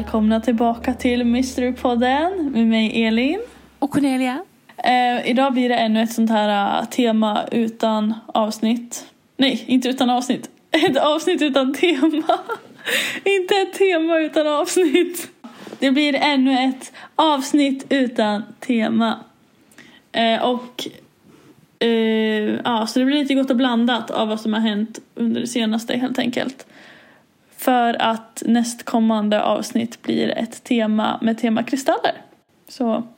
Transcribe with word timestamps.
Välkomna 0.00 0.40
tillbaka 0.40 0.94
till 0.94 1.24
Mysterypodden 1.24 2.50
med 2.52 2.66
mig 2.66 3.04
Elin. 3.04 3.40
Och 3.78 3.90
Cornelia. 3.90 4.44
Eh, 4.76 5.30
idag 5.30 5.52
blir 5.52 5.68
det 5.68 5.74
ännu 5.74 6.02
ett 6.02 6.12
sånt 6.12 6.30
här 6.30 6.80
uh, 6.80 6.88
tema 6.88 7.44
utan 7.52 8.14
avsnitt. 8.26 9.06
Nej, 9.36 9.64
inte 9.66 9.88
utan 9.88 10.10
avsnitt. 10.10 10.50
Ett 10.70 10.96
avsnitt 10.96 11.42
utan 11.42 11.74
tema. 11.74 12.22
inte 13.24 13.54
ett 13.54 13.72
tema 13.72 14.18
utan 14.18 14.46
avsnitt. 14.46 15.30
Det 15.78 15.90
blir 15.90 16.14
ännu 16.14 16.52
ett 16.52 16.92
avsnitt 17.14 17.86
utan 17.88 18.42
tema. 18.60 19.20
Eh, 20.12 20.42
och 20.42 20.88
eh, 21.78 22.58
ja, 22.64 22.86
så 22.86 22.98
det 22.98 23.04
blir 23.04 23.16
lite 23.16 23.34
gott 23.34 23.50
och 23.50 23.56
blandat 23.56 24.10
av 24.10 24.28
vad 24.28 24.40
som 24.40 24.52
har 24.52 24.60
hänt 24.60 24.98
under 25.14 25.40
det 25.40 25.46
senaste 25.46 25.96
helt 25.96 26.18
enkelt. 26.18 26.66
För 27.60 28.02
att 28.02 28.42
nästkommande 28.46 29.42
avsnitt 29.42 30.02
blir 30.02 30.28
ett 30.28 30.64
tema 30.64 31.18
med 31.22 31.38
tema 31.38 31.62
kristaller. 31.62 32.22
Så 32.68 33.08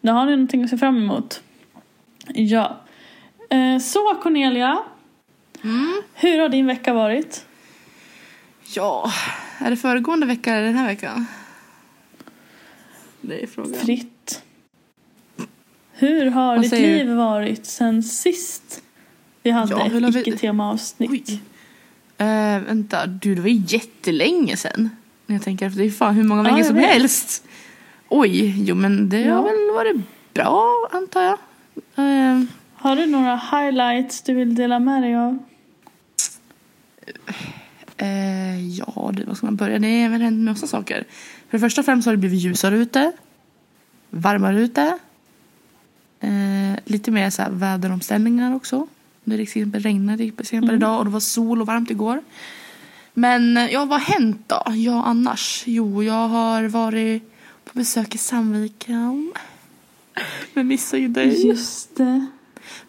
nu 0.00 0.12
har 0.12 0.26
ni 0.26 0.32
någonting 0.32 0.64
att 0.64 0.70
se 0.70 0.78
fram 0.78 0.96
emot. 0.96 1.42
Ja. 2.26 2.80
Eh, 3.50 3.78
så 3.78 4.14
Cornelia. 4.14 4.82
Mm. 5.64 6.02
Hur 6.14 6.38
har 6.38 6.48
din 6.48 6.66
vecka 6.66 6.94
varit? 6.94 7.46
Ja, 8.74 9.12
är 9.58 9.70
det 9.70 9.76
föregående 9.76 10.26
vecka 10.26 10.54
eller 10.54 10.66
den 10.66 10.76
här 10.76 10.86
veckan? 10.86 11.26
Det 13.20 13.42
är 13.42 13.46
frågan. 13.46 13.74
Fritt. 13.74 14.42
Hur 15.92 16.26
har 16.26 16.56
Vad 16.56 16.62
ditt 16.62 16.72
liv 16.72 17.08
varit 17.08 17.66
sen 17.66 18.02
sist 18.02 18.82
vi 19.42 19.50
hade 19.50 19.72
Ja, 19.72 20.08
ett 20.08 20.26
icke-tema-avsnitt? 20.26 21.40
Eh, 22.22 22.62
vänta, 22.66 23.06
du 23.06 23.34
det 23.34 23.40
var 23.40 23.48
ju 23.48 23.62
jättelänge 23.66 24.56
sedan. 24.56 24.90
När 25.26 25.36
jag 25.36 25.42
tänker 25.44 25.66
efter, 25.66 25.80
det 25.80 25.86
är 25.86 25.90
fan 25.90 26.14
hur 26.14 26.24
många 26.24 26.40
Ja, 26.40 26.44
veckor 26.44 26.58
jag 26.58 26.66
som 26.66 26.76
vet. 26.76 26.86
helst. 26.86 27.44
Oj, 28.08 28.54
jo 28.68 28.74
men 28.74 29.08
det 29.08 29.20
Ja. 29.20 29.34
har 29.34 29.42
väl 29.42 29.74
varit 29.74 29.96
bra 30.34 30.88
antar 30.92 31.22
jag. 31.22 31.38
Eh, 31.96 32.42
Har 32.74 32.96
du 32.96 33.06
några 33.06 33.36
highlights 33.36 34.22
du 34.22 34.34
vill 34.34 34.54
dela 34.54 34.78
med 34.78 35.02
dig 35.02 35.16
av? 35.16 35.38
eh, 37.96 38.68
ja, 38.78 39.10
det, 39.14 39.24
vad 39.24 39.36
ska 39.36 39.46
man 39.46 39.56
börja? 39.56 39.78
Det 39.78 39.86
är 40.02 40.08
väl 40.08 40.22
hänt 40.22 40.44
massa 40.44 40.66
saker. 40.66 41.04
För 41.50 41.58
det 41.58 41.60
första 41.60 41.80
och 41.80 41.84
främst 41.84 42.06
har 42.06 42.12
det 42.12 42.16
blivit 42.18 42.40
ljusare 42.40 42.76
ute. 42.76 43.12
Varmare 44.10 44.60
ute. 44.60 44.98
Lite 46.84 47.10
mer 47.10 47.30
så 47.30 47.42
här 47.42 47.50
väderomställningar 47.50 48.54
också. 48.54 48.86
Det 49.24 49.34
exempel 49.42 49.82
regnade 49.82 50.18
till 50.18 50.34
exempel 50.40 50.68
Mm. 50.70 50.80
idag 50.82 50.98
och 50.98 51.04
det 51.04 51.10
var 51.10 51.20
sol 51.20 51.60
och 51.60 51.66
varmt 51.66 51.90
igår. 51.90 52.22
Men 53.14 53.56
eh, 53.56 53.72
ja, 53.72 53.84
vad 53.84 54.00
har 54.00 54.12
hänt 54.14 54.42
då? 54.46 54.62
Ja, 54.74 55.02
annars? 55.04 55.62
Jo, 55.66 56.02
jag 56.02 56.28
har 56.28 56.62
varit 56.64 57.22
på 57.64 57.78
besök 57.78 58.14
i 58.14 58.18
Sandviken. 58.18 59.32
Men 60.54 60.66
missade 60.66 61.02
ju 61.02 61.08
dig. 61.08 61.46
Just 61.46 61.96
det. 61.96 62.26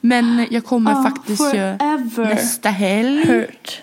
Men 0.02 0.48
jag 0.52 0.66
kommer 0.66 0.92
Ah, 0.92 1.04
faktiskt 1.04 1.54
ju 1.56 1.78
nästa 2.24 2.70
helg. 2.70 3.26
hurt. 3.26 3.82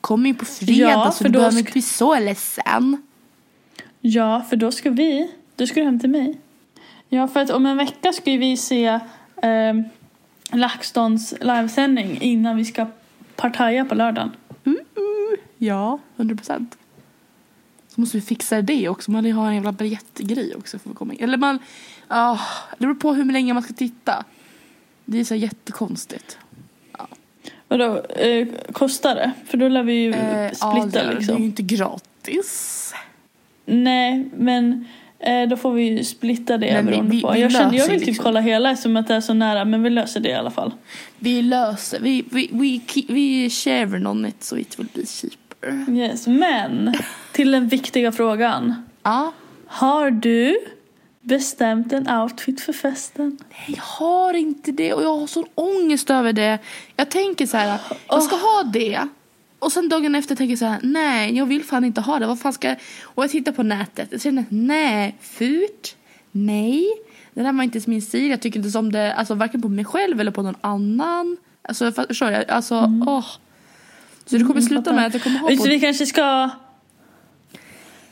Kommer 0.00 0.28
ju 0.28 0.34
på 0.34 0.44
fredag 0.44 0.90
Ja, 0.90 1.10
så 1.12 1.24
du 1.24 1.30
då 1.30 1.38
behöver 1.38 1.58
inte 1.58 1.72
bli 1.72 1.82
så 1.82 2.18
ledsen. 2.18 3.02
Ja, 4.00 4.44
för 4.50 4.56
då 4.56 4.72
ska 4.72 4.90
vi... 4.90 5.30
Du 5.56 5.66
ska 5.66 5.80
du 5.80 5.86
hem 5.86 6.00
till 6.00 6.10
mig. 6.10 6.40
Ja, 7.08 7.28
för 7.28 7.40
att 7.40 7.50
om 7.50 7.66
en 7.66 7.76
vecka 7.76 8.12
ska 8.12 8.30
ju 8.30 8.38
vi 8.38 8.56
se 8.56 8.84
eh, 9.42 9.74
LaxTons 10.52 11.34
livesändning 11.40 12.20
innan 12.20 12.56
vi 12.56 12.64
ska 12.64 12.86
partaja 13.36 13.84
på 13.84 13.94
lördagen. 13.94 14.30
Ja, 15.58 15.98
hundra 16.16 16.36
procent. 16.36 16.78
Så 17.88 18.00
måste 18.00 18.16
vi 18.16 18.20
fixa 18.20 18.62
det 18.62 18.88
också. 18.88 19.10
Man 19.10 19.24
vill 19.24 19.32
ha 19.32 19.48
en 19.48 19.54
jävla 19.54 19.72
biljettgrej 19.72 20.54
också 20.54 20.78
för 20.78 20.90
att 20.90 20.96
komma 20.96 21.14
in. 21.14 21.24
Eller 21.24 21.36
man... 21.38 21.58
Ja, 22.08 22.40
det 22.78 22.86
beror 22.86 22.94
på 22.94 23.12
hur 23.12 23.32
länge 23.32 23.54
man 23.54 23.62
ska 23.62 23.74
titta. 23.74 24.24
Det 25.04 25.20
är 25.20 25.24
så 25.24 25.34
jättekonstigt. 25.34 26.38
Vadå, 27.68 28.04
eh, 28.04 28.48
kostar 28.72 29.14
det? 29.14 29.32
För 29.46 29.58
då 29.58 29.68
lär 29.68 29.82
vi 29.82 29.92
ju 29.92 30.12
Eh, 30.12 30.48
splitta 30.48 30.66
ja, 30.68 30.84
det, 30.84 30.90
det 30.90 31.00
är 31.00 31.14
liksom. 31.14 31.38
ju 31.38 31.44
inte 31.44 31.62
gratis. 31.62 32.94
Nej, 33.64 34.30
men 34.36 34.88
eh, 35.22 35.48
då 35.48 35.56
får 35.56 35.72
vi 35.72 35.82
ju 35.82 36.04
splitta 36.04 36.58
det 36.58 36.72
Men 36.72 36.86
beroende 36.86 37.10
vi- 37.16 37.22
på. 37.22 37.30
vi 37.30 37.40
jag, 37.40 37.52
känner, 37.52 37.78
jag 37.78 37.88
vill 37.88 37.98
typ 37.98 38.06
liksom. 38.06 38.24
kolla 38.24 38.40
hela 38.40 38.76
som 38.76 38.96
att 38.96 39.08
det 39.08 39.14
är 39.14 39.20
så 39.20 39.34
nära, 39.34 39.64
men 39.64 39.82
vi 39.82 39.90
löser 39.90 40.20
det 40.20 40.28
i 40.28 40.34
alla 40.34 40.50
fall. 40.50 40.72
Vi 41.18 41.42
löser. 41.42 42.00
Vi, 42.00 42.24
vi, 42.30 42.48
vi, 42.52 42.82
vi, 43.08 43.50
share 43.50 44.08
on 44.08 44.26
it 44.26 44.44
so 44.44 44.56
it 44.56 44.78
will 44.78 44.86
be 44.94 45.02
cheaper. 45.06 45.92
Yes, 45.96 46.26
men 46.26 46.94
till 47.32 47.50
den 47.50 47.68
viktiga 47.68 48.12
frågan. 48.12 48.74
Ja. 49.02 49.32
Har 49.66 50.10
du 50.10 50.58
bestämt 51.20 51.92
en 51.92 52.10
outfit 52.10 52.60
för 52.60 52.72
festen? 52.72 53.38
Jag 53.66 53.82
har 53.82 54.34
inte 54.34 54.72
det 54.72 54.92
och 54.92 55.02
jag 55.02 55.18
har 55.18 55.26
sån 55.26 55.44
ångest 55.54 56.10
över 56.10 56.32
det. 56.32 56.58
Jag 56.96 57.10
tänker 57.10 57.46
så 57.46 57.56
här, 57.56 57.78
jag 58.08 58.22
ska 58.22 58.36
ha 58.36 58.62
det. 58.72 59.08
Och 59.62 59.72
sen 59.72 59.88
dagen 59.88 60.14
efter 60.14 60.36
tänker 60.36 60.52
jag 60.52 60.58
så 60.58 60.64
här, 60.64 60.80
nej 60.82 61.36
jag 61.36 61.46
vill 61.46 61.64
fan 61.64 61.84
inte 61.84 62.00
ha 62.00 62.18
det. 62.18 62.26
Vad 62.26 62.40
fan 62.40 62.52
ska 62.52 62.68
jag? 62.68 62.76
Och 63.02 63.24
jag 63.24 63.30
tittar 63.30 63.52
på 63.52 63.62
nätet. 63.62 64.08
Jag 64.10 64.20
känner, 64.20 64.44
nej, 64.48 65.16
fult. 65.20 65.96
Nej. 66.32 66.86
Det 67.34 67.42
där 67.42 67.52
var 67.52 67.62
inte 67.62 67.80
min 67.86 68.02
stil. 68.02 68.30
Jag 68.30 68.42
tycker 68.42 68.60
inte 68.64 68.78
om 68.78 68.92
det, 68.92 69.14
alltså 69.14 69.34
varken 69.34 69.62
på 69.62 69.68
mig 69.68 69.84
själv 69.84 70.20
eller 70.20 70.30
på 70.30 70.42
någon 70.42 70.56
annan. 70.60 71.36
Alltså 71.62 71.92
förstår 71.92 72.30
jag, 72.30 72.50
alltså 72.50 72.74
åh. 73.06 73.26
Så 74.26 74.38
det 74.38 74.44
kommer 74.44 74.60
sluta 74.60 74.92
med 74.92 75.06
att 75.06 75.14
jag 75.14 75.22
kommer 75.22 75.38
ha 75.38 75.48
på 75.48 75.64
vi 75.64 75.80
kanske 75.80 76.06
ska... 76.06 76.50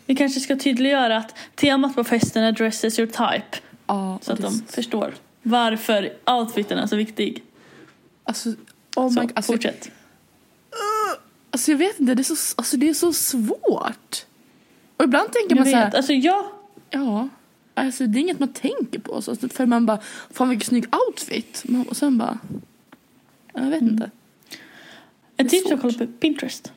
Vi 0.07 0.17
kanske 0.17 0.41
ska 0.41 0.57
tydliggöra 0.57 1.17
att 1.17 1.35
temat 1.55 1.95
på 1.95 2.05
festen 2.05 2.43
är 2.43 2.53
dress 2.53 2.85
as 2.85 2.99
your 2.99 3.11
type. 3.11 3.57
Ja, 3.87 4.19
Så 4.23 4.33
att 4.33 4.41
de 4.41 4.63
förstår 4.69 5.15
varför 5.43 6.13
outfiten 6.27 6.79
är 6.79 6.87
så 6.87 6.97
viktig. 6.97 7.43
Alltså, 8.25 8.49
oh 8.97 9.05
my 9.05 9.15
Så, 9.15 9.21
God. 9.21 9.33
Alltså, 9.35 9.53
fortsätt. 9.53 9.91
Alltså 11.51 11.71
jag 11.71 11.79
vet 11.79 12.01
inte, 12.01 12.15
det 12.15 12.23
är 12.23 12.37
så, 12.37 12.55
alltså, 12.57 12.77
det 12.77 12.89
är 12.89 12.95
så 12.95 13.13
svårt. 13.13 14.27
Och 14.97 15.05
ibland 15.05 15.33
tänker 15.33 15.57
Jag 15.57 15.65
man 15.65 15.71
så 15.71 15.77
här, 15.77 15.85
vet. 15.85 15.95
Alltså 15.95 16.13
jag... 16.13 16.45
Ja, 16.91 17.29
alltså 17.75 18.07
det 18.07 18.19
är 18.19 18.21
inget 18.21 18.39
man 18.39 18.53
tänker 18.53 18.99
på. 19.01 19.23
Så 19.23 19.37
för 19.37 19.67
man 19.67 19.87
bara, 19.87 19.99
fan 20.31 20.49
vilken 20.49 20.67
snygg 20.69 20.87
outfit. 21.09 21.65
Och 21.89 21.97
sen 21.97 22.19
bara, 22.19 22.39
jag 23.55 23.63
vet 23.63 23.83
inte. 23.83 24.11
Ett 25.37 25.49
tips 25.49 25.71
är 25.71 25.75
att 25.75 25.81
kolla 25.81 25.93
på 25.99 26.07
Pinterest. 26.07 26.73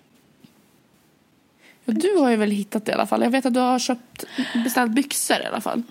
Ja, 1.86 1.94
du 1.94 2.18
har 2.18 2.30
ju 2.30 2.36
väl 2.36 2.52
hittat 2.52 2.86
det 2.86 2.92
i 2.92 2.96
alla 2.96 3.08
fall. 3.08 3.22
Jag 3.24 3.30
vet 3.30 3.46
att 3.46 3.54
du 3.54 3.60
har 3.60 3.80
köpt, 3.80 4.26
beställt 4.64 4.92
byxor 4.92 5.38
i 5.44 5.46
alla 5.46 5.62
fall. 5.62 5.84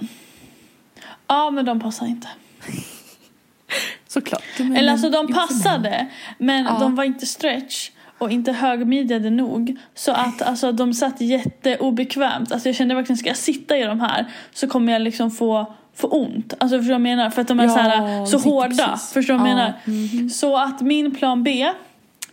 Ja, 1.26 1.50
men 1.50 1.64
de 1.64 1.81
passar 1.81 2.06
inte. 2.06 2.28
Såklart. 4.06 4.43
Eller 4.59 4.93
alltså 4.93 5.10
de 5.10 5.26
passade, 5.32 6.09
men 6.38 6.64
Ja. 6.64 6.78
de 6.81 6.94
var 6.94 7.04
inte 7.04 7.26
stretch 7.26 7.91
och 8.22 8.31
inte 8.31 8.53
högmidjade 8.53 9.31
nog. 9.31 9.77
Så 9.94 10.12
att 10.12 10.43
alltså, 10.43 10.72
de 10.72 10.94
satt 10.94 11.21
jätteobekvämt. 11.21 12.53
Alltså 12.53 12.69
jag 12.69 12.77
kände 12.77 12.94
verkligen, 12.94 13.16
ska 13.16 13.28
jag 13.28 13.37
sitta 13.37 13.77
i 13.78 13.83
de 13.84 14.00
här 14.00 14.27
så 14.53 14.66
kommer 14.69 14.93
jag 14.93 15.03
liksom 15.03 15.31
få, 15.31 15.75
få 15.94 16.09
ont. 16.09 16.55
Alltså 16.59 16.78
förstår 16.78 16.78
du 16.78 16.84
vad 16.88 16.94
jag 16.94 17.00
menar? 17.16 17.31
För 17.31 17.43
att 17.43 17.49
de 17.49 17.61
är 17.61 17.65
Ja, 17.65 17.71
så, 17.71 17.78
här, 17.78 18.27
så 18.27 18.38
hårda. 18.38 18.69
precis. 18.69 19.12
Förstår 19.12 19.35
du 19.35 19.38
vad 19.41 19.49
jag 19.50 19.58
Ja, 19.58 19.81
menar? 19.87 20.29
Så 20.29 20.56
att 20.56 20.81
min 20.81 21.14
plan 21.14 21.43
B, 21.43 21.70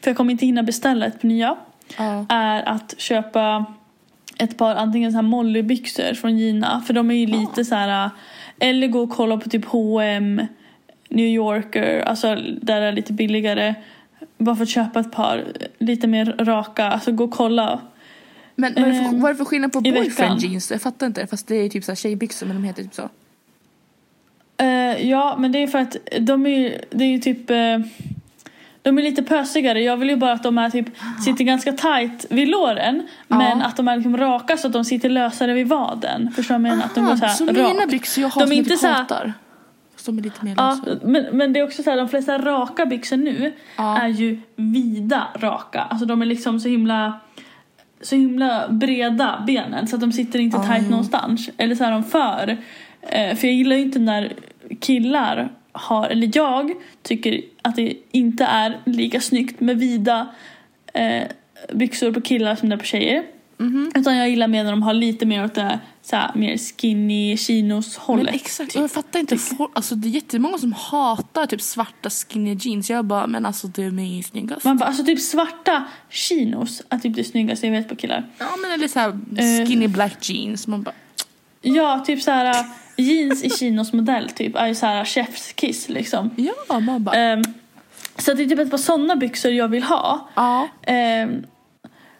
för 0.01 0.09
jag 0.11 0.17
kommer 0.17 0.31
inte 0.31 0.45
hinna 0.45 0.63
beställa 0.63 1.05
ett 1.05 1.23
nya, 1.23 1.55
Ja. 1.97 2.25
är 2.29 2.69
att 2.69 2.95
köpa 2.97 3.65
ett 4.37 4.57
par 4.57 4.75
antingen 4.75 5.11
så 5.11 5.15
här 5.15 5.23
mollybyxor 5.23 6.13
från 6.13 6.37
Gina. 6.37 6.81
För 6.87 6.93
de 6.93 7.11
är 7.11 7.15
ju 7.15 7.25
lite 7.25 7.65
så 7.65 7.75
här. 7.75 8.09
Eller 8.59 8.87
gå 8.87 8.99
och 9.01 9.09
kolla 9.09 9.37
på 9.37 9.49
typ 9.49 9.65
H&M 9.65 10.41
New 11.09 11.25
Yorker, 11.25 12.01
alltså 12.01 12.35
där 12.61 12.81
det 12.81 12.87
är 12.87 12.91
lite 12.91 13.13
billigare. 13.13 13.75
Bara 14.37 14.55
för 14.55 14.63
att 14.63 14.69
köpa 14.69 14.99
ett 14.99 15.11
par 15.11 15.43
lite 15.79 16.07
mer 16.07 16.25
raka, 16.39 16.85
alltså 16.85 17.11
gå 17.11 17.23
och 17.23 17.31
kolla. 17.31 17.79
Men 18.55 18.73
vad 18.73 18.83
är, 18.83 18.87
det 18.87 18.93
för, 18.95 19.03
Ehm, 19.05 19.21
vad 19.21 19.29
är 19.29 19.33
det 19.33 19.37
för 19.37 19.45
skillnad 19.45 19.73
på 19.73 19.81
boyfriend 19.81 20.41
jeans? 20.41 20.71
Jag 20.71 20.81
fattar 20.81 21.07
inte. 21.07 21.27
Fast 21.27 21.47
det 21.47 21.55
är 21.55 21.69
typ 21.69 21.83
så 21.83 21.91
här 21.91 21.95
tjejbyxor 21.95 22.45
men 22.47 22.55
de 22.55 22.63
heter 22.63 22.83
typ 22.83 22.93
så. 22.93 23.09
Eh, 24.57 25.09
ja, 25.09 25.35
men 25.39 25.51
det 25.51 25.63
är 25.63 25.67
för 25.67 25.79
att 25.79 25.97
de 26.19 26.45
är 26.45 26.49
ju, 26.49 26.77
det 26.89 27.03
är 27.03 27.09
ju 27.09 27.19
typ 27.19 27.49
eh, 27.49 27.57
de 28.81 28.97
är 28.97 29.01
lite 29.01 29.23
pösigare. 29.23 29.81
Jag 29.81 29.97
vill 29.97 30.09
ju 30.09 30.15
bara 30.15 30.31
att 30.31 30.43
de 30.43 30.57
är 30.57 30.69
typ, 30.69 30.85
sitter 31.25 31.43
ganska 31.43 31.71
tight 31.71 32.25
vid 32.29 32.47
låren. 32.47 33.07
Men 33.27 33.61
att 33.61 33.77
de 33.77 33.87
är 33.87 33.95
liksom 33.95 34.17
raka 34.17 34.57
så 34.57 34.67
att 34.67 34.73
de 34.73 34.85
sitter 34.85 35.09
lösare 35.09 35.53
vid 35.53 35.67
vaden. 35.67 36.31
Förstår 36.35 36.55
du 36.55 36.61
vad 36.61 36.69
jag 36.69 36.75
menar? 36.77 36.85
Att 36.85 36.95
de 36.95 37.05
går 37.05 37.15
så 37.15 37.25
här 37.25 37.33
så 37.33 37.45
mina 37.45 37.69
rakt. 37.69 37.91
byxor 37.91 38.21
jag 38.21 38.29
har 38.29 38.41
De 38.41 38.47
som 38.47 38.51
är 38.51 38.55
är 38.55 38.59
inte 38.59 38.73
inte 38.73 38.81
så 38.81 38.87
här- 38.87 39.33
de 40.05 40.17
är 40.17 40.21
lite 40.21 40.45
mer 40.45 40.53
Ja, 40.57 40.79
men, 41.03 41.25
men 41.31 41.53
det 41.53 41.59
är 41.59 41.63
också 41.63 41.83
så 41.83 41.89
här, 41.89 41.97
de 41.97 42.09
flesta 42.09 42.37
raka 42.37 42.85
byxor 42.85 43.17
nu 43.17 43.53
Ja. 43.77 43.97
är 43.97 44.07
ju 44.07 44.39
vida 44.55 45.27
raka. 45.35 45.81
Alltså 45.81 46.05
de 46.05 46.21
är 46.21 46.25
liksom 46.25 46.59
så 46.59 46.69
himla 46.69 47.19
så 48.01 48.15
himla 48.15 48.69
breda 48.69 49.43
benen 49.47 49.87
så 49.87 49.95
att 49.95 50.01
de 50.01 50.11
sitter 50.11 50.39
inte 50.39 50.57
tight 50.57 50.83
jo. 50.83 50.89
någonstans. 50.89 51.49
Eller 51.57 51.75
så 51.75 51.83
är 51.83 51.91
de 51.91 52.03
för. 52.03 52.57
Eh, 53.01 53.35
för 53.35 53.47
jag 53.47 53.55
gillar 53.55 53.75
ju 53.75 53.81
inte 53.81 53.99
när 53.99 54.33
killar 54.79 55.49
har, 55.71 56.07
eller 56.07 56.31
jag 56.33 56.71
tycker 57.01 57.41
att 57.61 57.75
det 57.75 57.93
inte 58.11 58.45
är 58.45 58.77
lika 58.85 59.21
snyggt 59.21 59.59
med 59.59 59.79
vida 59.79 60.27
eh, 60.93 61.23
byxor 61.73 62.11
på 62.11 62.21
killar 62.21 62.55
som 62.55 62.69
det 62.69 62.75
är 62.75 62.77
på 62.77 62.85
tjejer. 62.85 63.23
Mhm. 63.59 63.91
Utan 63.95 64.15
jag 64.17 64.29
gillar 64.29 64.47
mer 64.47 64.63
när 64.63 64.71
de 64.71 64.83
har 64.83 64.93
lite 64.93 65.25
mer 65.25 65.45
åt 65.45 65.55
det 65.55 65.79
så 66.01 66.15
här, 66.15 66.31
mer 66.35 66.57
skinny 66.57 67.37
chinos 67.37 67.97
Men 67.97 68.05
hållet. 68.05 68.35
exakt, 68.35 68.75
och 68.75 68.81
jag 68.83 68.91
fattar 68.91 69.19
inte. 69.19 69.37
Folk, 69.37 69.71
alltså, 69.73 69.95
det 69.95 70.07
är 70.07 70.09
jättemånga 70.09 70.57
som 70.57 70.73
hatar 70.73 71.45
typ 71.45 71.61
svarta 71.61 72.09
skinny 72.09 72.53
jeans. 72.59 72.89
Jag 72.89 73.05
bara, 73.05 73.27
men 73.27 73.45
alltså 73.45 73.67
de 73.67 73.81
är 73.99 74.15
ju 74.17 74.23
snyggast. 74.23 74.63
Man 74.65 74.77
bara, 74.77 74.85
alltså 74.85 75.03
typ 75.03 75.19
svarta 75.19 75.83
chinos 76.09 76.81
är 76.89 76.97
typ 76.97 77.15
det 77.15 77.23
snyggaste 77.23 77.67
jag 77.67 77.73
vet 77.73 77.89
på 77.89 77.95
killar. 77.95 78.27
Ja 78.37 78.45
men 78.61 78.71
eller 78.71 78.87
såhär 78.87 79.09
Eh. 79.09 79.67
skinny 79.67 79.87
black 79.87 80.29
jeans. 80.29 80.67
Man 80.67 80.81
bara, 80.83 80.95
Ja, 81.61 82.03
typ 82.07 82.21
så 82.21 82.31
här 82.31 82.65
jeans 82.97 83.43
i 83.43 83.49
chinos 83.49 83.93
modell 83.93 84.29
typ 84.29 84.55
är 84.55 84.67
ju 84.67 84.75
så 84.75 84.85
här 84.85 85.03
chef's 85.03 85.53
kiss 85.55 85.89
liksom. 85.89 86.29
ja 86.67 86.79
man 86.79 87.03
bara. 87.03 87.15
Ehm, 87.15 87.41
så 88.17 88.33
det 88.33 88.43
är 88.43 88.47
typ 88.47 88.59
ett 88.59 88.71
par 88.71 88.77
sådana 88.77 89.15
byxor 89.15 89.51
jag 89.51 89.67
vill 89.67 89.83
ha. 89.83 90.29
ja. 90.35 90.67
Ehm, 90.81 91.45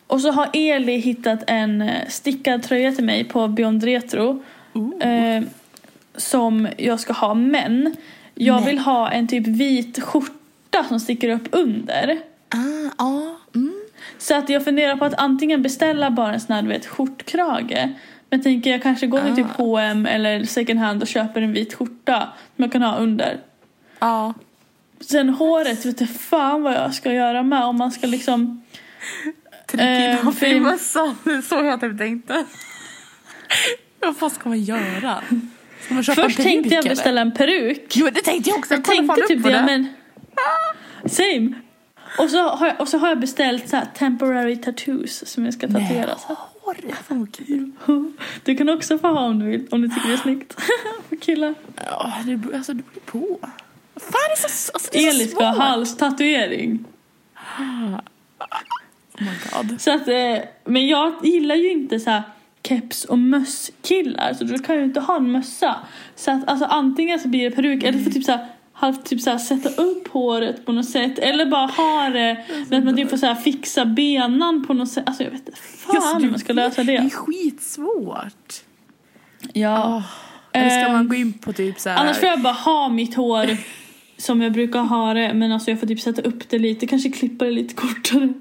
och 0.09 0.21
så 0.21 0.31
har 0.31 0.49
Eli 0.53 0.97
hittat 0.97 1.39
en 1.47 1.81
eh, 1.81 2.07
stickad 2.07 2.63
tröja 2.63 2.91
till 2.91 3.03
mig 3.03 3.23
på 3.23 3.47
Beyond 3.47 3.83
Retro. 3.83 4.43
Ehm, 5.01 5.45
som 6.15 6.67
jag 6.77 6.99
ska 6.99 7.13
ha 7.13 7.33
men 7.33 7.95
jag 8.35 8.55
Men. 8.55 8.65
vill 8.65 8.79
ha 8.79 9.11
en 9.11 9.27
typ 9.27 9.47
vit 9.47 10.03
skjorta 10.03 10.83
som 10.87 10.99
sticker 10.99 11.29
upp 11.29 11.47
under. 11.51 12.19
Ah, 12.49 12.91
ja. 12.97 13.37
Mm. 13.55 13.73
Så 14.17 14.35
att 14.35 14.49
jag 14.49 14.63
funderar 14.65 14.95
på 14.95 15.05
att 15.05 15.13
antingen 15.13 15.61
beställa 15.61 16.11
bara 16.11 16.33
en 16.33 16.39
sån 16.39 16.55
här 16.55 16.61
du 16.61 16.67
vet, 16.67 16.85
skjortkrage. 16.85 17.89
Men 18.29 18.43
tänker 18.43 18.71
jag 18.71 18.83
kanske 18.83 19.07
går 19.07 19.19
till 19.19 19.31
Ah. 19.31 19.35
typ 19.35 19.57
H&M 19.57 20.05
eller 20.05 20.43
second 20.43 20.79
hand 20.79 21.01
och 21.01 21.07
köper 21.07 21.41
en 21.41 21.53
vit 21.53 21.73
skjorta 21.73 22.27
som 22.55 22.63
jag 22.63 22.71
kan 22.71 22.81
ha 22.81 22.95
under. 22.97 23.37
Ja. 23.99 24.33
Sen 25.01 25.29
håret 25.29 25.85
vet 25.85 25.99
jag 26.01 26.09
fan 26.09 26.63
vad 26.63 26.73
jag 26.73 26.93
ska 26.93 27.13
göra 27.13 27.43
med 27.43 27.63
om 27.63 27.77
man 27.77 27.91
ska 27.91 28.07
liksom 28.07 28.61
Tryck 29.71 29.81
in 29.81 29.87
Eh, 29.87 30.17
honom 30.17 30.33
i 30.33 30.35
film. 30.35 30.63
mössan. 30.63 31.15
Det 31.23 31.31
är 31.31 31.41
så 31.41 31.55
jag 31.55 31.81
typ 31.81 31.97
tänkte. 31.97 32.45
Vad 33.99 34.17
fan 34.17 34.29
ska 34.29 34.49
man 34.49 34.61
göra? 34.61 35.21
Ska 35.81 35.93
man 35.93 36.03
köpa 36.03 36.21
Först 36.21 36.39
en 36.39 36.45
tänkte 36.45 36.75
jag 36.75 36.83
beställa 36.85 37.21
en 37.21 37.31
peruk. 37.33 37.91
Jo 37.95 38.09
det 38.09 38.21
tänkte 38.21 38.49
jag 38.49 38.59
också. 38.59 38.73
Jag 38.73 38.83
kollade 38.83 39.07
tänkte 39.07 39.27
typ 39.33 39.43
på 39.43 39.49
det 39.49 39.61
men... 39.65 39.87
Same. 41.11 41.53
Och 42.17 42.29
så, 42.29 42.49
har 42.49 42.67
jag, 42.67 42.81
och 42.81 42.87
så 42.87 42.97
har 42.97 43.07
jag 43.09 43.19
beställt 43.19 43.69
så 43.69 43.75
här 43.75 43.85
temporary 43.97 44.55
tattoos 44.55 45.27
som 45.27 45.45
jag 45.45 45.53
ska 45.53 45.67
tatuera. 45.67 46.17
Så. 46.17 46.37
Hår, 46.61 46.75
fan 47.07 47.19
vad 47.19 47.35
kul. 47.35 47.71
Du 48.43 48.55
kan 48.57 48.69
också 48.69 48.97
få 48.97 49.07
ha 49.07 49.21
om 49.21 49.39
du 49.39 49.45
vill, 49.45 49.67
om 49.71 49.81
du 49.81 49.87
tycker 49.89 50.07
det 50.07 50.13
är 50.13 50.17
snyggt. 50.17 50.55
För 51.09 51.15
killar. 51.15 51.55
Ja, 51.85 52.13
det, 52.25 52.35
beror- 52.37 52.55
alltså, 52.55 52.73
det 52.73 52.83
beror 52.93 53.01
på. 53.27 53.39
Fan 53.99 54.11
det 54.37 54.45
är 54.45 54.49
så, 54.49 54.71
alltså, 54.73 54.89
det 54.91 55.07
är 55.07 55.11
så 55.11 55.27
ska 55.29 55.43
ha 55.45 55.55
halstatuering. 55.63 56.85
Oh. 59.21 59.63
Så 59.77 59.91
att, 59.93 60.07
eh, 60.07 60.37
men 60.65 60.87
jag 60.87 61.13
gillar 61.23 61.55
ju 61.55 61.71
inte 61.71 61.99
så 61.99 62.09
här 62.09 62.21
keps 62.67 63.05
och 63.05 63.19
mösskillar 63.19 64.33
så 64.33 64.43
då 64.43 64.57
kan 64.57 64.75
jag 64.75 64.81
ju 64.81 64.87
inte 64.87 64.99
ha 64.99 65.15
en 65.15 65.31
mössa. 65.31 65.75
Så 66.15 66.31
att 66.31 66.49
alltså 66.49 66.65
antingen 66.65 67.19
så 67.19 67.27
blir 67.27 67.49
det 67.49 67.55
peruk 67.55 67.83
eller 67.83 67.99
får 67.99 68.11
typ 68.11 68.23
så 68.25 68.31
här 68.31 68.47
halvt 68.73 69.05
typ 69.05 69.21
så 69.21 69.29
här, 69.29 69.37
sätta 69.37 69.69
upp 69.81 70.07
håret 70.07 70.65
på 70.65 70.71
något 70.71 70.89
sätt 70.89 71.19
eller 71.19 71.45
bara 71.45 71.65
ha 71.65 72.09
det 72.09 72.45
så 72.69 72.75
att 72.75 72.83
man 72.83 72.95
typ 72.95 73.09
får 73.09 73.17
så 73.17 73.25
här, 73.25 73.35
fixa 73.35 73.85
benan 73.85 74.65
på 74.67 74.73
något 74.73 74.89
sätt. 74.91 75.03
Alltså 75.07 75.23
jag 75.23 75.31
vet 75.31 75.47
inte 75.47 75.59
fan 75.61 75.95
Alltså, 75.95 76.17
hur 76.19 76.29
man 76.29 76.39
ska 76.39 76.53
lösa 76.53 76.83
Det 76.83 76.95
är 76.95 77.01
det. 77.01 77.09
skitsvårt. 77.09 78.53
Ja. 79.53 79.95
Oh. 79.97 80.03
Eller 80.51 80.69
ska 80.69 80.79
Ehm, 80.87 80.91
man 80.93 81.07
gå 81.09 81.15
in 81.15 81.33
på 81.33 81.53
typ 81.53 81.79
så 81.79 81.89
här... 81.89 81.97
Annars 81.97 82.17
får 82.17 82.27
jag 82.29 82.41
bara 82.41 82.53
ha 82.53 82.89
mitt 82.89 83.15
hår 83.15 83.57
som 84.19 84.41
jag 84.41 84.53
brukar 84.53 84.79
ha 84.79 85.13
det 85.13 85.33
men 85.33 85.51
alltså 85.51 85.71
jag 85.71 85.79
får 85.79 85.87
typ 85.87 85.99
sätta 85.99 86.21
upp 86.21 86.49
det 86.49 86.59
lite, 86.59 86.87
kanske 86.87 87.09
klippa 87.09 87.45
det 87.45 87.51
lite 87.51 87.73
kortare. 87.73 88.33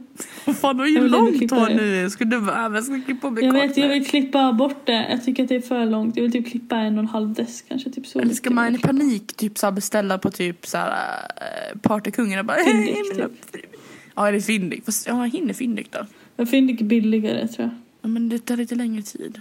Fan, 0.60 0.76
du 0.76 0.82
har 0.82 0.88
ju 0.88 0.94
Jag 0.94 1.10
långt 1.10 1.50
hår 1.50 1.68
nu. 1.68 2.10
Skulle 2.10 2.36
du 2.36 2.46
jag 2.46 2.84
ska 2.84 3.00
klippa 3.06 3.30
mig 3.30 3.44
Jag 3.44 3.54
kort 3.54 3.62
vet, 3.62 3.76
jag 3.76 3.88
vill 3.88 4.06
klippa 4.06 4.52
bort 4.52 4.86
det. 4.86 5.06
Jag 5.10 5.24
tycker 5.24 5.42
att 5.42 5.48
det 5.48 5.56
är 5.56 5.60
för 5.60 5.86
långt. 5.86 6.16
Jag 6.16 6.22
vill 6.22 6.32
typ 6.32 6.50
klippa 6.50 6.76
en 6.76 6.94
och 6.94 7.02
en 7.02 7.08
halv 7.08 7.32
dess 7.32 7.62
kanske. 7.68 7.90
Typ 7.90 8.06
så 8.06 8.18
Eller 8.20 8.34
ska 8.34 8.50
man 8.50 8.74
i 8.74 8.78
panik 8.78 9.36
typ 9.36 9.58
så 9.58 9.70
beställa 9.70 10.18
på 10.18 10.30
typ 10.30 10.66
så 10.66 10.78
här 10.78 10.90
äh, 10.90 11.78
Partykungen 11.78 12.38
och 12.38 12.44
bara... 12.44 12.56
Fyndik, 12.56 12.94
"Hej, 12.94 13.26
typ. 13.52 13.76
Ja, 14.16 14.28
eller 14.28 14.40
Fyndik. 14.40 14.84
Fast 14.84 15.06
ja, 15.06 15.24
hinner 15.24 15.54
Fyndik 15.54 15.92
då? 15.92 16.06
Jag 16.36 16.50
finner 16.50 16.72
det 16.72 16.84
billigare 16.84 17.48
tror 17.48 17.64
jag. 17.68 17.74
Ja, 18.02 18.08
men 18.08 18.28
det 18.28 18.38
tar 18.38 18.56
lite 18.56 18.74
längre 18.74 19.02
tid. 19.02 19.40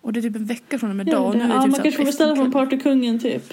Och 0.00 0.12
det 0.12 0.20
är 0.20 0.22
typ 0.22 0.36
en 0.36 0.46
vecka 0.46 0.78
från 0.78 0.90
och 0.90 0.96
med 0.96 1.08
är 1.08 1.10
det 1.10 1.16
Ja, 1.16 1.32
typ 1.32 1.42
man 1.42 1.70
kanske 1.70 1.92
får 1.92 2.04
beställa 2.04 2.36
från. 2.36 2.52
Partykungen 2.52 3.18
typ. 3.18 3.52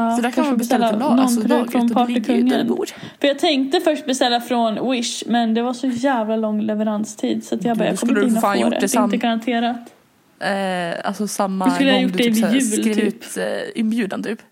Ja, 0.00 0.16
Så 0.16 0.22
där 0.22 0.30
kan 0.30 0.46
man 0.46 0.56
beställa 0.56 0.90
lag, 0.90 0.98
någon 1.00 1.18
alltså 1.18 1.48
lagret 1.48 1.72
från 1.72 1.88
Partykungen. 1.90 2.76
För 3.20 3.28
jag 3.28 3.38
tänkte 3.38 3.80
först 3.80 4.06
beställa 4.06 4.40
från 4.40 4.90
Wish 4.90 5.22
men 5.26 5.54
det 5.54 5.62
var 5.62 5.72
så 5.72 5.86
jävla 5.86 6.36
lång 6.36 6.60
leveranstid 6.62 7.44
så 7.44 7.54
att 7.54 7.64
jag 7.64 7.76
bara, 7.78 7.88
jag 7.88 7.98
kommer 7.98 8.12
inte 8.12 8.26
hinna 8.28 8.40
få 8.40 8.52
det. 8.70 8.70
det 8.70 8.76
är 8.76 8.86
sam- 8.88 9.04
inte 9.04 9.16
garanterat. 9.16 9.94
Eh, 10.38 11.06
alltså 11.06 11.28
samma 11.28 11.64
Du 11.64 11.70
skulle 11.70 11.90
ha 11.90 11.96
gång 11.96 12.02
gjort 12.02 12.12
du 12.12 12.18
det 12.18 12.24
typ 12.24 12.34
vid 12.34 12.40
så 12.40 12.46
här 12.46 12.54
jul, 12.54 12.62
skrev 12.62 12.94
typ. 12.94 13.04
ut 13.04 13.36
eh, 13.36 13.80
inbjudan 13.80 14.22
typ. 14.22 14.42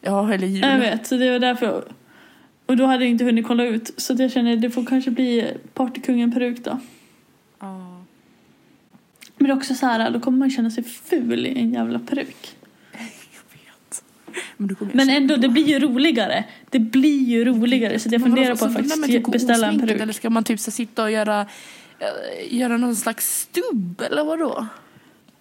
Ja, 0.00 0.32
eller 0.32 0.46
jul. 0.46 0.60
Jag 0.68 0.78
vet, 0.78 1.06
så 1.06 1.16
det 1.16 1.30
var 1.30 1.38
därför. 1.38 1.84
Och 2.66 2.76
då 2.76 2.86
hade 2.86 3.04
jag 3.04 3.10
inte 3.10 3.24
hunnit 3.24 3.46
kolla 3.46 3.64
ut. 3.64 3.94
Så 3.96 4.14
jag 4.18 4.32
känner 4.32 4.56
det 4.56 4.70
får 4.70 4.84
kanske 4.84 5.10
bli 5.10 5.46
Partykungen-peruk 5.74 6.64
då. 6.64 6.78
Men 9.36 9.46
det 9.48 9.52
är 9.52 9.56
också 9.56 9.74
så 9.74 9.86
här, 9.86 10.10
då 10.10 10.20
kommer 10.20 10.38
man 10.38 10.50
känna 10.50 10.70
sig 10.70 10.84
ful 10.84 11.46
i 11.46 11.58
en 11.58 11.72
jävla 11.72 11.98
peruk. 11.98 12.56
Men, 14.56 14.76
Men 14.94 15.10
ändå, 15.10 15.36
det 15.36 15.48
blir 15.48 15.66
ju 15.68 15.78
roligare. 15.78 16.44
Det 16.70 16.78
blir 16.78 17.24
ju 17.24 17.44
roligare 17.44 17.98
så 17.98 18.08
jag 18.12 18.22
funderar 18.22 18.56
på 18.56 18.64
att 18.64 18.72
faktiskt 18.74 19.04
typ 19.06 19.32
beställa 19.32 19.66
en 19.68 19.80
peruk. 19.80 20.00
Eller 20.00 20.12
ska 20.12 20.30
man 20.30 20.44
typ 20.44 20.60
så 20.60 20.70
sitta 20.70 21.02
och 21.02 21.10
göra, 21.10 21.40
eh, 21.98 22.56
göra 22.58 22.76
någon 22.76 22.96
slags 22.96 23.40
stubb 23.40 24.02
eller 24.10 24.24
vadå? 24.24 24.66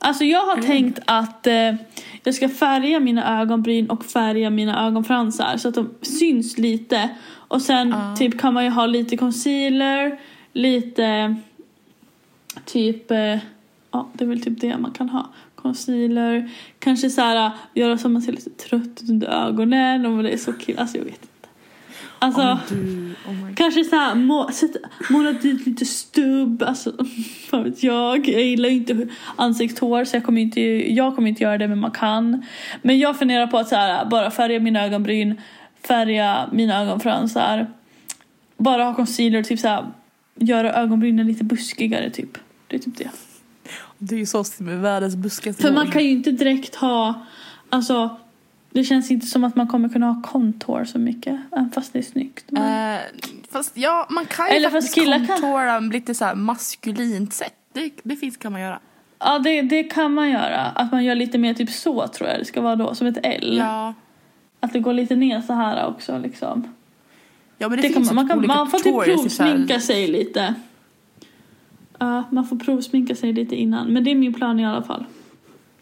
Alltså 0.01 0.23
jag 0.23 0.45
har 0.45 0.53
Mm. 0.53 0.65
tänkt 0.65 0.99
att 1.05 1.47
eh, 1.47 1.75
jag 2.23 2.35
ska 2.35 2.49
färga 2.49 2.99
mina 2.99 3.41
ögonbryn 3.41 3.89
och 3.89 4.05
färga 4.05 4.49
mina 4.49 4.87
ögonfransar 4.87 5.57
så 5.57 5.69
att 5.69 5.75
de 5.75 5.89
syns 6.01 6.57
lite. 6.57 7.09
Och 7.31 7.61
sen 7.61 7.93
Ah. 7.93 8.15
typ 8.15 8.39
kan 8.39 8.53
man 8.53 8.63
ju 8.63 8.69
ha 8.69 8.85
lite 8.85 9.17
concealer, 9.17 10.19
lite 10.53 11.35
typ, 12.65 13.11
eh, 13.11 13.37
ja 13.91 14.09
det 14.13 14.23
är 14.23 14.27
väl 14.27 14.41
typ 14.43 14.61
det 14.61 14.77
man 14.77 14.91
kan 14.91 15.09
ha. 15.09 15.29
Concealer, 15.61 16.49
kanske 16.79 17.09
så 17.09 17.21
här 17.21 17.51
göra 17.73 17.97
så 17.97 18.07
att 18.07 18.11
man 18.11 18.21
ser 18.21 18.31
lite 18.31 18.49
trött 18.49 19.01
ut 19.03 19.09
under 19.09 19.27
ögonen 19.27 20.05
om 20.05 20.23
det 20.23 20.29
är 20.29 20.37
så 20.37 20.53
kul. 20.53 20.75
Alltså 20.79 20.97
jag 20.97 21.05
vet 21.05 21.13
inte. 21.13 21.29
Alltså. 22.19 22.59
Du, 22.69 23.15
oh 23.27 23.47
God. 23.47 23.57
Kanske 23.57 23.83
så 23.83 23.95
här, 23.95 24.15
må, 24.15 24.51
sätta, 24.51 24.79
måla 25.09 25.31
dit 25.31 25.67
lite 25.67 25.85
stubb, 25.85 26.63
alltså 26.63 26.93
vad 27.51 27.63
vet 27.63 27.83
jag. 27.83 28.27
Jag 28.27 28.41
gillar 28.41 28.69
ju 28.69 28.75
inte 28.75 29.07
ansiktshår 29.35 30.05
så 30.05 30.15
jag 30.15 30.23
kommer 30.23 30.41
inte, 30.41 30.61
jag 30.93 31.15
kommer 31.15 31.29
inte 31.29 31.43
göra 31.43 31.57
det 31.57 31.67
men 31.67 31.79
man 31.79 31.91
kan. 31.91 32.45
Men 32.81 32.99
jag 32.99 33.19
funderar 33.19 33.47
på 33.47 33.57
att 33.57 33.67
så 33.67 33.75
här, 33.75 34.05
bara 34.05 34.31
färga 34.31 34.59
mina 34.59 34.85
ögonbryn, 34.85 35.41
färga 35.87 36.49
mina 36.51 36.81
ögonfransar. 36.81 37.67
Bara 38.57 38.83
ha 38.83 38.93
concealer 38.93 39.39
och 39.39 39.45
typ 39.45 39.59
så 39.59 39.67
här, 39.67 39.85
göra 40.35 40.73
ögonbrynen 40.73 41.27
lite 41.27 41.43
buskigare 41.43 42.09
typ. 42.09 42.37
Det 42.67 42.75
är 42.75 42.79
typ 42.79 42.97
det. 42.97 43.09
Du 43.99 44.15
är 44.15 44.19
ju 44.19 44.25
så 44.25 44.43
med 44.57 44.79
världens 44.81 45.15
buskigaste 45.15 45.61
För 45.61 45.71
man 45.71 45.91
kan 45.91 46.03
ju 46.03 46.09
inte 46.09 46.31
direkt 46.31 46.75
ha, 46.75 47.25
alltså 47.69 48.17
det 48.71 48.83
känns 48.83 49.11
inte 49.11 49.25
som 49.27 49.43
att 49.43 49.55
man 49.55 49.67
kommer 49.67 49.89
kunna 49.89 50.05
ha 50.05 50.21
contour 50.21 50.85
så 50.85 50.99
mycket, 50.99 51.39
även 51.51 51.71
fast 51.71 51.93
det 51.93 51.99
är 51.99 52.03
snyggt. 52.03 52.45
Men... 52.47 52.95
Eh, 52.95 53.01
fast 53.51 53.77
ja, 53.77 54.07
man 54.09 54.25
kan 54.25 54.47
ju 54.47 54.55
Eller 54.55 54.69
faktiskt 54.69 54.95
killar 54.95 55.17
kan- 55.17 55.27
kontora 55.27 55.79
lite 55.79 56.15
så 56.15 56.25
här 56.25 56.35
maskulint 56.35 57.33
sätt. 57.33 57.53
Det, 57.73 57.91
det 58.03 58.15
finns 58.15 58.37
kan 58.37 58.51
man 58.51 58.61
göra. 58.61 58.79
Ja, 59.19 59.39
det, 59.39 59.61
det 59.61 59.83
kan 59.83 60.13
man 60.13 60.29
göra. 60.29 60.61
Att 60.61 60.91
man 60.91 61.03
gör 61.03 61.15
lite 61.15 61.37
mer 61.37 61.53
typ 61.53 61.69
så 61.69 62.07
tror 62.07 62.29
jag 62.29 62.39
det 62.39 62.45
ska 62.45 62.61
vara 62.61 62.75
då, 62.75 62.95
som 62.95 63.07
ett 63.07 63.17
L. 63.23 63.57
Ja. 63.57 63.93
Att 64.59 64.73
det 64.73 64.79
går 64.79 64.93
lite 64.93 65.15
ner 65.15 65.41
så 65.41 65.53
här 65.53 65.87
också 65.87 66.17
liksom. 66.17 66.75
Ja 67.57 67.69
men 67.69 67.77
det, 67.77 67.81
Det 67.81 67.93
kan 67.93 67.95
finns 67.95 68.11
man, 68.11 68.15
man, 68.15 68.25
typ 68.25 68.31
kan, 68.31 68.39
olika 68.39 68.53
man 68.55 68.69
får 68.69 68.79
typ 68.79 69.15
provsminka 69.15 69.79
sig 69.79 70.07
lite. 70.07 70.55
Ja, 71.99 72.23
man 72.31 72.47
får 72.47 72.55
provsminka 72.55 73.15
sig 73.15 73.33
lite 73.33 73.55
innan. 73.55 73.87
Men 73.93 74.03
det 74.03 74.11
är 74.11 74.15
min 74.15 74.33
plan 74.33 74.59
i 74.59 74.65
alla 74.65 74.83
fall. 74.83 75.05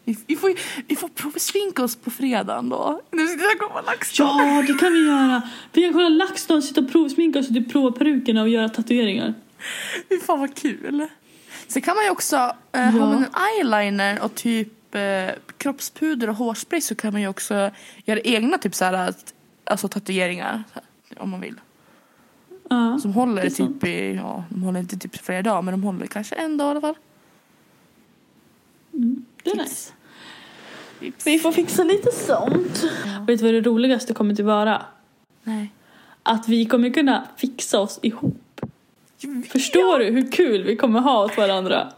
Vi, 0.04 0.18
vi, 0.26 0.36
får, 0.36 0.52
vi 0.86 0.96
får 0.96 1.08
provsminka 1.08 1.84
oss 1.84 1.96
på 1.96 2.10
fredagen 2.10 2.68
då. 2.68 3.00
Nu 3.10 3.26
ska 3.26 3.42
jag 3.44 3.58
komma 3.58 3.80
LaxTon. 3.80 4.26
Ja, 4.26 4.64
det 4.66 4.74
kan 4.74 4.92
vi 4.92 5.06
göra. 5.06 5.42
Vi 5.72 5.82
kan 5.82 5.92
kolla 5.92 6.08
LaxTon, 6.08 6.62
sitta 6.62 6.80
och 6.80 6.92
provsminka 6.92 7.38
oss 7.38 7.48
och 7.48 7.54
typ 7.54 7.72
prova 7.72 7.92
perukerna 7.92 8.42
och 8.42 8.48
göra 8.48 8.68
tatueringar. 8.68 9.34
Fy 10.08 10.18
fan 10.20 10.40
vad 10.40 10.54
kul. 10.54 11.06
Sen 11.68 11.82
kan 11.82 11.96
man 11.96 12.04
ju 12.04 12.10
också, 12.10 12.36
eh, 12.36 12.52
Ja. 12.72 12.80
har 12.80 12.98
man 12.98 13.24
en 13.24 13.30
eyeliner 13.56 14.22
och 14.22 14.34
typ 14.34 14.94
eh, 14.94 15.00
kroppspuder 15.56 16.28
och 16.30 16.36
hårspray 16.36 16.80
så 16.80 16.94
kan 16.94 17.12
man 17.12 17.22
ju 17.22 17.28
också 17.28 17.70
göra 18.04 18.20
egna 18.20 18.58
typ 18.58 18.74
så 18.74 18.84
här, 18.84 19.14
alltså 19.64 19.88
tatueringar. 19.88 20.62
Så 20.74 20.80
här, 21.14 21.22
om 21.22 21.30
man 21.30 21.40
vill. 21.40 21.54
Ja. 22.68 22.98
Som 23.02 23.12
håller 23.12 23.50
typ 23.50 23.84
i, 23.84 24.14
ja, 24.14 24.44
de 24.48 24.62
håller 24.62 24.80
inte 24.80 24.96
typ 24.96 25.16
flera 25.16 25.42
dagar 25.42 25.62
men 25.62 25.72
de 25.74 25.82
håller 25.82 26.06
kanske 26.06 26.34
en 26.34 26.56
dag 26.56 26.66
i 26.66 26.70
alla 26.70 26.80
fall. 26.80 26.94
Mm, 28.92 29.24
det 29.42 29.50
är 29.50 29.54
Tips. 29.54 29.64
nice. 29.68 29.92
Tips. 31.00 31.26
Vi 31.26 31.38
får 31.38 31.52
fixa 31.52 31.84
lite 31.84 32.12
sånt. 32.12 32.84
Ja. 33.06 33.24
Vet 33.26 33.38
du 33.38 33.44
vad 33.44 33.54
det 33.54 33.60
roligaste 33.70 34.14
kommer 34.14 34.32
att 34.32 34.40
vara? 34.40 34.82
Nej. 35.42 35.72
Att 36.22 36.48
vi 36.48 36.64
kommer 36.66 36.90
kunna 36.90 37.26
fixa 37.36 37.80
oss 37.80 37.98
ihop. 38.02 38.60
Förstår 39.48 39.98
du 39.98 40.04
hur 40.04 40.32
kul 40.32 40.64
vi 40.64 40.76
kommer 40.76 41.00
ha 41.00 41.24
åt 41.24 41.36
varandra? 41.36 41.92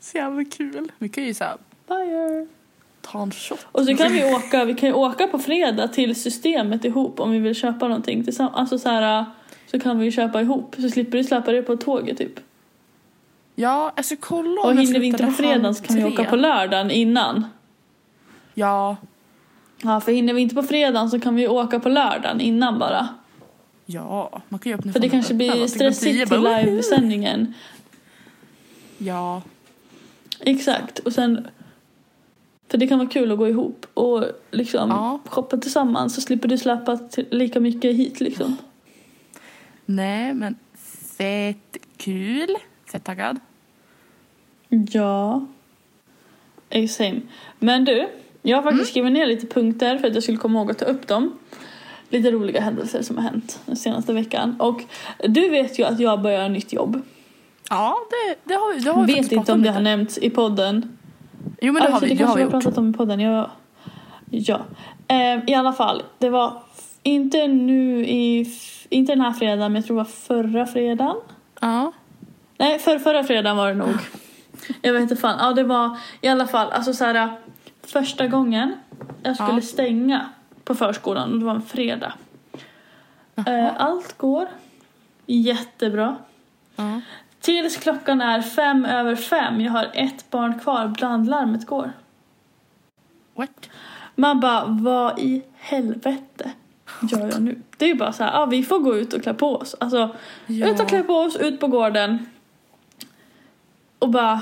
Så 0.00 0.16
jävla 0.18 0.44
kul. 0.44 0.92
Vi 0.98 1.08
kan 1.08 1.24
ju 1.24 1.34
såhär 1.34 1.56
Fire. 1.88 2.46
ta 3.00 3.22
en 3.22 3.30
shot. 3.30 3.66
Och 3.72 3.84
så 3.84 3.96
kan 3.96 4.12
vi 4.12 4.34
åka, 4.34 4.64
vi 4.64 4.74
kan 4.74 4.88
ju 4.88 4.94
åka 4.94 5.26
på 5.26 5.38
fredag 5.38 5.88
till 5.88 6.22
systemet 6.22 6.84
ihop 6.84 7.20
om 7.20 7.30
vi 7.30 7.38
vill 7.38 7.54
köpa 7.54 7.88
någonting 7.88 8.24
tillsammans. 8.24 8.56
Alltså 8.56 8.78
så 8.78 8.88
här, 8.88 9.24
så 9.72 9.78
kan 9.80 9.98
vi 9.98 10.04
ju 10.04 10.10
köpa 10.10 10.40
ihop 10.40 10.76
så 10.78 10.90
slipper 10.90 11.18
du 11.18 11.24
släppa 11.24 11.52
det 11.52 11.62
på 11.62 11.76
tåget 11.76 12.18
typ. 12.18 12.40
Ja, 13.54 13.92
ska 14.02 14.16
kolla 14.16 14.60
om 14.60 14.68
Och 14.68 14.76
hinner 14.76 15.00
vi 15.00 15.06
inte 15.06 15.24
på 15.24 15.32
fredagen 15.32 15.74
så 15.74 15.84
kan 15.84 15.96
vi 15.96 16.04
åka 16.04 16.24
på 16.24 16.36
lördagen 16.36 16.90
innan. 16.90 17.44
Ja, 18.54 18.96
Ja, 19.84 20.00
för 20.00 20.12
hinner 20.12 20.34
vi 20.34 20.40
inte 20.40 20.54
på 20.54 20.62
fredagen 20.62 21.10
så 21.10 21.20
kan 21.20 21.34
vi 21.34 21.48
åka 21.48 21.80
på 21.80 21.88
lördagen 21.88 22.40
innan 22.40 22.78
bara. 22.78 23.08
ja. 23.86 24.42
Man 24.48 24.60
kan 24.60 24.72
ju 24.72 24.78
öppna 24.78 24.92
För 24.92 25.00
det 25.00 25.08
kanske 25.08 25.34
blir 25.34 25.66
stressigt 25.66 26.28
till 26.28 26.40
livesändningen. 26.42 27.54
Ja, 28.98 29.42
Exakt. 30.40 30.98
Och 30.98 31.12
sen... 31.12 31.46
För 32.68 32.78
det 32.78 32.86
kan 32.86 32.98
vara 32.98 33.08
kul 33.08 33.32
att 33.32 33.38
gå 33.38 33.48
ihop 33.48 33.86
och 33.94 34.24
liksom 34.50 34.90
Ja. 34.90 35.20
shoppa 35.26 35.56
tillsammans 35.56 36.14
så 36.14 36.20
slipper 36.20 36.48
du 36.48 36.58
släppa 36.58 36.98
lika 37.30 37.60
mycket 37.60 37.94
hit 37.96 38.20
liksom. 38.20 38.56
Nej 39.96 40.34
men 40.34 40.56
fett 41.18 41.76
kul. 41.96 42.56
Fett 42.92 43.04
taggad. 43.04 43.40
Ja. 44.68 45.46
Same. 46.88 47.20
Men 47.58 47.84
du, 47.84 48.08
jag 48.42 48.56
har 48.56 48.62
faktiskt 48.62 48.90
skrivit 48.90 49.12
ner 49.12 49.26
lite 49.26 49.46
punkter 49.46 49.98
för 49.98 50.08
att 50.08 50.14
jag 50.14 50.22
skulle 50.22 50.38
komma 50.38 50.58
ihåg 50.58 50.70
att 50.70 50.78
ta 50.78 50.84
upp 50.84 51.06
dem. 51.06 51.38
Lite 52.08 52.30
roliga 52.30 52.60
händelser 52.60 53.02
som 53.02 53.16
har 53.16 53.22
hänt 53.24 53.60
den 53.66 53.76
senaste 53.76 54.12
veckan. 54.12 54.60
Och 54.60 54.82
du 55.28 55.48
vet 55.48 55.78
ju 55.78 55.84
att 55.84 56.00
jag 56.00 56.22
börjar 56.22 56.48
nytt 56.48 56.72
jobb. 56.72 57.00
Ja, 57.70 57.96
det, 58.10 58.38
det 58.44 58.54
har. 58.54 58.84
Det 58.84 58.90
har 58.90 59.06
vi 59.06 59.14
vet 59.14 59.32
inte 59.32 59.52
om 59.52 59.62
det 59.62 59.70
har 59.70 59.80
nämnts 59.80 60.18
i 60.18 60.30
podden. 60.30 60.96
Jo 61.60 61.72
men 61.72 61.82
det 61.82 61.88
har 61.88 61.94
Alltså, 61.94 62.04
vi, 62.06 62.10
det 62.10 62.16
kanske 62.18 62.30
har 62.30 62.36
vi 62.36 62.44
vi 62.44 62.50
har 62.50 62.52
gjort. 62.54 62.62
pratat 62.64 62.78
om 62.78 62.90
i 62.90 62.92
podden. 62.92 63.20
Jag... 63.20 63.50
Ja. 64.30 64.60
Eh, 65.08 65.44
I 65.46 65.54
alla 65.54 65.72
fall, 65.72 66.02
det 66.18 66.30
var 66.30 66.62
inte 67.02 67.46
nu 67.48 68.04
i... 68.06 68.46
Inte 68.88 69.12
den 69.12 69.20
här 69.20 69.32
fredagen, 69.32 69.72
men 69.72 69.74
jag 69.74 69.86
tror 69.86 69.96
det 69.96 70.02
var 70.02 70.10
förra 70.10 70.66
fredagen. 70.66 71.16
Ja. 71.60 71.92
Nej, 72.58 72.78
för, 72.78 72.98
förra 72.98 73.24
fredagen 73.24 73.56
var 73.56 73.68
det 73.68 73.74
nog. 73.74 73.94
Jag 74.82 74.92
vet 74.92 75.02
inte 75.02 75.16
fan. 75.16 75.38
Ja, 75.40 75.52
det 75.52 75.62
var 75.62 75.98
i 76.20 76.28
alla 76.28 76.46
fall 76.46 76.70
alltså 76.72 76.92
så 76.92 77.04
här, 77.04 77.28
första 77.82 78.26
gången 78.26 78.74
jag 79.22 79.36
skulle 79.36 79.52
Ja. 79.52 79.60
stänga 79.60 80.28
på 80.64 80.74
förskolan 80.74 81.32
och 81.32 81.38
det 81.38 81.44
var 81.44 81.54
en 81.54 81.62
fredag. 81.62 82.12
Eh, 83.46 83.68
allt 83.82 84.18
går 84.18 84.48
jättebra. 85.26 86.16
ja. 86.76 87.00
Tills 87.40 87.76
klockan 87.76 88.20
är 88.20 88.42
fem 88.42 88.84
över 88.84 89.16
fem. 89.16 89.60
Jag 89.60 89.72
har 89.72 89.90
ett 89.94 90.30
barn 90.30 90.58
kvar. 90.58 90.86
Brandlarmet 90.88 91.66
går. 91.66 91.92
What? 93.34 93.68
Man 94.14 94.40
bara, 94.40 94.64
vad 94.66 95.18
i 95.18 95.42
helvete 95.58 96.50
gör 97.10 97.28
jag 97.32 97.42
nu? 97.42 97.62
Det 97.76 97.84
är 97.84 97.88
ju 97.88 97.94
bara 97.94 98.12
så 98.12 98.24
här, 98.24 98.32
ja 98.32 98.46
vi 98.46 98.62
får 98.62 98.78
gå 98.78 98.96
ut 98.96 99.12
och 99.12 99.22
klä 99.22 99.34
på 99.34 99.56
oss. 99.56 99.74
Alltså, 99.80 100.10
Ja. 100.46 100.66
ut 100.68 100.80
och 100.80 100.88
klä 100.88 101.02
på 101.02 101.14
oss, 101.14 101.36
ut 101.36 101.60
på 101.60 101.66
gården. 101.66 102.26
Och 103.98 104.08
bara, 104.08 104.40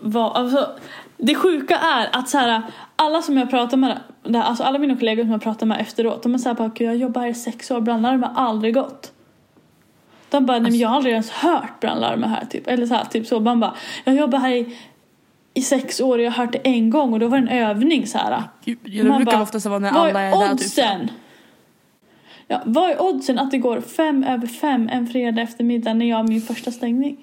vad, 0.00 0.36
alltså. 0.36 0.70
Det 1.16 1.34
sjuka 1.34 1.76
är 1.78 2.08
att 2.12 2.28
så 2.28 2.38
här, 2.38 2.62
alla 2.96 3.22
som 3.22 3.38
jag 3.38 3.50
pratar 3.50 3.76
med, 3.76 3.98
alltså 4.34 4.62
alla 4.64 4.78
mina 4.78 4.96
kollegor 4.96 5.22
som 5.22 5.32
jag 5.32 5.42
pratar 5.42 5.66
med 5.66 5.80
efteråt, 5.80 6.22
de 6.22 6.34
är 6.34 6.38
såhär 6.38 6.56
bara, 6.56 6.68
"Gud, 6.74 6.88
jag 6.88 6.96
jobbar 6.96 7.20
här 7.20 7.28
i 7.28 7.34
sex 7.34 7.70
år, 7.70 7.80
brandlarmet 7.80 8.30
har 8.34 8.46
aldrig 8.46 8.74
gått. 8.74 9.12
De 10.30 10.46
bara, 10.46 10.58
nej 10.58 10.70
men 10.70 10.78
jag 10.80 10.88
har 10.88 10.96
aldrig 10.96 11.12
ens 11.12 11.30
hört 11.30 11.80
brandlarmet 11.80 12.30
här 12.30 12.44
typ. 12.44 12.66
Eller 12.68 12.86
så 12.86 12.94
här, 12.94 13.04
typ 13.04 13.26
så. 13.26 13.40
Man 13.40 13.60
bara, 13.60 13.74
jag 14.04 14.14
jobbar 14.14 14.38
här 14.38 14.50
i, 14.50 14.76
i 15.54 15.62
sex 15.62 16.00
år 16.00 16.18
och 16.18 16.24
jag 16.24 16.30
har 16.30 16.44
hört 16.44 16.52
det 16.52 16.58
en 16.58 16.90
gång 16.90 17.12
och 17.12 17.20
då 17.20 17.28
var 17.28 17.38
det 17.38 17.42
en 17.52 17.66
övning 17.68 18.06
så 18.06 18.18
här. 18.18 18.42
Gud, 18.64 18.78
Det 18.82 19.02
Man 19.04 19.16
brukar 19.16 19.32
bara, 19.32 19.42
oftast 19.42 19.66
vara 19.66 19.78
när 19.78 19.90
alla 19.90 20.20
är 20.20 20.32
är 20.32 20.48
där. 20.48 20.56
Typ. 20.56 21.10
Ja, 22.48 22.60
vad 22.64 22.90
är 22.90 23.02
oddsen 23.02 23.38
att 23.38 23.50
det 23.50 23.58
går 23.58 23.80
fem 23.80 24.24
över 24.24 24.46
fem 24.46 24.88
en 24.92 25.06
fredag 25.06 25.42
eftermiddag 25.42 25.94
när 25.94 26.06
jag 26.06 26.16
har 26.16 26.24
min 26.24 26.42
första 26.42 26.70
stängning? 26.70 27.16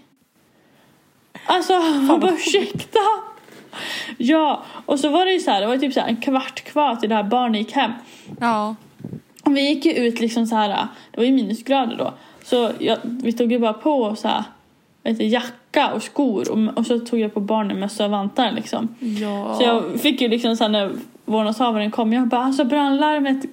Alltså, 1.46 1.74
bara 2.20 2.32
ursäkta? 2.32 3.00
Ja, 4.18 4.64
och 4.86 5.00
så 5.00 5.10
var 5.10 5.26
det 5.26 5.32
ju 5.32 5.40
så 5.40 5.52
här, 5.52 5.62
det 5.62 5.68
var 5.68 5.78
typ 5.78 5.94
så 5.94 6.00
här 6.00 6.08
en 6.08 6.22
kvart 6.22 6.62
kvar 6.62 6.96
till 6.96 7.10
det 7.10 7.16
här 7.16 7.24
barnet 7.24 7.60
gick 7.60 7.72
hem. 7.72 7.92
Ja. 8.40 8.76
Och 9.44 9.58
vi 9.58 9.70
gick 9.70 9.86
ju 9.86 9.92
ut 9.92 10.20
liksom 10.20 10.46
så 10.46 10.56
här, 10.56 10.68
det 11.12 11.18
var 11.18 11.24
ju 11.24 11.32
minusgrader 11.32 11.98
då. 11.98 12.14
Så 12.44 12.72
jag, 12.80 12.98
vi 13.04 13.34
tog 13.34 13.52
ju 13.52 13.60
bara 13.60 13.74
på 13.74 14.04
oss 14.04 14.20
så 14.20 14.28
här, 14.28 14.44
vet 15.04 15.18
du, 15.18 15.26
jacka 15.26 15.94
och 15.94 16.04
skor 16.04 16.52
och, 16.52 16.78
och 16.78 16.86
så 16.86 17.00
tog 17.00 17.20
jag 17.20 17.34
på 17.34 17.40
barnen 17.40 17.80
mössa 17.80 18.06
och 18.06 18.12
vantar 18.12 18.52
liksom. 18.52 18.96
Ja. 19.00 19.56
Så 19.56 19.64
jag 19.64 20.00
fick 20.02 20.22
ju 20.22 20.28
liksom 20.28 20.56
sen 20.56 20.72
när 20.72 20.92
vårdnadshavaren 21.26 21.92
kom, 21.92 22.14
jag 22.14 22.28
bara 22.28 22.44
alltså 22.44 22.66
brandlarmet 22.66 23.46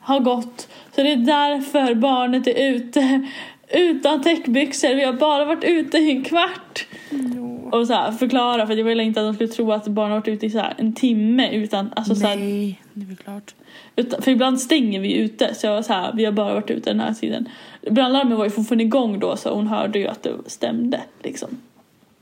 har 0.00 0.20
gått 0.20 0.68
så 0.96 1.02
det 1.02 1.12
är 1.12 1.16
därför 1.16 1.94
barnet 1.94 2.46
är 2.46 2.70
ute 2.74 3.26
utan 3.68 4.22
täckbyxor. 4.22 4.94
Vi 4.94 5.04
har 5.04 5.12
bara 5.12 5.44
varit 5.44 5.64
ute 5.64 5.98
i 5.98 6.10
en 6.10 6.24
kvart. 6.24 6.86
Ja. 7.10 7.78
Och 7.78 7.86
så 7.86 7.92
här, 7.94 8.12
förklara 8.12 8.66
för 8.66 8.74
jag 8.74 8.84
ville 8.84 9.02
inte 9.02 9.20
att 9.20 9.26
de 9.26 9.34
skulle 9.34 9.48
tro 9.48 9.72
att 9.72 9.88
barnen 9.88 10.12
har 10.12 10.18
varit 10.18 10.28
ute 10.28 10.46
i 10.46 10.50
så 10.50 10.58
här, 10.58 10.74
en 10.78 10.92
timme 10.92 11.50
utan, 11.50 11.92
alltså 11.96 12.14
så 12.14 12.26
här, 12.26 12.36
Nej, 12.36 12.80
det 12.92 13.02
är 13.02 13.06
väl 13.06 13.16
klart. 13.16 13.54
utan, 13.96 14.22
för 14.22 14.30
ibland 14.30 14.60
stänger 14.60 15.00
vi 15.00 15.14
ute 15.14 15.54
så 15.54 15.66
jag 15.66 15.74
var 15.74 15.82
så 15.82 15.92
här, 15.92 16.12
vi 16.14 16.24
har 16.24 16.32
bara 16.32 16.54
varit 16.54 16.70
ute 16.70 16.90
den 16.90 17.00
här 17.00 17.14
tiden. 17.14 17.48
Brandlarmet 17.90 18.38
var 18.38 18.44
ju 18.44 18.50
fortfarande 18.50 18.84
igång 18.84 19.18
då 19.18 19.36
så 19.36 19.54
hon 19.54 19.66
hörde 19.66 19.98
ju 19.98 20.06
att 20.06 20.22
det 20.22 20.32
stämde 20.46 21.00
liksom. 21.22 21.48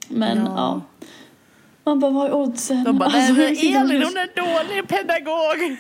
Men 0.08 0.38
ja. 0.38 0.52
Ja. 0.56 0.80
Man 1.84 2.00
bara, 2.00 2.10
vad 2.10 2.26
är 2.26 2.34
oddsen? 2.34 2.84
De 2.84 2.98
bara, 2.98 3.10
Alltså, 3.10 3.32
nej 3.32 3.52
och 3.52 3.64
Elin 3.64 4.02
hon 4.02 4.16
är 4.16 4.36
dålig 4.36 4.88
pedagog. 4.88 5.78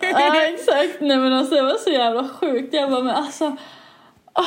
Ja 0.00 0.42
exakt, 0.42 1.00
nej 1.00 1.16
men 1.18 1.32
alltså 1.32 1.54
det 1.54 1.62
var 1.62 1.76
så 1.78 1.90
jävla 1.90 2.28
sjukt. 2.28 2.74
Jag 2.74 2.90
bara 2.90 3.02
men 3.02 3.14
alltså. 3.16 3.56
ah, 4.32 4.44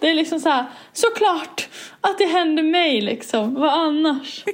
det 0.00 0.08
är 0.10 0.14
liksom 0.14 0.40
så 0.40 0.48
här, 0.48 0.64
såklart 0.92 1.68
att 2.00 2.18
det 2.18 2.24
hände 2.26 2.62
mig 2.62 3.00
liksom. 3.00 3.54
Vad 3.54 3.70
annars? 3.70 4.44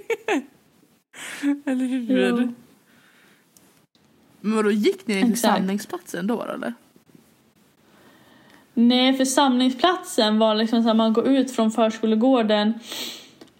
Eller 1.66 1.84
hur? 1.86 2.40
Ja. 2.40 2.48
Men 4.40 4.56
vadå, 4.56 4.70
gick 4.70 5.06
ni 5.06 5.22
till 5.22 5.32
Exakt. 5.32 5.54
samlingsplatsen 5.54 6.26
då 6.26 6.42
eller? 6.42 6.74
Nej 8.74 9.16
för 9.16 9.24
samlingsplatsen 9.24 10.38
var 10.38 10.54
liksom 10.54 10.82
så 10.82 10.88
här, 10.88 10.94
man 10.94 11.12
går 11.12 11.28
ut 11.28 11.50
från 11.56 11.70
förskolegården 11.70 12.74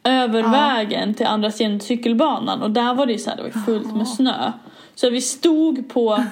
över 0.05 0.41
Ja. 0.43 0.49
vägen 0.51 1.15
till 1.15 1.27
andra 1.27 1.51
sidan 1.51 1.81
cykelbanan 1.81 2.63
och 2.63 2.71
där 2.71 2.95
var 2.95 3.07
det 3.07 3.13
ju 3.13 3.19
så 3.19 3.31
här, 3.31 3.37
det 3.37 3.43
var 3.43 3.51
fullt 3.51 3.97
med 3.97 4.09
snö. 4.09 4.53
Så 4.95 5.11
vi 5.11 5.21
stod 5.21 5.89
på 5.89 6.25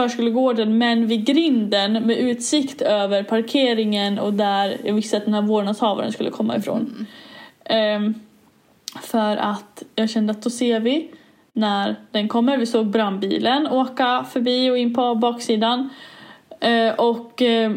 förskolegården 0.00 0.78
men 0.78 1.06
vid 1.06 1.24
grinden 1.24 1.92
med 1.92 2.18
utsikt 2.18 2.82
över 2.82 3.22
parkeringen 3.22 4.18
och 4.18 4.32
där 4.32 4.76
jag 4.84 4.94
visste 4.94 5.16
att 5.16 5.24
den 5.24 5.34
här 5.34 5.42
vårdnadshavaren 5.42 6.12
skulle 6.12 6.30
komma 6.30 6.56
ifrån. 6.56 7.06
Ehm, 7.64 8.14
för 9.02 9.36
att 9.36 9.82
jag 9.94 10.10
kände 10.10 10.30
att 10.30 10.42
då 10.42 10.50
ser 10.50 10.80
vi 10.80 11.10
när 11.52 11.96
den 12.10 12.28
kommer. 12.28 12.56
Vi 12.56 12.66
såg 12.66 12.86
brandbilen 12.86 13.66
åka 13.66 14.24
förbi 14.32 14.70
och 14.70 14.78
in 14.78 14.94
på 14.94 15.14
baksidan. 15.14 15.88
Eh, 16.60 16.94
och 16.94 17.42
eh, 17.42 17.72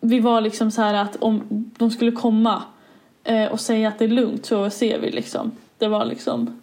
vi 0.00 0.20
var 0.20 0.40
liksom 0.40 0.70
så 0.70 0.82
här 0.82 0.94
att 0.94 1.16
om 1.16 1.42
de 1.78 1.90
skulle 1.90 2.12
komma 2.12 2.62
eh, 3.24 3.46
och 3.46 3.60
säga 3.60 3.88
att 3.88 3.98
det 3.98 4.04
är 4.04 4.08
lugnt 4.08 4.46
så 4.46 4.70
ser 4.70 4.98
vi 4.98 5.10
liksom. 5.10 5.50
Det 5.78 5.88
var 5.88 6.04
liksom 6.04 6.61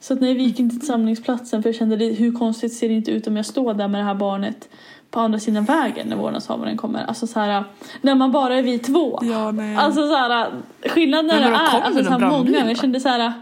så 0.00 0.14
att 0.14 0.20
nej, 0.20 0.34
vi 0.34 0.42
gick 0.42 0.60
inte 0.60 0.76
till 0.76 0.86
samlingsplatsen 0.86 1.62
för 1.62 1.68
jag 1.68 1.76
kände 1.76 1.96
det, 1.96 2.06
hur 2.06 2.32
konstigt 2.32 2.72
ser 2.72 2.88
det 2.88 2.94
inte 2.94 3.10
ut 3.10 3.26
om 3.26 3.36
jag 3.36 3.46
står 3.46 3.74
där 3.74 3.88
med 3.88 4.00
det 4.00 4.04
här 4.04 4.14
barnet 4.14 4.68
på 5.10 5.20
andra 5.20 5.38
sidan 5.38 5.64
vägen 5.64 6.08
när 6.08 6.16
vårdnadshavaren 6.16 6.76
kommer. 6.76 7.04
Alltså 7.04 7.26
så 7.26 7.40
här, 7.40 7.64
när 8.00 8.14
man 8.14 8.32
bara 8.32 8.54
är 8.54 8.62
vi 8.62 8.78
två. 8.78 9.18
Ja, 9.22 9.50
nej. 9.50 9.76
Alltså 9.76 10.00
så 10.08 10.16
här, 10.16 10.50
skillnaden 10.88 11.26
när 11.26 11.50
är 11.50 11.54
alltså, 11.54 12.04
så 12.04 12.10
här, 12.10 12.30
många. 12.30 12.68
Jag 12.68 12.78
kände 12.78 13.00
så 13.00 13.08
här. 13.08 13.32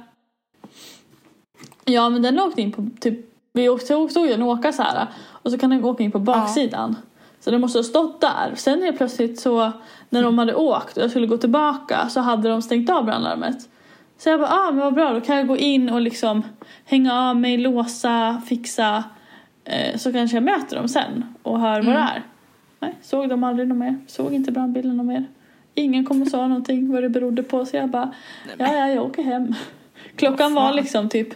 Ja 1.85 2.09
men 2.09 2.23
den 2.23 2.41
åkte 2.41 2.63
in 2.63 2.73
på 2.73 2.89
typ, 3.01 3.19
vi 3.53 3.69
åkte, 3.69 3.87
såg 3.87 4.29
den 4.29 4.43
åka 4.43 4.73
så 4.73 4.83
här 4.83 5.07
och 5.29 5.51
så 5.51 5.59
kan 5.59 5.71
den 5.71 5.85
åka 5.85 6.03
in 6.03 6.13
på 6.13 6.19
baksidan. 6.19 6.97
Så 7.41 7.51
den 7.51 7.61
måste 7.61 7.79
ha 7.79 7.85
stått 7.85 8.21
där. 8.21 8.53
Sen 8.57 8.83
helt 8.83 8.97
plötsligt 8.97 9.41
så 9.41 9.73
när 10.11 10.23
de 10.23 10.39
hade 10.39 10.55
åkt 10.55 10.97
och 10.97 11.03
jag 11.03 11.11
skulle 11.11 11.27
gå 11.27 11.37
tillbaka 11.37 12.09
så 12.09 12.21
hade 12.21 12.49
de 12.49 12.63
stängt 12.63 12.91
av 12.91 13.05
brandlarmet. 13.05 13.69
Så 14.19 14.29
jag 14.29 14.41
bara, 14.41 14.51
ah 14.51 14.71
men 14.71 14.77
vad 14.77 14.95
bra 14.95 15.13
då 15.13 15.21
kan 15.21 15.37
jag 15.37 15.47
gå 15.47 15.57
in 15.57 15.89
och 15.89 16.01
liksom 16.01 16.43
hänga 16.85 17.15
av 17.15 17.37
mig, 17.37 17.57
låsa, 17.57 18.43
fixa. 18.49 19.05
Eh, 19.65 19.97
så 19.97 20.13
kanske 20.13 20.37
jag 20.37 20.45
möter 20.45 20.77
dem 20.77 20.89
sen 20.89 21.25
och 21.43 21.61
hör 21.61 21.83
vad 21.83 21.95
det 21.95 22.01
är. 22.01 22.23
Nej, 22.81 22.95
såg 23.03 23.29
de 23.29 23.45
aldrig 23.45 23.69
något 23.69 23.79
mer. 23.79 23.99
Såg 24.07 24.35
inte 24.35 24.53
brandbilen 24.53 24.97
något 24.97 25.07
mer. 25.07 25.25
Ingen 25.75 26.05
kom 26.05 26.23
och 26.23 26.29
sa 26.29 26.49
någonting 26.49 26.93
vad 26.93 27.03
det 27.03 27.09
berodde 27.09 27.43
på 27.43 27.67
så 27.67 27.77
jag 27.77 27.89
bara, 27.89 28.15
ja 28.59 28.75
ja 28.75 28.89
jag 28.89 29.05
åker 29.05 29.23
hem. 29.23 29.55
Klockan 30.17 30.55
var 30.55 30.73
liksom 30.73 31.09
typ 31.09 31.29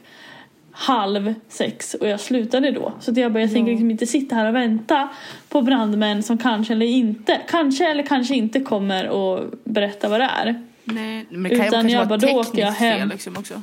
halv 0.72 1.34
sex 1.48 1.94
och 1.94 2.08
jag 2.08 2.20
slutade 2.20 2.70
då. 2.70 2.92
Så 3.00 3.12
jag 3.16 3.32
bara, 3.32 3.40
jag 3.40 3.52
tänker 3.52 3.70
liksom 3.70 3.90
inte 3.90 4.06
sitta 4.06 4.34
här 4.34 4.48
och 4.48 4.54
vänta 4.54 5.08
på 5.48 5.62
brandmän 5.62 6.22
som 6.22 6.38
kanske 6.38 6.72
eller 6.72 6.86
inte, 6.86 7.40
kanske 7.48 7.90
eller 7.90 8.02
kanske 8.02 8.34
inte 8.34 8.60
kommer 8.60 9.08
och 9.08 9.44
berätta 9.64 10.08
vad 10.08 10.20
det 10.20 10.30
är. 10.42 10.69
Nej, 10.94 11.26
men 11.30 11.42
det 11.42 11.48
kan 11.48 11.58
Utan 11.66 11.70
kanske 11.70 11.98
jag 11.98 12.08
bara, 12.08 12.18
då 12.18 12.26
åker 12.28 12.38
jag 12.38 12.44
tekniskt 12.44 12.78
fel 12.78 12.98
hem. 12.98 13.08
liksom 13.08 13.36
också. 13.36 13.62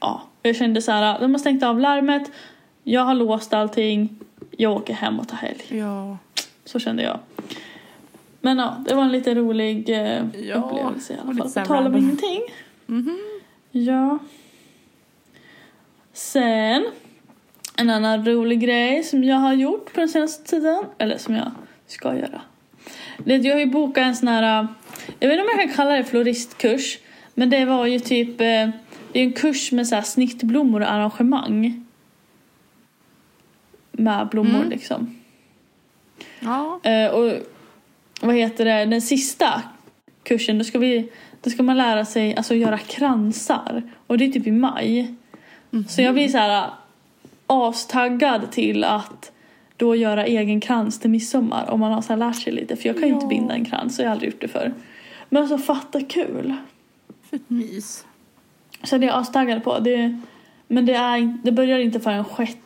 Ja, 0.00 0.22
jag 0.42 0.56
kände 0.56 0.82
så 0.82 0.92
här, 0.92 1.20
de 1.20 1.30
har 1.32 1.38
stängt 1.38 1.62
av 1.62 1.80
larmet, 1.80 2.30
jag 2.84 3.00
har 3.02 3.14
låst 3.14 3.52
allting, 3.54 4.18
jag 4.50 4.72
åker 4.72 4.94
hem 4.94 5.20
och 5.20 5.28
tar 5.28 5.36
helg. 5.36 5.62
Ja. 5.68 6.18
Så 6.64 6.78
kände 6.78 7.02
jag. 7.02 7.18
Men 8.40 8.58
ja, 8.58 8.76
det 8.88 8.94
var 8.94 9.02
en 9.02 9.12
lite 9.12 9.34
rolig 9.34 9.88
eh, 9.90 10.24
Ja, 10.42 10.54
upplevelse 10.54 11.12
i 11.12 11.16
alla 11.24 11.34
fall. 11.34 11.64
På 11.64 11.68
tal 11.74 11.86
om 11.86 11.96
ingenting. 11.96 12.40
Mhm. 12.86 13.18
Ja. 13.70 14.18
Sen, 16.12 16.86
en 17.76 17.90
annan 17.90 18.26
rolig 18.26 18.60
grej 18.60 19.02
som 19.02 19.24
jag 19.24 19.36
har 19.36 19.52
gjort 19.52 19.92
på 19.94 20.00
den 20.00 20.08
senaste 20.08 20.44
tiden, 20.50 20.84
eller 20.98 21.18
som 21.18 21.34
jag 21.34 21.50
ska 21.86 22.14
göra. 22.14 22.40
Det 23.18 23.36
jag 23.36 23.54
har 23.54 23.60
ju 23.60 23.66
bokat 23.66 24.02
en 24.04 24.16
sån 24.16 24.28
här, 24.28 24.68
jag 25.20 25.28
vet 25.28 25.38
inte 25.38 25.52
om 25.52 25.58
jag 25.58 25.66
kan 25.68 25.76
kalla 25.76 25.90
det 25.96 26.04
floristkurs, 26.04 26.98
men 27.34 27.50
det 27.50 27.64
var 27.64 27.86
ju 27.86 27.98
typ, 27.98 28.28
eh, 28.40 28.68
det 29.12 29.20
är 29.20 29.24
en 29.24 29.32
kurs 29.32 29.72
med 29.72 29.88
så 29.88 30.02
snittblommor 30.02 30.80
och 30.80 30.90
arrangemang. 30.92 31.84
Med 33.92 34.28
blommor 34.28 34.56
Mm. 34.58 34.68
liksom. 34.70 35.16
Ja. 36.40 36.80
Eh, 36.82 37.10
och 37.10 37.32
vad 38.20 38.34
heter 38.34 38.64
det, 38.64 38.84
den 38.84 39.02
sista 39.02 39.62
kursen 40.22 40.58
då 40.58 40.64
ska, 40.64 40.78
vi, 40.78 41.08
då 41.42 41.50
ska 41.50 41.62
man 41.62 41.76
lära 41.76 42.04
sig 42.04 42.36
alltså, 42.36 42.54
göra 42.54 42.78
kransar. 42.78 43.82
Och 44.06 44.18
det 44.18 44.24
är 44.24 44.28
typ 44.32 44.46
i 44.46 44.50
maj. 44.52 45.14
Så 45.88 46.02
jag 46.02 46.14
blir 46.14 46.28
så 46.28 46.38
här 46.38 46.64
äh, 46.64 46.70
astaggad 47.46 48.50
till 48.50 48.84
att 48.84 49.32
då 49.76 49.96
göra 49.96 50.24
egen 50.26 50.60
krans 50.60 51.00
till 51.00 51.10
midsommar 51.10 51.70
om 51.70 51.80
man 51.80 51.92
har 51.92 52.02
så 52.02 52.16
lärt 52.16 52.36
sig 52.42 52.52
lite. 52.52 52.76
För 52.76 52.86
jag 52.88 52.98
kan 52.98 53.08
ju 53.08 53.14
inte 53.14 53.24
Ja. 53.24 53.28
binda 53.28 53.54
en 53.54 53.64
krans, 53.64 53.96
så 53.96 54.02
jag 54.02 54.08
har 54.08 54.12
aldrig 54.12 54.32
gjort 54.32 54.40
det 54.40 54.48
förr. 54.48 54.74
Men 55.28 55.42
alltså 55.42 55.58
fatta 55.58 56.00
kul. 56.00 56.54
För 57.22 57.36
ett 57.36 57.50
mys. 57.50 58.04
Så 58.82 58.98
det 58.98 59.06
är 59.06 59.08
jag 59.08 59.18
astaggad 59.20 59.64
på. 59.64 59.78
Det, 59.78 60.20
men 60.66 60.86
det, 60.86 60.94
är, 60.94 61.38
det 61.44 61.52
börjar 61.52 61.78
inte 61.78 62.00
förrän 62.00 62.24
6 62.36 62.56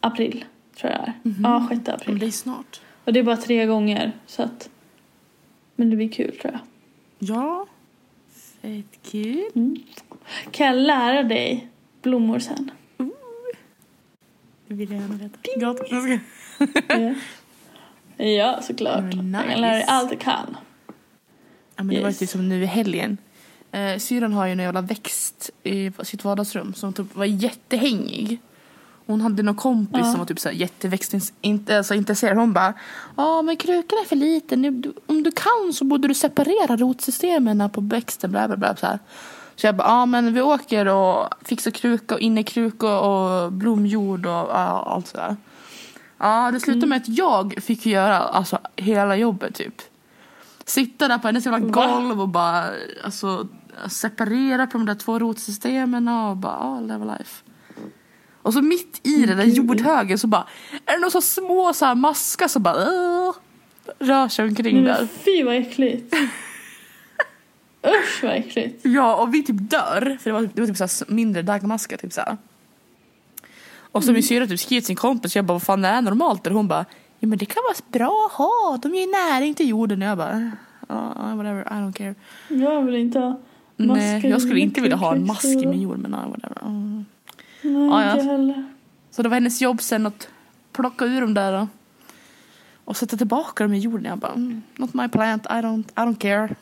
april. 0.00 0.44
Tror 0.76 0.92
jag 0.92 1.00
det 1.22 1.30
är. 1.30 1.42
Ja, 1.42 1.66
6 1.70 1.82
Men 1.86 1.94
april. 1.94 2.18
det 2.18 2.26
är 2.26 2.30
snart. 2.30 2.80
Och 3.04 3.12
det 3.12 3.20
är 3.20 3.24
bara 3.24 3.36
tre 3.36 3.66
gånger 3.66 4.12
så 4.26 4.42
att 4.42 4.68
Men 5.76 5.90
det 5.90 5.96
blir 5.96 6.08
kul 6.08 6.36
tror 6.36 6.52
jag. 6.52 6.60
Ja. 7.18 7.66
Fett 8.62 8.98
kul. 9.10 9.80
Kan 10.50 10.66
jag 10.66 10.76
lära 10.76 11.22
dig 11.22 11.68
blommor 12.02 12.38
sen? 12.38 12.70
Det 14.68 14.74
vill 14.74 14.90
jag 14.92 15.00
gärna 15.00 15.14
veta. 15.14 15.38
Gott. 15.60 15.90
Ja, 18.16 18.58
såklart. 18.62 18.98
Mm, 19.14 19.34
Jag 19.34 19.44
kan 19.50 19.60
lära 19.60 19.70
dig 19.70 19.80
nice. 19.80 19.90
allt 19.92 20.10
jag 20.10 20.20
kan. 20.20 20.56
Ja, 21.76 21.82
men 21.84 21.88
det 21.88 22.00
var 22.02 22.08
Yes. 22.08 22.22
ju 22.22 22.26
som 22.26 22.48
nu 22.48 22.62
i 22.62 22.66
helgen. 22.66 23.18
Eh, 23.72 23.98
syrran 23.98 24.32
har 24.32 24.46
ju 24.46 24.52
en 24.52 24.58
jävla 24.58 24.80
växt 24.80 25.50
i 25.62 25.92
sitt 26.02 26.24
vardagsrum 26.24 26.74
som 26.74 26.92
typ 26.92 27.16
var 27.16 27.24
jättehängig. 27.24 28.40
Hon 29.06 29.20
hade 29.20 29.42
någon 29.42 29.54
kompis 29.54 30.00
Ja. 30.04 30.10
som 30.10 30.18
var 30.18 30.26
typ 30.26 30.40
så 30.40 30.48
här 30.48 31.22
inte, 31.40 31.78
alltså 31.78 31.94
intresserad. 31.94 32.36
Hon 32.38 32.52
bara, 32.52 32.74
ja 33.16 33.42
men 33.42 33.56
krukan 33.56 33.98
är 33.98 34.08
för 34.08 34.16
liten. 34.16 34.62
Nu- 34.62 34.92
Om 35.06 35.22
du 35.22 35.30
kan 35.30 35.72
så 35.74 35.84
borde 35.84 36.08
du 36.08 36.14
separera 36.14 36.76
rotsystemen 36.76 37.70
på 37.70 37.80
växten. 37.80 38.30
Bla, 38.30 38.46
bla, 38.48 38.56
bla, 38.56 38.76
så, 38.76 38.86
här. 38.86 38.98
så 39.56 39.66
jag 39.66 39.76
bara, 39.76 39.88
ja 39.88 40.06
men 40.06 40.34
vi 40.34 40.40
åker 40.40 40.86
och 40.88 41.28
fixar 41.44 41.70
kruka 41.70 42.14
och 42.14 42.20
innekruka 42.20 43.00
och 43.00 43.52
blomjord 43.52 44.26
och 44.26 44.32
ja, 44.32 44.84
allt 44.86 45.06
sådär. 45.06 45.36
Ja, 46.18 46.50
det 46.50 46.60
slutade 46.60 46.86
med 46.86 46.96
att 46.96 47.08
jag 47.08 47.54
fick 47.62 47.86
göra 47.86 48.18
alltså, 48.18 48.58
hela 48.76 49.16
jobbet 49.16 49.54
typ. 49.54 49.74
Sitta 50.64 51.08
där 51.08 51.18
på 51.18 51.28
hennes 51.28 51.46
jävla 51.46 51.58
golv 51.58 52.20
och 52.20 52.28
bara 52.28 52.64
alltså, 53.04 53.48
separera 53.88 54.66
på 54.66 54.78
de 54.78 54.86
där 54.86 54.94
två 54.94 55.18
rotsystemen 55.18 56.08
och 56.08 56.36
bara, 56.36 56.56
ja, 56.60 56.80
live 56.80 57.04
life. 57.04 57.42
Och 58.42 58.52
så 58.52 58.62
mitt 58.62 59.00
i 59.02 59.26
den 59.26 59.36
där 59.36 59.44
jordhögen 59.44 60.18
så 60.18 60.26
bara, 60.26 60.46
är 60.86 60.92
det 60.92 60.98
några 60.98 61.10
så 61.10 61.20
små 61.20 61.72
så 61.74 61.84
här 61.84 61.94
maskar 61.94 62.48
som 62.48 62.62
bara 62.62 62.76
uh, 62.76 63.32
rör 63.98 64.28
sig 64.28 64.44
omkring 64.44 64.74
Men 64.74 64.84
där. 64.84 65.08
fy 65.24 65.44
vad 65.44 65.56
äckligt. 65.56 66.14
Usch 67.86 68.22
vad 68.22 68.32
äckligt. 68.32 68.84
Ja, 68.84 69.16
och 69.16 69.34
vi 69.34 69.42
typ 69.42 69.70
dör. 69.70 70.18
För 70.20 70.30
det 70.30 70.32
var, 70.32 70.48
det 70.54 70.60
var 70.60 70.68
typ 70.68 70.90
så 70.90 71.04
mindre 71.08 71.42
dagmaskar 71.42 71.96
typ 71.96 72.12
så 72.12 72.20
här. 72.20 72.36
Och 73.96 74.02
Mm. 74.02 74.06
så 74.06 74.12
min 74.12 74.22
syrra 74.22 74.46
typ 74.46 74.60
skrev 74.60 74.78
till 74.80 74.86
sin 74.86 74.96
kompis, 74.96 75.36
jag 75.36 75.44
bara, 75.44 75.52
vad 75.54 75.62
fan 75.62 75.82
det 75.82 75.88
är 75.88 76.00
normalt? 76.02 76.46
Och 76.46 76.52
hon 76.52 76.68
bara, 76.68 76.84
ja 77.18 77.28
men 77.28 77.38
det 77.38 77.46
kan 77.46 77.62
vara 77.68 77.76
bra 77.98 78.26
att 78.30 78.32
ha, 78.32 78.78
de 78.82 78.94
ger 78.94 79.06
näring 79.32 79.54
till 79.54 79.68
jorden. 79.68 80.02
Och 80.02 80.08
jag 80.08 80.18
bara, 80.18 80.36
uh, 80.90 81.36
whatever, 81.36 81.60
I 81.60 81.74
don't 81.74 81.92
care. 81.92 82.14
Jag 82.48 82.82
vill 82.82 82.94
inte 82.94 83.18
ha 83.18 83.40
maskar 83.76 83.94
Nej, 83.96 84.26
jag 84.30 84.42
skulle 84.42 84.60
inte 84.60 84.80
vilja 84.80 84.96
ha 84.96 85.14
en 85.14 85.26
mask 85.26 85.44
i 85.44 85.66
min 85.66 85.80
jord, 85.82 85.98
men 85.98 86.14
uh, 86.14 86.28
whatever. 86.30 86.62
Mm. 86.62 87.04
Nej, 87.62 87.72
Ja, 87.88 88.04
ja. 88.04 88.12
inte 88.12 88.24
heller. 88.32 88.64
Så 89.10 89.22
det 89.22 89.28
var 89.28 89.34
hennes 89.36 89.60
jobb 89.62 89.82
sen 89.82 90.06
att 90.06 90.28
plocka 90.72 91.04
ur 91.04 91.20
dem 91.20 91.34
där 91.34 91.52
då. 91.52 91.68
och 92.84 92.96
sätta 92.96 93.16
tillbaka 93.16 93.64
dem 93.64 93.74
i 93.74 93.78
jorden. 93.78 94.04
Jag 94.04 94.18
bara, 94.18 94.32
mm, 94.32 94.62
not 94.76 94.94
my 94.94 95.08
plant, 95.08 95.46
I 95.46 95.48
don't, 95.48 95.84
I 95.88 96.00
don't 96.00 96.16
care. 96.18 96.54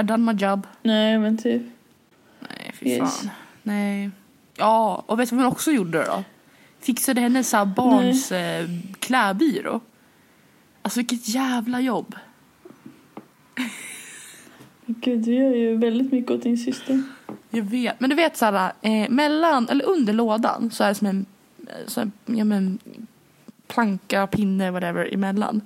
I 0.00 0.02
done 0.02 0.32
my 0.32 0.38
job. 0.38 0.66
Nej 0.82 1.18
men 1.18 1.38
typ. 1.38 1.62
Nej, 2.40 2.72
fy 2.74 2.86
Yes. 2.88 2.98
fan. 3.20 3.30
Nej. 3.62 4.10
Ja, 4.56 5.04
och 5.06 5.20
vet 5.20 5.30
du 5.30 5.36
vad 5.36 5.44
hon 5.44 5.52
också 5.52 5.70
gjorde 5.70 6.04
då? 6.04 6.24
Fixade 6.84 7.20
hennes 7.20 7.50
så 7.50 7.56
här 7.56 7.64
barns 7.64 8.32
eh, 8.32 8.68
klädbyrå. 8.98 9.80
Alltså 10.82 11.00
vilket 11.00 11.28
jävla 11.28 11.80
jobb. 11.80 12.14
Gud 14.86 15.20
du 15.20 15.34
gör 15.34 15.54
ju 15.54 15.76
väldigt 15.76 16.12
mycket 16.12 16.30
åt 16.30 16.42
din 16.42 16.58
syster. 16.58 17.02
Jag 17.50 17.62
vet. 17.62 18.00
Men 18.00 18.10
du 18.10 18.16
vet 18.16 18.36
så 18.36 18.44
här, 18.44 18.72
eh, 18.82 19.10
mellan, 19.10 19.68
eller 19.68 19.84
under 19.84 20.12
lådan 20.12 20.70
så 20.70 20.84
är 20.84 20.88
det 20.88 20.94
som 20.94 21.06
en, 21.06 21.26
eh, 21.66 21.86
så 21.86 22.00
här, 22.00 22.10
ja 22.26 22.44
men, 22.44 22.78
planka, 23.68 24.26
pinne, 24.26 24.70
whatever 24.70 25.14
emellan. 25.14 25.60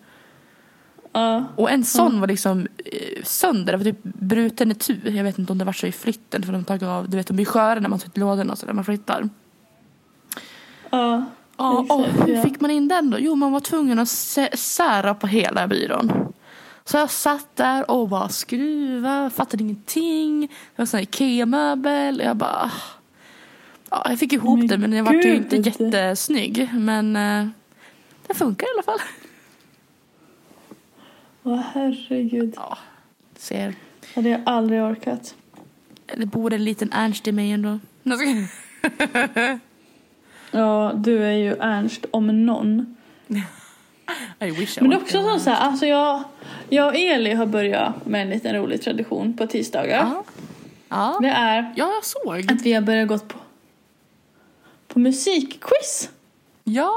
Ja. 1.12 1.44
Och 1.56 1.70
en 1.70 1.84
sån 1.84 2.20
var 2.20 2.28
liksom 2.28 2.66
eh, 2.84 3.22
sönder, 3.24 3.72
det 3.72 3.76
var 3.76 3.84
typ 3.84 4.02
bruten 4.02 4.70
itu. 4.70 4.96
Jag 5.04 5.24
vet 5.24 5.38
inte 5.38 5.52
om 5.52 5.58
det 5.58 5.64
var 5.64 5.72
så 5.72 5.86
i 5.86 5.92
flytten 5.92 6.42
för 6.42 6.52
de 6.52 6.64
tagit 6.64 6.82
av, 6.82 7.10
du 7.10 7.16
vet 7.16 7.26
de 7.26 7.34
blir 7.34 7.46
sköra 7.46 7.80
när 7.80 7.88
man 7.88 7.98
tar 7.98 8.06
ut 8.06 8.16
lådorna 8.16 8.56
så 8.56 8.66
där 8.66 8.72
man 8.72 8.84
flyttar. 8.84 9.28
Ja. 10.90 11.24
Ja, 11.56 11.78
och 11.88 12.04
hur 12.06 12.42
fick 12.42 12.60
man 12.60 12.70
in 12.70 12.88
den 12.88 13.10
då? 13.10 13.18
Jo, 13.18 13.34
man 13.34 13.52
var 13.52 13.60
tvungen 13.60 13.98
att 13.98 14.08
sä- 14.08 14.56
sära 14.56 15.14
på 15.14 15.26
hela 15.26 15.66
byrån. 15.68 16.32
Så 16.84 16.96
jag 16.96 17.10
satt 17.10 17.56
där 17.56 17.90
och 17.90 18.08
bara 18.08 18.28
skruva, 18.28 19.30
fattade 19.30 19.62
ingenting. 19.62 20.40
Det 20.40 20.82
var 20.82 20.86
sån 20.86 20.98
här 20.98 21.02
Ikea-möbel. 21.02 22.22
Jag 22.24 22.36
bara... 22.36 22.50
ah. 22.50 22.70
Ja, 23.90 24.02
jag 24.10 24.18
fick 24.18 24.32
ihop 24.32 24.58
Men 24.58 24.66
det 24.68 24.78
men 24.78 24.92
jag 24.92 25.04
var 25.04 25.12
ju 25.12 25.36
inte 25.36 25.56
jättesnygg. 25.56 26.68
Men 26.74 27.16
eh, 27.16 27.46
det 28.26 28.34
funkar 28.34 28.66
i 28.66 28.70
alla 28.74 28.82
fall. 28.82 28.98
Åh 31.42 31.60
herregud. 31.74 32.52
Ja, 32.56 32.78
ser. 33.36 33.74
Hade 34.14 34.28
jag 34.28 34.40
aldrig 34.46 34.82
orkat. 34.82 35.34
Det 36.16 36.26
bor 36.26 36.52
en 36.52 36.64
liten 36.64 36.92
Ernst 36.92 37.28
i 37.28 37.32
mig 37.32 37.50
ändå. 37.52 37.78
Jag 40.50 40.60
Ja, 40.60 40.92
du 40.96 41.24
är 41.24 41.32
ju 41.32 41.56
Ernst 41.60 42.06
om 42.10 42.46
någon. 42.46 42.96
I 44.40 44.50
wish 44.50 44.78
I 44.78 44.80
Men 44.80 44.90
det 44.90 44.96
är 44.96 45.00
was 45.00 45.02
också 45.02 45.22
there. 45.22 45.40
så 45.40 45.50
här, 45.50 45.60
alltså 45.60 45.86
jag, 45.86 46.22
jag 46.68 46.86
och 46.88 46.94
Eli 46.96 47.34
har 47.34 47.46
börjat 47.46 48.06
med 48.06 48.22
en 48.22 48.30
liten 48.30 48.54
rolig 48.54 48.82
tradition 48.82 49.36
på 49.36 49.46
tisdagar. 49.46 49.98
Ja. 49.98 50.24
Ja. 50.88 51.18
Det 51.22 51.28
är 51.28 51.72
ja, 51.76 51.92
jag 51.94 52.04
såg. 52.04 52.52
att 52.52 52.62
vi 52.62 52.72
har 52.72 52.82
börjat 52.82 53.08
gått 53.08 53.28
på, 53.28 53.38
på 54.88 54.98
musikquiz. 54.98 56.10
Ja. 56.64 56.92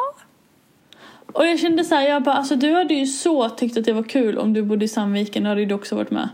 Och 1.33 1.47
jag 1.47 1.59
kände 1.59 1.83
så 1.83 1.95
här, 1.95 2.07
jag 2.09 2.23
bara, 2.23 2.35
alltså 2.35 2.55
du 2.55 2.73
hade 2.73 2.93
ju 2.93 3.05
så 3.05 3.49
tyckt 3.49 3.77
att 3.77 3.85
det 3.85 3.93
var 3.93 4.03
kul 4.03 4.37
om 4.37 4.53
du 4.53 4.61
bodde 4.61 4.85
i 4.85 4.87
Sandviken, 4.87 5.43
då 5.43 5.49
hade 5.49 5.65
du 5.65 5.75
också 5.75 5.95
varit 5.95 6.11
med. 6.11 6.29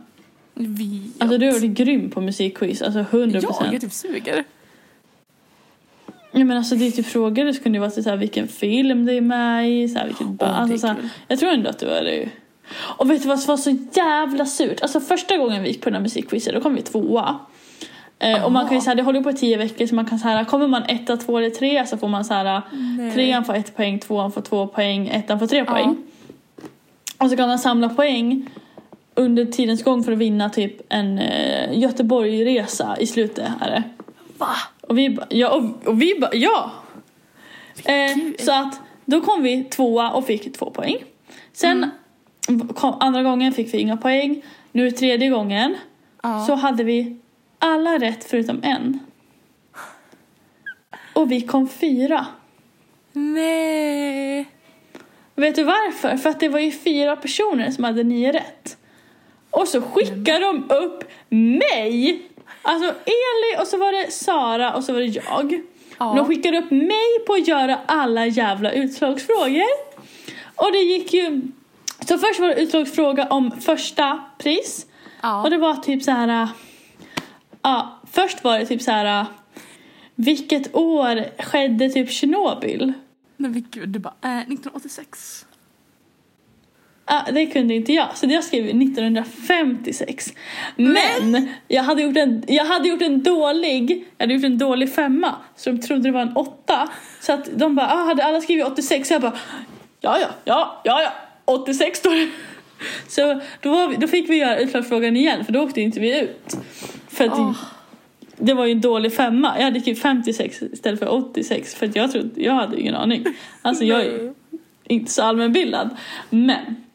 Vi... 0.54 1.12
Alltså 1.20 1.38
du 1.38 1.46
har 1.46 1.54
varit 1.54 1.72
grym 1.72 2.10
på 2.10 2.22
musikquiz, 2.22 2.82
alltså 2.82 3.00
100 3.00 3.40
Jag 3.40 3.44
procent. 3.44 3.74
är 3.74 3.80
typ 3.80 3.94
suger. 3.94 4.44
Ja, 6.38 6.46
men 6.46 6.58
alltså 6.58 6.76
det 6.76 6.88
är 6.88 6.92
typ 6.92 7.06
frågor, 7.06 7.46
det 7.46 7.54
skulle 7.54 7.76
ju 7.76 7.80
vara 7.80 7.92
så 7.92 8.02
här, 8.10 8.18
vilken 8.18 8.48
film 8.48 9.06
det 9.06 9.14
är 9.14 9.22
med 9.22 9.72
i, 9.72 9.90
så 9.90 10.00
här, 10.00 10.06
vilket 10.08 10.40
det 10.40 10.46
är 10.46 10.50
Alltså, 10.50 10.78
så 10.78 10.88
här, 10.88 10.96
jag 11.28 11.40
tror 11.40 11.50
ändå 11.50 11.70
att 11.70 11.80
du 11.80 11.90
hade 11.90 12.12
ju... 12.16 12.30
Och 12.80 13.12
vet 13.12 13.22
du 13.22 13.28
vad 13.28 13.40
som 13.40 13.52
var 13.52 13.58
så 13.58 13.78
jävla 13.94 14.46
surt? 14.46 14.82
Alltså 14.82 15.00
första 15.00 15.38
gången 15.38 15.64
vi 15.64 15.70
gick 15.70 15.82
på 15.82 15.90
den 15.90 15.96
här 15.96 16.02
musikquizen, 16.02 16.54
då 16.54 16.62
kom 16.62 16.76
vi 16.76 16.82
tvåa. 16.82 17.40
Eh, 18.20 18.44
och 18.46 18.52
man 18.52 18.68
kan 18.68 18.78
ju 18.78 18.82
säga, 18.82 18.96
det 18.96 19.04
håller 19.04 19.22
på 19.22 19.30
i 19.30 19.34
tio 19.34 19.58
veckor 19.58 19.86
så 19.86 19.96
man 19.96 20.06
kan 20.06 20.20
säga, 20.20 20.46
kommer 20.46 20.68
man 20.68 20.84
etta, 20.84 21.18
två 21.18 21.38
eller 21.38 21.50
tre 21.50 21.86
så 21.88 21.98
får 21.98 22.08
man 22.08 22.26
så 22.26 22.34
här, 22.34 22.62
Nej. 22.72 23.12
trean 23.14 23.46
får 23.46 23.54
ett 23.56 23.76
poäng, 23.76 24.00
tvåan 24.00 24.32
får 24.32 24.42
två 24.42 24.68
poäng, 24.68 25.08
ettan 25.08 25.40
får 25.40 25.48
tre 25.48 25.58
Ja. 25.58 25.66
poäng. 25.66 25.98
Och 27.18 27.30
så 27.30 27.36
kan 27.38 27.48
man 27.48 27.60
samla 27.60 27.90
poäng 27.90 28.50
under 29.16 29.46
tidens 29.46 29.84
gång 29.84 30.04
för 30.04 30.12
att 30.12 30.18
vinna 30.18 30.50
typ 30.50 30.74
en 30.90 31.20
eh, 31.20 31.80
Göteborg-resa 31.80 32.98
i 33.00 33.08
slutet 33.08 33.48
är 33.62 33.70
det. 33.72 33.84
Va? 34.38 34.48
Och 34.88 34.98
vi 34.98 35.10
bara, 35.10 35.28
ja, 35.30 35.50
och, 35.50 35.88
och 35.88 36.02
vi 36.02 36.20
bara, 36.20 36.36
ja! 36.36 36.72
Eh, 37.86 38.18
så 38.40 38.52
att 38.52 38.82
då 39.06 39.22
kom 39.22 39.44
vi 39.44 39.64
tvåa 39.64 40.12
och 40.12 40.26
fick 40.26 40.58
två 40.58 40.70
poäng. 40.72 40.98
Sen 41.54 41.90
kom, 42.76 42.98
andra 43.00 43.24
gången 43.24 43.54
fick 43.54 43.74
vi 43.74 43.78
inga 43.78 43.98
poäng. 43.98 44.42
nu 44.72 44.92
tredje 44.92 45.30
gången 45.30 45.76
Ja. 46.24 46.46
så 46.48 46.56
hade 46.56 46.84
vi 46.84 47.18
alla 47.60 47.98
rätt 47.98 48.24
förutom 48.24 48.60
en. 48.64 49.00
Och 51.14 51.32
vi 51.32 51.42
kom 51.42 51.70
fyra. 51.70 52.26
Nej. 53.14 54.46
Vet 55.36 55.56
du 55.56 55.64
varför? 55.64 56.18
För 56.18 56.30
att 56.30 56.40
det 56.40 56.50
var 56.50 56.60
ju 56.60 56.72
fyra 56.72 57.16
personer 57.16 57.72
som 57.72 57.84
hade 57.84 58.04
nio 58.04 58.32
rätt. 58.32 58.78
Och 59.50 59.68
så 59.68 59.82
skickade 59.82 60.40
de 60.40 60.70
upp 60.70 61.04
mig! 61.30 62.22
Alltså 62.62 62.90
Eli 62.90 63.62
och 63.62 63.68
så 63.68 63.78
var 63.78 63.92
det 63.92 64.12
Sara 64.12 64.74
och 64.76 64.84
så 64.84 64.94
var 64.94 65.00
det 65.00 65.06
jag. 65.06 65.62
Ja. 66.00 66.14
De 66.18 66.26
skickade 66.28 66.58
upp 66.58 66.72
mig 66.72 67.26
på 67.28 67.34
att 67.34 67.48
göra 67.48 67.80
alla 67.86 68.26
jävla 68.26 68.72
utslagsfrågor. 68.72 69.88
Och 70.56 70.72
det 70.72 70.78
gick 70.78 71.14
ju... 71.14 71.42
Så 72.08 72.18
först 72.18 72.40
var 72.40 72.48
det 72.48 72.62
utslagsfråga 72.62 73.28
om 73.28 73.52
första 73.62 74.24
pris. 74.38 74.86
Ja. 75.22 75.44
Och 75.44 75.50
det 75.50 75.58
var 75.58 75.76
typ 75.76 76.04
så 76.04 76.12
här... 76.12 76.48
Ja, 77.62 78.00
först 78.12 78.44
var 78.44 78.60
det 78.60 78.66
typ 78.66 78.82
så 78.82 78.92
här... 78.92 79.26
Vilket 80.16 80.76
år 80.76 81.42
skedde 81.44 81.90
typ 81.90 82.12
Tjernobyl? 82.12 82.94
Nej 83.38 83.52
men 83.52 83.66
gud, 83.72 83.90
du 83.90 84.00
bara, 84.00 84.14
äh, 84.22 84.38
1986. 84.38 85.46
Ja, 87.10 87.26
det 87.34 87.46
kunde 87.46 87.74
inte 87.74 87.94
jag, 87.94 88.18
så 88.18 88.26
jag 88.26 88.44
skrev 88.44 88.66
1956. 88.66 90.34
Men 90.76 91.50
jag 91.68 91.84
hade, 91.84 92.02
gjort 92.02 92.18
en, 92.18 92.44
jag 92.48 92.66
hade 92.66 92.90
gjort 92.90 93.02
en 93.02 93.24
dålig 93.24 94.06
jag 94.18 94.24
hade 94.24 94.34
gjort 94.34 94.44
en 94.44 94.58
dålig 94.58 94.94
femma, 94.94 95.36
så 95.56 95.72
de 95.72 95.82
trodde 95.82 96.04
det 96.04 96.12
var 96.12 96.22
en 96.22 96.36
åtta. 96.36 96.90
Så 97.22 97.34
att 97.34 97.50
de 97.56 97.76
bara, 97.76 97.88
ah, 97.88 98.04
hade 98.04 98.24
alla 98.24 98.42
skrivit 98.42 98.66
86? 98.66 99.08
Så 99.08 99.14
jag 99.14 99.22
bara, 99.22 99.34
ja, 100.02 100.20
ja, 100.20 100.28
ja, 100.44 100.82
ja, 100.84 101.02
ja, 101.02 101.12
86 101.46 102.00
står 102.00 102.16
det. 102.16 102.30
Så 103.08 103.42
då, 103.62 103.88
vi, 103.88 103.96
då 103.96 104.08
fick 104.08 104.30
vi 104.30 104.36
göra 104.36 104.58
utslagsfrågan 104.58 105.16
igen, 105.18 105.46
för 105.46 105.54
då 105.54 105.62
åkte 105.62 105.82
inte 105.82 106.00
vi 106.00 106.20
ut. 106.20 106.58
För 107.08 107.26
att 107.26 107.40
Åh. 107.40 107.58
det 108.38 108.54
var 108.54 108.66
ju 108.66 108.72
en 108.72 108.82
dålig 108.82 109.14
femma. 109.14 109.54
Jag 109.58 109.64
hade 109.64 109.80
skrivit 109.80 110.02
56 110.02 110.62
istället 110.62 111.00
för 111.00 111.08
86, 111.14 111.76
för 111.76 111.86
att 111.86 111.96
jag 111.96 112.12
trodde, 112.12 112.42
jag 112.42 112.54
hade 112.54 112.82
ingen 112.82 112.96
aning. 112.96 113.26
Alltså 113.62 113.84
jag 113.84 114.06
är 114.06 114.34
inte 114.88 115.12
så 115.12 115.24
allmänbildad. 115.24 115.90
Men 116.30 116.87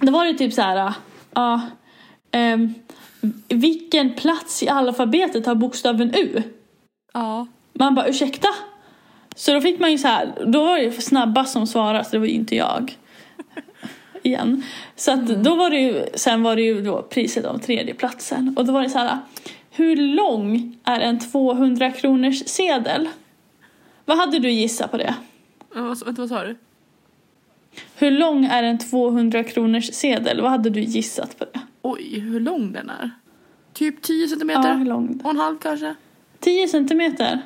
då 0.00 0.12
var 0.12 0.24
det 0.24 0.34
typ 0.34 0.52
så 0.52 0.62
här, 0.62 0.92
ja, 1.34 1.60
ehm, 2.30 2.74
vilken 3.48 4.14
plats 4.14 4.62
i 4.62 4.68
alfabetet 4.68 5.46
har 5.46 5.54
bokstaven 5.54 6.14
U? 6.14 6.42
Ja. 7.12 7.46
Man 7.72 7.94
bara 7.94 8.06
ursäkta? 8.06 8.48
Så 9.36 9.52
då 9.52 9.60
fick 9.60 9.80
man 9.80 9.92
ju 9.92 9.98
så 9.98 10.08
här, 10.08 10.34
då 10.46 10.64
var 10.64 10.76
det 10.76 10.82
ju 10.82 10.92
för 10.92 11.02
snabba 11.02 11.44
som 11.44 11.66
svarade, 11.66 12.04
så 12.04 12.10
det 12.10 12.18
var 12.18 12.26
ju 12.26 12.32
inte 12.32 12.56
jag. 12.56 12.96
Igen. 14.22 14.62
Så 14.96 15.12
att 15.12 15.26
då 15.26 15.54
var 15.54 15.70
det 15.70 15.80
ju, 15.80 16.06
sen 16.14 16.42
var 16.42 16.56
det 16.56 16.62
ju 16.62 16.82
då 16.82 17.02
priset 17.02 17.46
om 17.46 17.60
tredje 17.60 17.94
platsen 17.94 18.54
och 18.56 18.66
då 18.66 18.72
var 18.72 18.82
det 18.82 18.90
så 18.90 18.98
här, 18.98 19.18
hur 19.70 19.96
lång 19.96 20.76
är 20.84 21.00
en 21.00 21.18
200 21.18 21.90
kronors 21.90 22.46
sedel? 22.46 23.08
Vad 24.04 24.18
hade 24.18 24.38
du 24.38 24.50
gissat 24.50 24.90
på 24.90 24.96
det? 24.96 25.14
Vad, 25.74 26.16
vad 26.16 26.28
sa 26.28 26.44
du? 26.44 26.56
Hur 27.98 28.10
lång 28.10 28.44
är 28.44 28.62
en 28.62 28.78
200 28.78 29.44
kronors 29.44 29.92
sedel? 29.94 30.40
Vad 30.40 30.50
hade 30.50 30.70
du 30.70 30.80
gissat 30.80 31.38
på 31.38 31.44
det? 31.44 31.60
Oj, 31.82 32.18
hur 32.20 32.40
lång 32.40 32.72
den 32.72 32.90
är. 32.90 33.10
Typ 33.72 34.02
10 34.02 34.22
Ja, 34.22 34.28
centimeter? 34.28 34.74
hur 34.74 34.84
lång? 34.84 35.20
Och 35.24 35.30
en 35.30 35.36
halv 35.36 35.58
kanske? 35.58 35.94
10 36.40 36.68
centimeter. 36.68 37.40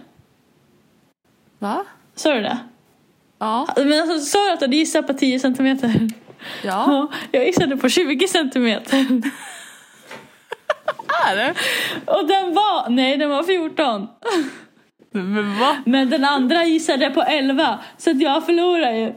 Va? 1.59 1.85
Sa 2.15 2.35
du 2.35 2.41
det? 2.41 2.59
Ja. 3.39 3.69
Men 3.77 4.11
alltså, 4.11 4.19
sa 4.19 4.39
du 4.47 4.53
att 4.53 4.59
du 4.61 4.65
hade 4.67 4.77
gissat 4.77 5.07
på 5.07 5.13
10 5.15 5.41
centimeter? 5.41 6.09
Ja. 6.63 6.85
Ja, 6.87 7.09
jag 7.33 7.47
gissade 7.47 7.77
på 7.77 7.89
20 7.89 8.29
centimeter. 8.29 8.99
Är 11.29 11.37
det? 11.37 11.55
Och 12.07 12.27
den 12.29 12.55
var, 12.55 12.91
nej 12.91 13.17
den 13.17 13.31
var 13.31 13.43
14. 13.43 14.09
Men 15.11 15.59
va? 15.59 15.77
Men 15.87 16.11
den 16.11 16.25
andra 16.25 16.65
gissade 16.65 17.11
på 17.11 17.23
11. 17.23 17.79
Så 17.99 18.11
att 18.11 18.21
jag 18.21 18.47
förlorade 18.47 18.99
ju. 18.99 19.13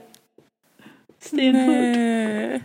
Stenhårt. 1.25 1.67
Nej. 1.67 2.63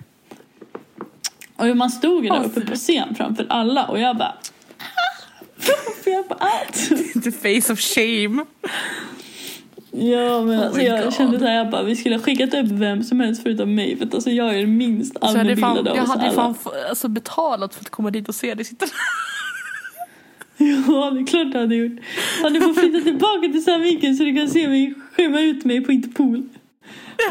Och 1.57 1.77
man 1.77 1.91
stod 1.91 2.25
ju 2.25 2.31
där 2.31 2.45
uppe 2.45 2.61
på 2.61 2.75
scen 2.75 3.15
framför 3.15 3.47
alla 3.49 3.87
och 3.87 3.99
jag 4.01 4.17
bara... 4.17 4.35
Fel 6.05 6.23
på 6.23 6.35
allt. 6.35 6.89
The 7.25 7.33
face 7.33 7.73
of 7.73 7.81
shame. 7.81 8.45
Ja 9.93 10.43
men 10.43 10.59
Oh 10.61 10.67
alltså 10.67 10.81
jag 10.81 11.05
God. 11.05 11.15
kände 11.15 11.39
såhär, 11.39 11.55
jag 11.57 11.71
bara 11.71 11.83
vi 11.83 11.97
skulle 11.97 12.15
ha 12.15 12.23
skickat 12.23 12.55
upp 12.55 12.67
vem 12.71 13.03
som 13.03 13.21
helst 13.21 13.43
förutom 13.43 13.75
mig 13.75 13.97
för 13.97 14.07
att 14.07 14.15
alltså 14.15 14.31
jag 14.31 14.55
är 14.55 14.59
den 14.59 14.77
minst 14.77 15.13
Så 15.13 15.19
jag 15.23 15.29
hade 15.29 15.41
allmänbildade 15.41 15.91
jag 15.91 15.99
av 15.99 16.03
oss 16.05 16.09
hade 16.11 16.23
alla. 16.25 16.33
fan 16.33 16.55
alltså, 16.89 17.09
betalat 17.09 17.75
för 17.75 17.81
att 17.85 17.91
komma 17.91 18.11
dit 18.11 18.29
och 18.29 18.35
se 18.35 18.55
dig 18.55 18.65
sitta 18.65 18.87
Ja, 20.57 21.11
det 21.11 21.21
är 21.21 21.27
klart 21.27 21.53
du 21.53 21.59
hade 21.59 21.75
gjort. 21.75 21.93
Du 22.51 22.61
får 22.61 22.75
flytta 22.75 23.01
tillbaka 23.01 23.41
till 23.53 23.65
Sandviken 23.65 24.17
så 24.17 24.25
du 24.25 24.37
kan 24.37 24.49
se 24.49 24.69
mig 24.69 24.95
skämma 25.17 25.41
ut 25.41 25.65
mig 25.65 25.81
på 25.81 25.93
Interpol. 25.93 26.49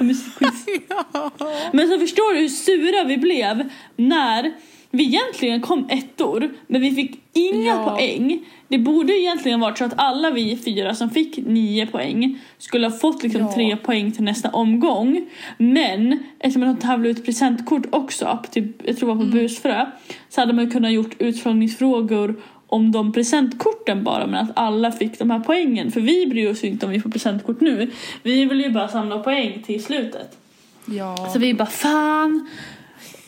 Musikquiz. 0.02 0.66
ja. 0.90 1.32
Men 1.74 1.88
så 1.90 2.00
förstår 2.00 2.34
du 2.34 2.40
hur 2.40 2.50
sura 2.50 3.04
vi 3.04 3.18
blev 3.18 3.70
när 3.96 4.52
vi 4.92 5.04
egentligen 5.04 5.62
kom 5.62 5.88
ettor 5.90 6.50
men 6.68 6.82
vi 6.82 6.92
fick 6.92 7.20
inga 7.34 7.66
Ja. 7.66 7.90
poäng. 7.90 8.40
Det 8.68 8.78
borde 8.78 9.14
egentligen 9.14 9.60
varit 9.60 9.78
så 9.78 9.86
att 9.86 9.94
alla 9.98 10.30
vi 10.32 10.58
fyra 10.58 10.96
som 10.96 11.10
fick 11.10 11.38
nio 11.38 11.86
poäng 11.88 12.40
skulle 12.58 12.88
ha 12.88 12.98
fått 12.98 13.24
liksom 13.24 13.42
Ja. 13.42 13.52
tre 13.56 13.76
poäng 13.76 14.12
till 14.12 14.24
nästa 14.24 14.50
omgång. 14.50 15.26
Men 15.58 16.20
eftersom 16.40 16.62
de 16.62 16.78
tävlade 16.78 17.10
ut 17.10 17.26
presentkort 17.26 17.86
också, 17.90 18.40
typ, 18.52 18.66
jag 18.88 18.98
tror 18.98 19.10
det 19.10 19.16
var 19.16 19.26
på 19.26 19.32
Busfrö, 19.32 19.86
så 20.30 20.42
hade 20.42 20.54
man 20.54 20.72
kunnat 20.72 20.92
gjort 20.92 21.16
utfrågningsfrågor 21.20 22.36
om 22.70 22.92
de 22.92 23.12
presentkorten 23.12 24.04
bara 24.04 24.28
men 24.28 24.46
att 24.46 24.52
alla 24.56 24.92
fick 24.92 25.20
de 25.20 25.30
här 25.32 25.40
poängen. 25.40 25.92
För 25.92 26.02
vi 26.02 26.28
bryr 26.28 26.52
oss 26.52 26.64
ju 26.64 26.68
inte 26.68 26.86
om 26.86 26.92
vi 26.92 27.00
får 27.02 27.10
presentkort 27.10 27.62
nu. 27.62 27.92
Vi 28.24 28.46
vill 28.46 28.62
ju 28.62 28.70
bara 28.72 28.88
samla 28.88 29.20
poäng 29.20 29.64
till 29.66 29.84
slutet. 29.84 30.38
ja. 30.86 31.30
Så 31.34 31.40
vi 31.40 31.54
bara 31.54 31.68
fan 31.70 32.50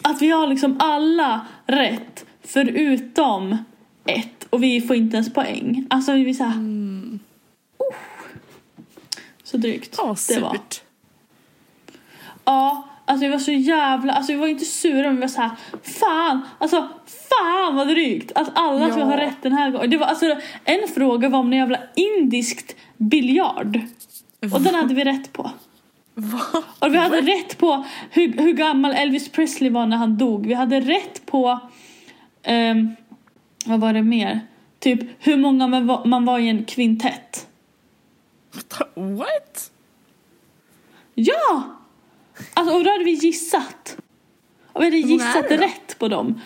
att 0.01 0.21
vi 0.21 0.29
har 0.29 0.47
liksom 0.47 0.75
alla 0.79 1.45
rätt 1.65 2.25
förutom 2.43 3.57
ett 4.05 4.47
och 4.49 4.63
vi 4.63 4.81
får 4.81 4.95
inte 4.95 5.15
ens 5.17 5.33
poäng. 5.33 5.87
Alltså 5.89 6.13
vi 6.13 6.33
så 6.33 6.43
här, 6.43 6.51
Mm. 6.53 7.19
så 9.43 9.57
drygt. 9.57 9.95
Ja, 9.97 10.15
det 10.29 10.39
var. 10.39 10.57
Ja, 12.45 12.87
alltså 13.05 13.25
vi 13.25 13.31
var 13.31 13.39
så 13.39 13.51
jävla, 13.51 14.13
alltså 14.13 14.31
vi 14.33 14.39
var 14.39 14.47
inte 14.47 14.65
sura 14.65 15.07
men 15.07 15.15
vi 15.15 15.21
var 15.21 15.27
så 15.27 15.41
här, 15.41 15.51
fan, 15.83 16.41
alltså 16.59 16.87
fan 17.39 17.75
vad 17.75 17.87
drygt 17.87 18.31
att 18.35 18.49
alla 18.53 18.79
Ja. 18.79 18.89
skulle 18.89 19.05
ha 19.05 19.17
rätt 19.17 19.41
den 19.41 19.53
här 19.53 19.71
gången. 19.71 19.89
Det 19.89 19.97
var 19.97 20.05
alltså 20.07 20.35
en 20.63 20.87
fråga 20.95 21.29
var 21.29 21.39
om 21.39 21.53
en 21.53 21.59
jävla 21.59 21.79
indiskt 21.95 22.75
biljard 22.97 23.79
och 24.53 24.61
den 24.61 24.75
hade 24.75 24.93
vi 24.93 25.03
rätt 25.03 25.33
på. 25.33 25.51
Va? 26.13 26.39
Och 26.79 26.93
vi 26.93 26.97
hade 26.97 27.21
rätt 27.21 27.57
på 27.57 27.85
hur, 28.11 28.33
hur 28.37 28.53
gammal 28.53 28.91
Elvis 28.91 29.29
Presley 29.29 29.69
var 29.69 29.85
när 29.85 29.97
han 29.97 30.17
dog. 30.17 30.47
Vi 30.47 30.53
hade 30.53 30.79
rätt 30.79 31.25
på, 31.25 31.59
ehm, 32.43 32.95
vad 33.65 33.79
var 33.79 33.93
det 33.93 34.03
mer? 34.03 34.39
Typ 34.79 34.99
hur 35.19 35.37
många 35.37 35.67
man 35.67 35.87
var, 35.87 36.05
man 36.05 36.25
var 36.25 36.39
i 36.39 36.49
en 36.49 36.65
kvintett. 36.65 37.47
What? 38.95 39.71
Ja! 41.15 41.63
Alltså, 42.53 42.75
och 42.75 42.83
då 42.83 42.91
hade 42.91 43.03
vi 43.03 43.11
gissat. 43.11 43.97
Och 44.73 44.81
vi 44.81 44.85
hade 44.85 44.97
gissat 44.97 45.51
rätt 45.51 45.99
på 45.99 46.07
dem. 46.07 46.41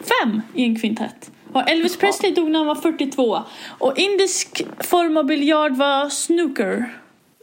Fem 0.00 0.42
i 0.54 0.64
en 0.64 0.80
kvintett. 0.80 1.30
Och 1.52 1.70
Elvis. 1.70 1.96
Presley 1.96 2.34
dog 2.34 2.50
när 2.50 2.58
han 2.58 2.66
var 2.66 2.74
42. 2.74 3.42
Och 3.68 3.98
indisk 3.98 4.62
form 4.78 5.16
av 5.16 5.24
biljard 5.24 5.76
var 5.76 6.08
snooker. 6.08 6.98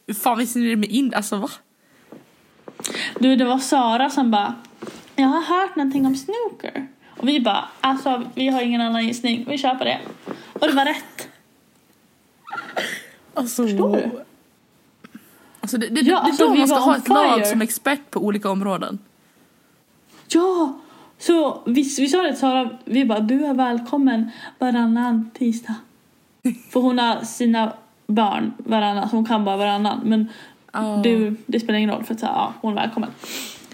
Hur 0.08 0.14
fan 0.14 0.38
visste 0.38 0.60
ni 0.60 0.70
det 0.70 0.76
med 0.76 0.90
in... 0.90 1.14
Alltså 1.14 1.36
va? 1.36 1.50
Du, 3.20 3.36
det 3.36 3.46
var 3.46 3.58
Sara 3.58 4.10
som 4.10 4.32
bara 4.32 4.56
Jag 5.16 5.28
har 5.28 5.42
hört 5.42 5.76
någonting 5.76 6.06
om 6.06 6.16
snooker. 6.16 6.88
Och 7.10 7.28
vi 7.28 7.40
bara, 7.40 7.66
alltså 7.82 8.24
vi 8.36 8.48
har 8.48 8.62
ingen 8.62 8.82
annan 8.82 9.08
gissning, 9.08 9.46
vi 9.50 9.58
kör 9.58 9.76
på 9.76 9.84
det. 9.84 10.00
Och 10.54 10.68
det 10.68 10.74
var 10.74 10.86
rätt. 10.86 11.30
Alltså... 13.34 13.64
Förstår 13.64 13.96
du? 13.96 14.24
Alltså 15.62 15.78
det, 15.78 15.88
det, 15.88 16.02
Ja, 16.02 16.16
det 16.16 16.22
alltså, 16.22 16.44
är 16.44 16.48
då 16.48 16.54
vi 16.54 16.60
man 16.60 16.68
ska 16.68 16.78
ha 16.78 16.98
ett 16.98 17.08
lag 17.08 17.48
som 17.48 17.62
expert 17.62 18.12
på 18.12 18.20
olika 18.20 18.50
områden. 18.50 19.00
Ja! 20.28 20.80
Så 21.20 21.62
vi, 21.66 21.82
vi 22.00 22.08
sa 22.08 22.22
det 22.22 22.30
till 22.30 22.40
Sara, 22.40 22.70
vi 22.86 23.06
bara 23.06 23.20
du 23.20 23.46
är 23.46 23.54
välkommen 23.54 24.32
varannan 24.60 25.30
tisdag. 25.34 25.76
För 26.72 26.80
hon 26.80 27.00
har 27.00 27.24
sina 27.24 27.74
barn 28.08 28.54
varannan, 28.58 29.10
så 29.10 29.16
hon 29.16 29.26
kan 29.26 29.46
bara 29.46 29.58
varannan. 29.58 30.02
Men 30.06 30.28
Ja. 30.74 31.00
du, 31.04 31.36
det 31.46 31.60
spelar 31.60 31.80
ingen 31.80 31.92
roll 31.92 32.04
för 32.04 32.14
att 32.14 32.22
här, 32.22 32.30
ja, 32.30 32.54
hon 32.62 32.72
är 32.78 32.82
välkommen. 32.82 33.10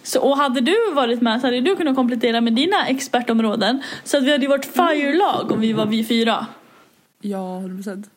Så, 0.03 0.21
och 0.21 0.37
hade 0.37 0.61
du 0.61 0.75
varit 0.93 1.21
med 1.21 1.41
så 1.41 1.47
hade 1.47 1.61
du 1.61 1.75
kunnat 1.75 1.95
komplettera 1.95 2.41
med 2.41 2.53
dina 2.53 2.87
expertområden. 2.87 3.81
Så 4.03 4.17
att 4.17 4.23
vi 4.23 4.31
hade 4.31 4.43
ju 4.43 4.49
varit 4.49 4.65
fire-lag 4.65 5.51
om 5.51 5.59
vi 5.61 5.73
var 5.73 5.85
vi 5.85 6.03
fyra. 6.03 6.47
Ja, 7.21 7.57
100 7.59 7.75
procent. 7.75 8.09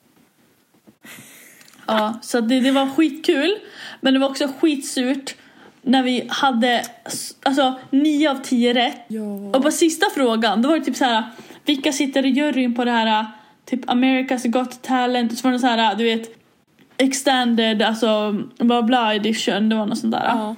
Ja, 1.86 2.18
så 2.22 2.40
det, 2.40 2.60
det 2.60 2.70
var 2.70 2.86
skitkul. 2.86 3.56
Men 4.00 4.14
det 4.14 4.20
var 4.20 4.28
också 4.28 4.48
skitsurt 4.60 5.34
när 5.86 6.02
vi 6.02 6.26
hade 6.28 6.82
alltså 7.42 7.74
nio 7.90 8.30
av 8.30 8.34
tio 8.34 8.74
rätt. 8.74 9.04
Ja. 9.08 9.22
Och 9.54 9.62
på 9.62 9.70
sista 9.70 10.06
frågan, 10.14 10.62
då 10.62 10.68
var 10.68 10.78
det 10.78 10.84
typ 10.84 10.96
så 10.96 11.04
här. 11.04 11.24
Vilka 11.64 11.92
sitter 11.92 12.26
i 12.26 12.28
juryn 12.28 12.74
på 12.74 12.84
det 12.84 12.90
här 12.90 13.26
typ 13.64 13.84
America's 13.84 14.48
Got 14.48 14.82
Talent? 14.82 15.32
Och 15.32 15.38
så 15.38 15.48
var 15.48 15.52
det 15.52 15.58
så 15.58 15.66
här, 15.66 15.94
du 15.94 16.04
vet 16.04 16.30
extended, 16.96 17.82
alltså 17.82 18.32
bla 18.58 18.82
bla 18.82 19.14
edition, 19.14 19.68
det 19.68 19.76
var 19.76 19.86
något 19.86 19.98
sånt 19.98 20.12
där. 20.12 20.24
Ja. 20.24 20.56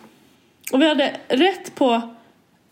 Och 0.72 0.82
vi 0.82 0.88
hade 0.88 1.16
rätt 1.28 1.74
på 1.74 2.02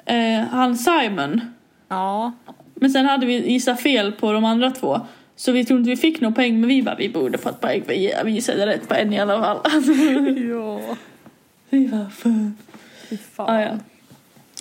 eh, 0.04 0.40
han 0.50 0.76
Simon. 0.76 1.40
Ja. 1.88 2.32
Men 2.74 2.90
sen 2.90 3.06
hade 3.06 3.26
vi 3.26 3.52
gissat 3.52 3.80
fel 3.80 4.12
på 4.12 4.32
de 4.32 4.44
andra 4.44 4.70
två. 4.70 5.00
Så 5.36 5.52
vi 5.52 5.64
tror 5.64 5.78
inte 5.78 5.90
vi 5.90 5.96
fick 5.96 6.20
någon 6.20 6.34
poäng 6.34 6.60
men 6.60 6.68
vi 6.68 6.82
bara 6.82 6.94
vi 6.94 7.08
borde 7.08 7.38
fått 7.38 7.60
poäng 7.60 7.82
för 7.82 8.24
vi 8.24 8.30
gissade 8.30 8.66
rätt 8.66 8.88
på 8.88 8.94
en 8.94 9.12
i 9.12 9.20
alla 9.20 9.42
fall. 9.42 9.60
Ja. 10.50 10.80
Var 11.70 12.10
för... 12.10 12.52
Fy 13.08 13.16
fan. 13.16 13.50
Ah, 13.50 13.60
ja. 13.60 13.78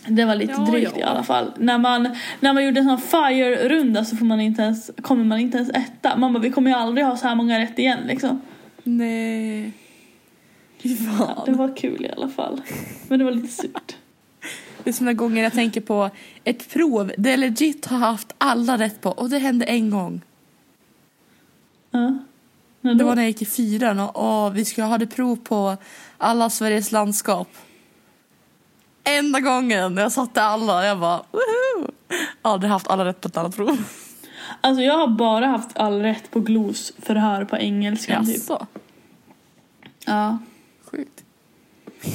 Det 0.08 0.26
var 0.26 0.36
lite 0.36 0.54
Ja, 0.54 0.72
drygt 0.72 0.92
ja. 0.94 1.00
i 1.00 1.04
alla 1.04 1.24
fall. 1.24 1.52
När 1.58 1.78
man, 1.78 2.16
när 2.40 2.54
man 2.54 2.66
gjorde 2.66 2.80
en 2.80 2.86
sån 2.86 3.02
fire-runda 3.02 4.06
så 4.06 4.16
får 4.16 4.26
man 4.26 4.42
inte 4.42 4.62
ens, 4.62 4.92
kommer 5.02 5.24
man 5.24 5.40
inte 5.40 5.58
ens 5.58 5.70
etta. 5.70 6.18
Man 6.18 6.34
bara 6.34 6.40
vi 6.40 6.52
kommer 6.52 6.72
ju 6.72 6.78
aldrig 6.78 7.06
ha 7.06 7.18
så 7.18 7.28
här 7.28 7.36
många 7.36 7.60
rätt 7.60 7.80
igen 7.80 8.00
liksom. 8.08 8.42
Nej. 8.84 9.72
Fy 10.78 10.96
fan. 10.96 11.34
Ja, 11.38 11.44
det 11.46 11.52
var 11.52 11.78
kul 11.78 12.06
i 12.06 12.12
alla 12.18 12.30
fall. 12.30 12.62
Men 13.08 13.20
det 13.20 13.26
var 13.26 13.32
lite 13.32 13.48
surt. 13.48 13.96
Det 14.84 14.90
är 14.90 14.94
såna 14.94 15.14
gånger 15.14 15.44
jag 15.44 15.54
tänker 15.54 15.82
på 15.82 16.10
ett 16.44 16.70
prov 16.74 17.12
där 17.18 17.32
jag 17.32 17.40
legit 17.40 17.86
har 17.86 17.98
haft 17.98 18.34
alla 18.38 18.78
rätt 18.78 19.02
på 19.02 19.10
och 19.10 19.30
det 19.30 19.40
hände 19.40 19.66
en 19.66 19.90
gång. 19.90 20.22
Ja. 21.92 22.20
Det 22.94 23.04
var 23.04 23.16
när 23.16 23.22
jag 23.22 23.30
gick 23.30 23.42
i 23.42 23.46
fyran 23.46 24.00
och, 24.00 24.46
och 24.46 24.58
vi 24.58 24.66
skulle 24.66 24.88
ha 24.88 24.98
det 24.98 25.08
prov 25.08 25.36
på 25.36 25.78
alla 26.18 26.50
Sveriges 26.50 26.92
landskap. 26.92 27.48
Enda 29.04 29.40
gången 29.40 29.98
jag 29.98 30.12
satte 30.12 30.42
alla, 30.42 30.86
jag 30.86 31.00
bara 31.00 31.18
woho! 31.32 31.92
Aldrig 32.42 32.72
haft 32.72 32.88
alla 32.88 33.06
rätt 33.06 33.22
på 33.22 33.28
ett 33.28 33.38
annat 33.38 33.56
prov. 33.56 33.84
Alltså 34.62 34.84
jag 34.84 34.98
har 34.98 35.08
bara 35.08 35.48
haft 35.48 35.78
all 35.78 36.02
rätt 36.02 36.32
på 36.32 36.40
glosförhör 36.40 37.46
på 37.46 37.58
engelska 37.58 38.24
typ. 38.24 38.44
Ja. 40.06 40.38
Sjukt. 40.92 41.24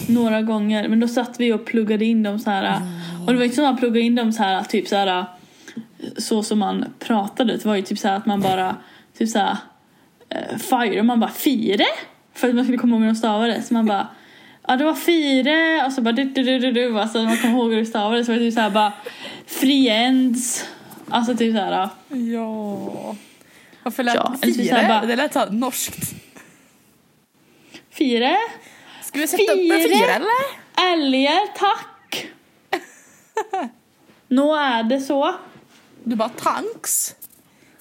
Några 0.08 0.42
gånger. 0.42 0.88
Men 0.88 1.00
då 1.00 1.08
satt 1.08 1.40
vi 1.40 1.52
och 1.52 1.64
pluggade 1.64 2.04
in 2.04 2.22
dem 2.22 2.38
så 2.38 2.50
här. 2.50 2.82
Och 3.26 3.32
det 3.32 3.38
var 3.38 3.44
inte 3.44 3.56
så 3.56 3.62
att 3.62 3.68
man 3.68 3.76
pluggade 3.76 4.00
in 4.00 4.14
dem 4.14 4.32
så 4.32 4.42
här 4.42 4.62
typ 4.64 4.88
så 4.88 4.96
här. 4.96 5.24
Så 6.18 6.42
som 6.42 6.58
man 6.58 6.84
pratade. 6.98 7.52
Det 7.56 7.64
var 7.64 7.76
ju 7.76 7.82
typ 7.82 7.98
så 7.98 8.08
här 8.08 8.16
att 8.16 8.26
man 8.26 8.40
bara 8.40 8.76
typ 9.18 9.28
så 9.28 9.38
här. 9.38 9.56
Fire. 10.58 10.98
Och 11.00 11.06
man 11.06 11.20
bara 11.20 11.30
fire? 11.30 11.84
För 12.34 12.48
att 12.48 12.54
man 12.54 12.64
skulle 12.64 12.78
komma 12.78 12.94
ihåg 12.96 13.02
hur 13.02 13.08
de 13.10 13.16
stavade. 13.16 13.62
Så 13.62 13.74
man 13.74 13.86
bara. 13.86 14.08
Ja 14.68 14.76
det 14.76 14.84
var 14.84 14.94
fire. 14.94 15.86
Och 15.86 15.92
så 15.92 16.02
bara 16.02 16.12
du 16.12 16.24
du 16.24 16.42
du 16.42 16.58
du 16.58 16.72
du. 16.72 17.00
Alltså 17.00 17.18
när 17.18 17.26
man 17.26 17.38
kom 17.38 17.50
ihåg 17.50 17.70
hur 17.70 17.78
det 17.80 17.86
stavades. 17.86 18.26
Så 18.26 18.32
var 18.32 18.38
det 18.38 18.44
typ 18.44 18.54
så 18.54 18.60
här 18.60 18.70
bara. 18.70 18.92
Friends. 19.46 20.68
Alltså 21.08 21.36
typ 21.36 21.54
så 21.56 21.60
här. 21.62 21.88
Ja. 22.08 23.16
Varför 23.82 24.02
lät 24.02 24.14
Ja, 24.14 24.34
här 24.42 24.52
fire? 24.52 24.88
bara- 24.88 25.06
Det 25.06 25.16
lät 25.16 25.32
så 25.32 25.38
här 25.38 25.50
norskt. 25.50 26.14
Fire. 27.90 28.36
Ska 29.02 29.18
vi 29.18 29.26
sätta 29.28 29.42
upp 29.52 29.58
en 29.58 29.80
Fire? 29.80 29.88
fyra 29.98 30.14
eller? 30.14 30.92
Älgar 30.92 31.46
tack. 31.58 32.26
Nå 34.28 34.54
är 34.56 34.82
det 34.82 35.00
så. 35.00 35.34
Du 36.04 36.16
bara 36.16 36.28
tanks. 36.28 37.14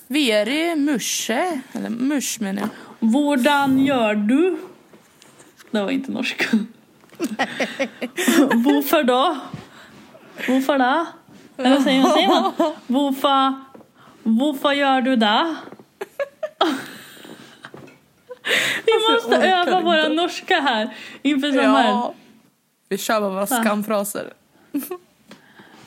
Veri 0.10 0.76
musche. 0.76 1.62
Eller 1.74 1.90
mush 1.90 2.42
menar 2.42 2.62
jag. 2.62 2.70
Hvordan 3.10 3.86
gör 3.86 4.16
du? 4.16 4.58
Det 5.72 5.82
var 5.84 5.92
inte 5.92 6.12
norska. 6.12 6.46
Varför 8.54 9.04
då? 9.04 9.38
Varför 10.48 10.80
då? 10.80 11.06
Eller 11.58 11.80
säger 11.80 12.02
man, 12.02 12.12
säger 12.12 12.28
man? 12.28 12.54
Varför, 12.88 13.54
varför 14.24 14.72
gör 14.72 15.02
du 15.02 15.16
det? 15.16 15.56
Vi 18.86 18.94
måste 19.12 19.36
öva 19.48 19.82
våra 19.82 20.02
inte. 20.02 20.14
norska 20.14 20.60
här 20.60 20.96
inför 21.22 21.52
sommaren. 21.52 21.86
Ja. 21.86 22.14
Vi 22.90 22.98
kör 22.98 23.22
bara 23.22 23.30
våra 23.30 23.48
skamfraser. 23.48 24.34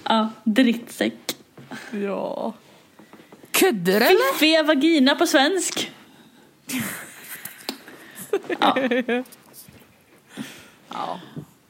ja, 0.04 0.28
drittsäck. 0.44 1.37
Ja. 1.90 2.52
Kuddar 3.53 3.97
eller? 4.01 4.33
Fiffiga 4.33 4.62
vagina 4.62 5.15
på 5.15 5.27
svensk. 5.27 5.91
Ja. 8.61 8.77
Ja. 10.88 11.21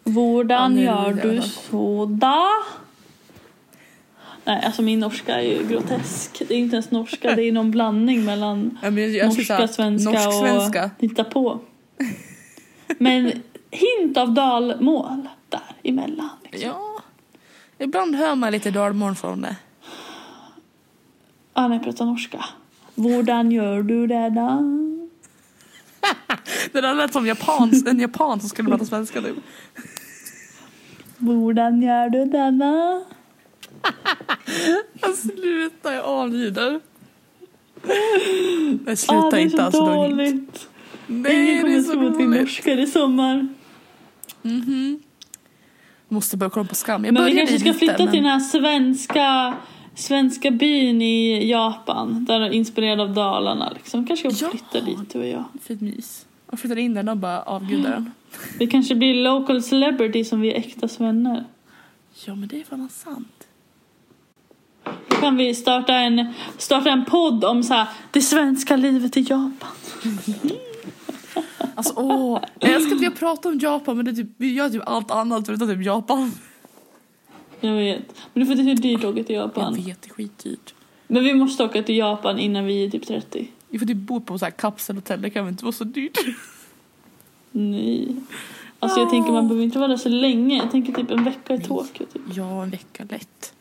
Hvordan 0.04 0.78
Ja, 0.78 0.82
gör 0.82 1.12
du 1.22 1.42
sådär? 1.42 2.82
Nej, 4.44 4.62
alltså 4.64 4.82
min 4.82 5.00
norska 5.00 5.40
är 5.40 5.42
ju 5.42 5.68
grotesk. 5.68 6.42
Det 6.48 6.54
är 6.54 6.58
inte 6.58 6.76
ens 6.76 6.90
norska, 6.90 7.34
det 7.36 7.42
är 7.42 7.52
någon 7.52 7.70
blandning 7.70 8.24
mellan 8.24 8.78
Ja, 8.82 8.90
men 8.90 9.12
jag 9.14 9.32
skulle 9.32 9.46
säga 9.46 9.58
norska, 9.60 9.74
svenska 9.74 10.10
norsk-svenska. 10.10 10.84
och 10.84 10.90
hitta 11.02 11.24
på. 11.24 11.60
Men 12.98 13.42
hint 13.70 14.16
av 14.16 14.32
dalmål 14.34 15.28
där 15.48 15.60
emellan. 15.82 16.28
Liksom. 16.50 16.68
Ja. 16.70 17.02
Ibland 17.78 18.16
hör 18.16 18.34
man 18.34 18.52
lite 18.52 18.70
dalmål 18.70 19.14
från 19.14 19.40
det. 19.40 19.56
Ah, 21.52 21.68
när 21.68 21.76
jag 21.76 21.84
pratar 21.84 22.04
norska. 22.06 22.44
Hvordan 22.94 23.52
gör 23.52 23.82
du 23.82 24.06
det 24.06 24.30
då? 24.30 24.62
Det 26.72 26.80
där 26.80 26.94
lät 26.94 27.12
som 27.12 27.26
japans, 27.26 27.86
en 27.86 27.98
japan 28.00 28.40
som 28.40 28.48
skulle 28.48 28.68
prata 28.68 28.84
svenska 28.84 29.22
typ. 29.22 29.36
Hvordan 31.18 31.82
gör 31.82 32.08
du 32.08 32.24
då? 32.24 33.04
Jag 35.00 35.14
slutar, 35.16 35.92
jag 35.92 36.04
avlider. 36.04 36.80
Jag 38.86 38.92
Ah, 38.92 38.96
slutar 38.96 39.30
det 39.30 39.36
är 39.36 39.40
inte 39.40 39.56
så 39.56 39.62
alltså. 39.62 39.80
då. 39.86 39.94
dåligt. 39.94 40.68
Nej, 41.06 41.50
Ingen 41.50 41.64
det 41.64 41.72
är 41.72 41.82
kommer 41.82 41.82
så 41.82 41.92
tro 41.92 42.08
att 42.08 42.16
vi 42.18 42.24
roligt. 42.24 42.40
norskar 42.40 42.78
i 42.78 42.86
sommar. 42.86 43.48
Mhm. 44.42 45.02
Måste 46.08 46.36
börja 46.36 46.50
kolla 46.50 46.66
på 46.66 46.74
Skam. 46.74 47.04
Jag 47.04 47.14
Men 47.14 47.24
vi 47.24 47.36
kanske 47.36 47.58
ska 47.58 47.66
lite, 47.68 47.78
flytta 47.78 47.94
men- 47.98 48.10
till 48.12 48.22
den 48.22 48.30
här 48.32 48.40
svenska, 48.40 49.54
svenska 49.94 50.50
byn 50.50 51.02
i 51.02 51.48
Japan. 51.50 52.24
Där 52.24 52.40
är 52.40 52.50
inspirerad 52.50 53.00
av 53.00 53.14
Dalarna. 53.14 53.70
Liksom. 53.74 54.06
Kanske 54.06 54.30
ska 54.32 54.44
Ja. 54.44 54.50
flytta 54.50 54.80
dit 54.80 55.12
du 55.12 55.18
och 55.18 55.26
jag. 55.26 55.44
Fint 55.62 55.80
mys. 55.80 56.26
Och 56.46 56.58
flyttar 56.58 56.78
in 56.78 56.94
den 56.94 57.08
och 57.08 57.16
bara 57.16 57.42
avgudar 57.42 57.90
den. 57.90 58.10
Vi 58.58 58.66
kanske 58.66 58.94
blir 58.94 59.14
local 59.14 59.62
celebrity 59.62 60.24
som 60.24 60.40
vi 60.40 60.52
är 60.52 60.58
äkta 60.58 60.88
vänner. 60.98 61.44
Ja 62.24 62.34
men 62.34 62.48
det 62.48 62.60
är 62.60 62.64
fan 62.64 62.88
sant. 62.88 63.46
Då 65.08 65.16
kan 65.16 65.36
vi 65.36 65.54
starta 65.54 65.94
en, 65.94 66.32
starta 66.58 66.90
en 66.90 67.04
podd 67.04 67.44
om 67.44 67.62
så 67.62 67.74
här, 67.74 67.86
det 68.10 68.20
svenska 68.20 68.76
livet 68.76 69.16
i 69.16 69.20
Japan. 69.20 69.70
Alltså 71.74 71.92
åh, 71.96 72.40
jag 72.58 72.70
älskar 72.70 72.94
att 72.96 73.00
vi 73.02 73.06
har 73.06 73.12
pratat 73.12 73.46
om 73.46 73.58
Japan 73.58 73.96
men 73.96 74.04
det 74.04 74.10
är 74.10 74.14
typ, 74.14 74.30
vi 74.36 74.54
gör 74.54 74.68
typ 74.68 74.82
allt 74.86 75.10
annat 75.10 75.46
förutom 75.46 75.68
typ 75.68 75.84
Japan. 75.86 76.32
Jag 77.62 77.72
vet. 77.74 78.14
Men 78.32 78.40
det 78.40 78.46
får 78.46 78.60
inte 78.60 78.76
så 78.76 78.82
dyrt 78.82 78.98
att 78.98 79.04
åka 79.04 79.24
till 79.24 79.34
Jag 79.36 79.42
Japan. 79.44 79.74
vet, 79.74 80.02
det 80.02 80.08
är 80.10 80.14
skitdyrt. 80.14 80.74
Men 81.06 81.24
vi 81.24 81.34
måste 81.34 81.64
åka 81.64 81.82
till 81.82 81.96
Japan 81.96 82.38
innan 82.38 82.64
vi 82.64 82.84
är 82.84 82.90
typ 82.90 83.06
30. 83.06 83.48
Vi 83.68 83.78
får 83.78 83.86
typ 83.86 83.96
bo 83.96 84.20
på 84.20 84.38
så 84.38 84.44
här 84.44 84.52
kapselhotell, 84.52 85.22
det 85.22 85.30
kan 85.30 85.44
väl 85.44 85.52
inte 85.52 85.64
vara 85.64 85.72
så 85.72 85.84
dyrt. 85.84 86.18
Nej. 87.50 88.16
Alltså 88.78 89.00
jag 89.00 89.10
tänker 89.10 89.32
man 89.32 89.48
behöver 89.48 89.64
inte 89.64 89.78
vara 89.78 89.88
där 89.88 89.96
så 89.96 90.08
länge. 90.08 90.56
Jag 90.56 90.70
tänker 90.70 90.92
typ 90.92 91.10
en 91.10 91.24
vecka 91.24 91.54
i 91.54 91.60
Tokyo. 91.60 92.06
Typ. 92.12 92.22
Ja, 92.34 92.62
en 92.62 92.70
vecka 92.70 93.04
lätt. 93.10 93.54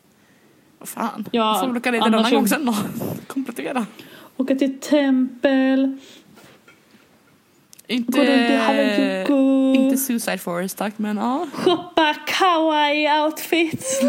Vad 0.78 0.88
fan. 0.88 1.24
Ja, 1.30 1.54
Ja, 1.54 1.60
får 1.60 1.66
väl 1.68 1.76
åka 1.76 1.90
dit 1.90 2.02
en 2.02 2.14
annan 2.14 2.32
gång 2.32 2.48
sen 2.48 2.66
då. 2.66 2.74
Komplettera. 3.26 3.86
Åka 4.36 4.54
till 4.56 4.78
tempel. 4.80 5.98
Inte, 7.86 8.20
Harajuku. 8.66 9.74
inte 9.74 9.96
Suicide 9.96 10.38
Forest 10.38 10.78
tack 10.78 10.94
men 10.98 11.16
ja. 11.16 11.46
Shoppa 11.52 12.14
kawaii 12.26 13.08
outfits. 13.20 14.00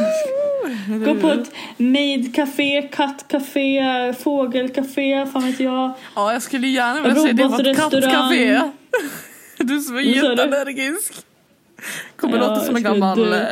Gå 1.05 1.15
på 1.15 1.27
ett 1.29 1.51
maid-café, 1.77 2.81
kattcafé, 2.81 4.13
fågelcafé, 4.19 5.25
fan 5.33 5.45
vet 5.45 5.59
jag. 5.59 5.93
Ja, 6.15 6.33
jag 6.33 6.41
skulle 6.41 6.67
gärna 6.67 7.01
vilja 7.01 7.21
se 7.23 7.31
det 7.31 7.49
på 7.49 7.55
ett 7.55 7.77
kattcafé. 7.77 8.61
Du 9.57 9.79
som 9.79 9.95
är 9.97 10.01
jätteallergisk. 10.01 11.13
Kommer 12.15 12.37
Ja, 12.37 12.47
låta 12.49 12.61
som 12.65 12.75
en 12.75 12.83
gammal 12.83 13.17
dö. 13.19 13.41
eh, 13.41 13.47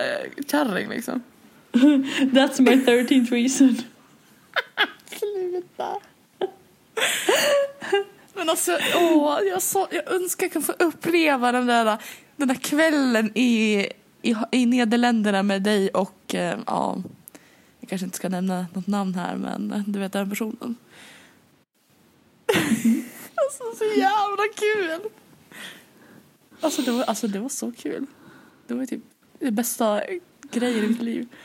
kärring 0.52 0.90
liksom. 0.90 1.24
That's 2.20 2.62
my 2.62 2.72
13th 2.76 3.32
reason. 3.32 3.78
Sluta. 5.20 5.88
Men 8.42 8.50
alltså, 8.50 8.78
åh, 8.96 9.40
jag, 9.48 9.62
så, 9.62 9.88
jag 9.92 10.12
önskar 10.12 10.46
jag 10.46 10.54
kan 10.54 10.62
få 10.62 10.72
uppleva 10.72 11.52
den 11.52 11.66
där, 11.66 11.98
den 12.36 12.48
där 12.48 12.56
kvällen 12.56 13.32
i, 13.38 13.88
i, 14.22 14.36
i 14.52 14.66
Nederländerna 14.66 15.44
med 15.44 15.62
dig 15.62 15.90
och, 15.90 16.36
eh, 16.36 16.60
ja, 16.68 16.98
jag 17.80 17.90
kanske 17.90 18.06
inte 18.06 18.18
ska 18.18 18.30
nämna 18.30 18.66
något 18.74 18.88
namn 18.88 19.16
här 19.16 19.36
men 19.36 19.84
du 19.88 20.00
vet 20.00 20.14
den 20.14 20.30
personen. 20.30 20.76
alltså 23.36 23.64
så 23.78 23.84
jävla 23.84 24.44
kul! 24.56 25.10
Alltså 26.62 26.82
det 26.82 26.92
var, 26.92 27.04
alltså, 27.04 27.28
det 27.28 27.40
var 27.40 27.50
så 27.50 27.72
kul. 27.72 28.06
Det 28.68 28.74
var 28.74 28.86
typ 28.86 29.02
det 29.40 29.52
bästa 29.52 30.02
grejen 30.52 30.86
i 30.86 30.88
mitt 30.88 31.02
liv. 31.02 31.28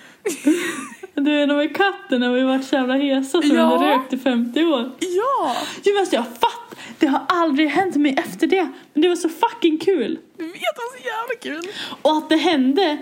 Du 1.14 1.42
är 1.42 1.46
med 1.46 1.76
katten 1.76 2.20
när 2.20 2.32
vi 2.32 2.42
varit 2.42 2.64
så 2.64 2.74
jävla 2.74 2.94
hesa 2.94 3.42
så 3.42 3.54
Ja. 3.54 3.78
vi 3.78 3.86
rökt 3.86 4.12
i 4.12 4.18
50 4.18 4.64
år. 4.64 4.90
Ja! 5.00 5.56
Jo, 5.84 5.98
alltså, 5.98 6.14
jag 6.14 6.24
fatt, 6.26 6.65
det 6.98 7.06
har 7.06 7.24
aldrig 7.28 7.68
hänt 7.68 7.96
mig 7.96 8.14
efter 8.18 8.46
det. 8.46 8.68
Men 8.92 9.02
det 9.02 9.08
var 9.08 9.16
så 9.16 9.28
fucking 9.28 9.78
kul. 9.78 10.18
Jag 10.38 10.44
vet, 10.46 10.52
det 10.54 10.60
var 10.76 10.98
så 10.98 11.04
jävla 11.04 11.60
kul. 11.62 11.72
Och 12.02 12.16
att 12.16 12.28
det 12.28 12.36
hände 12.36 12.98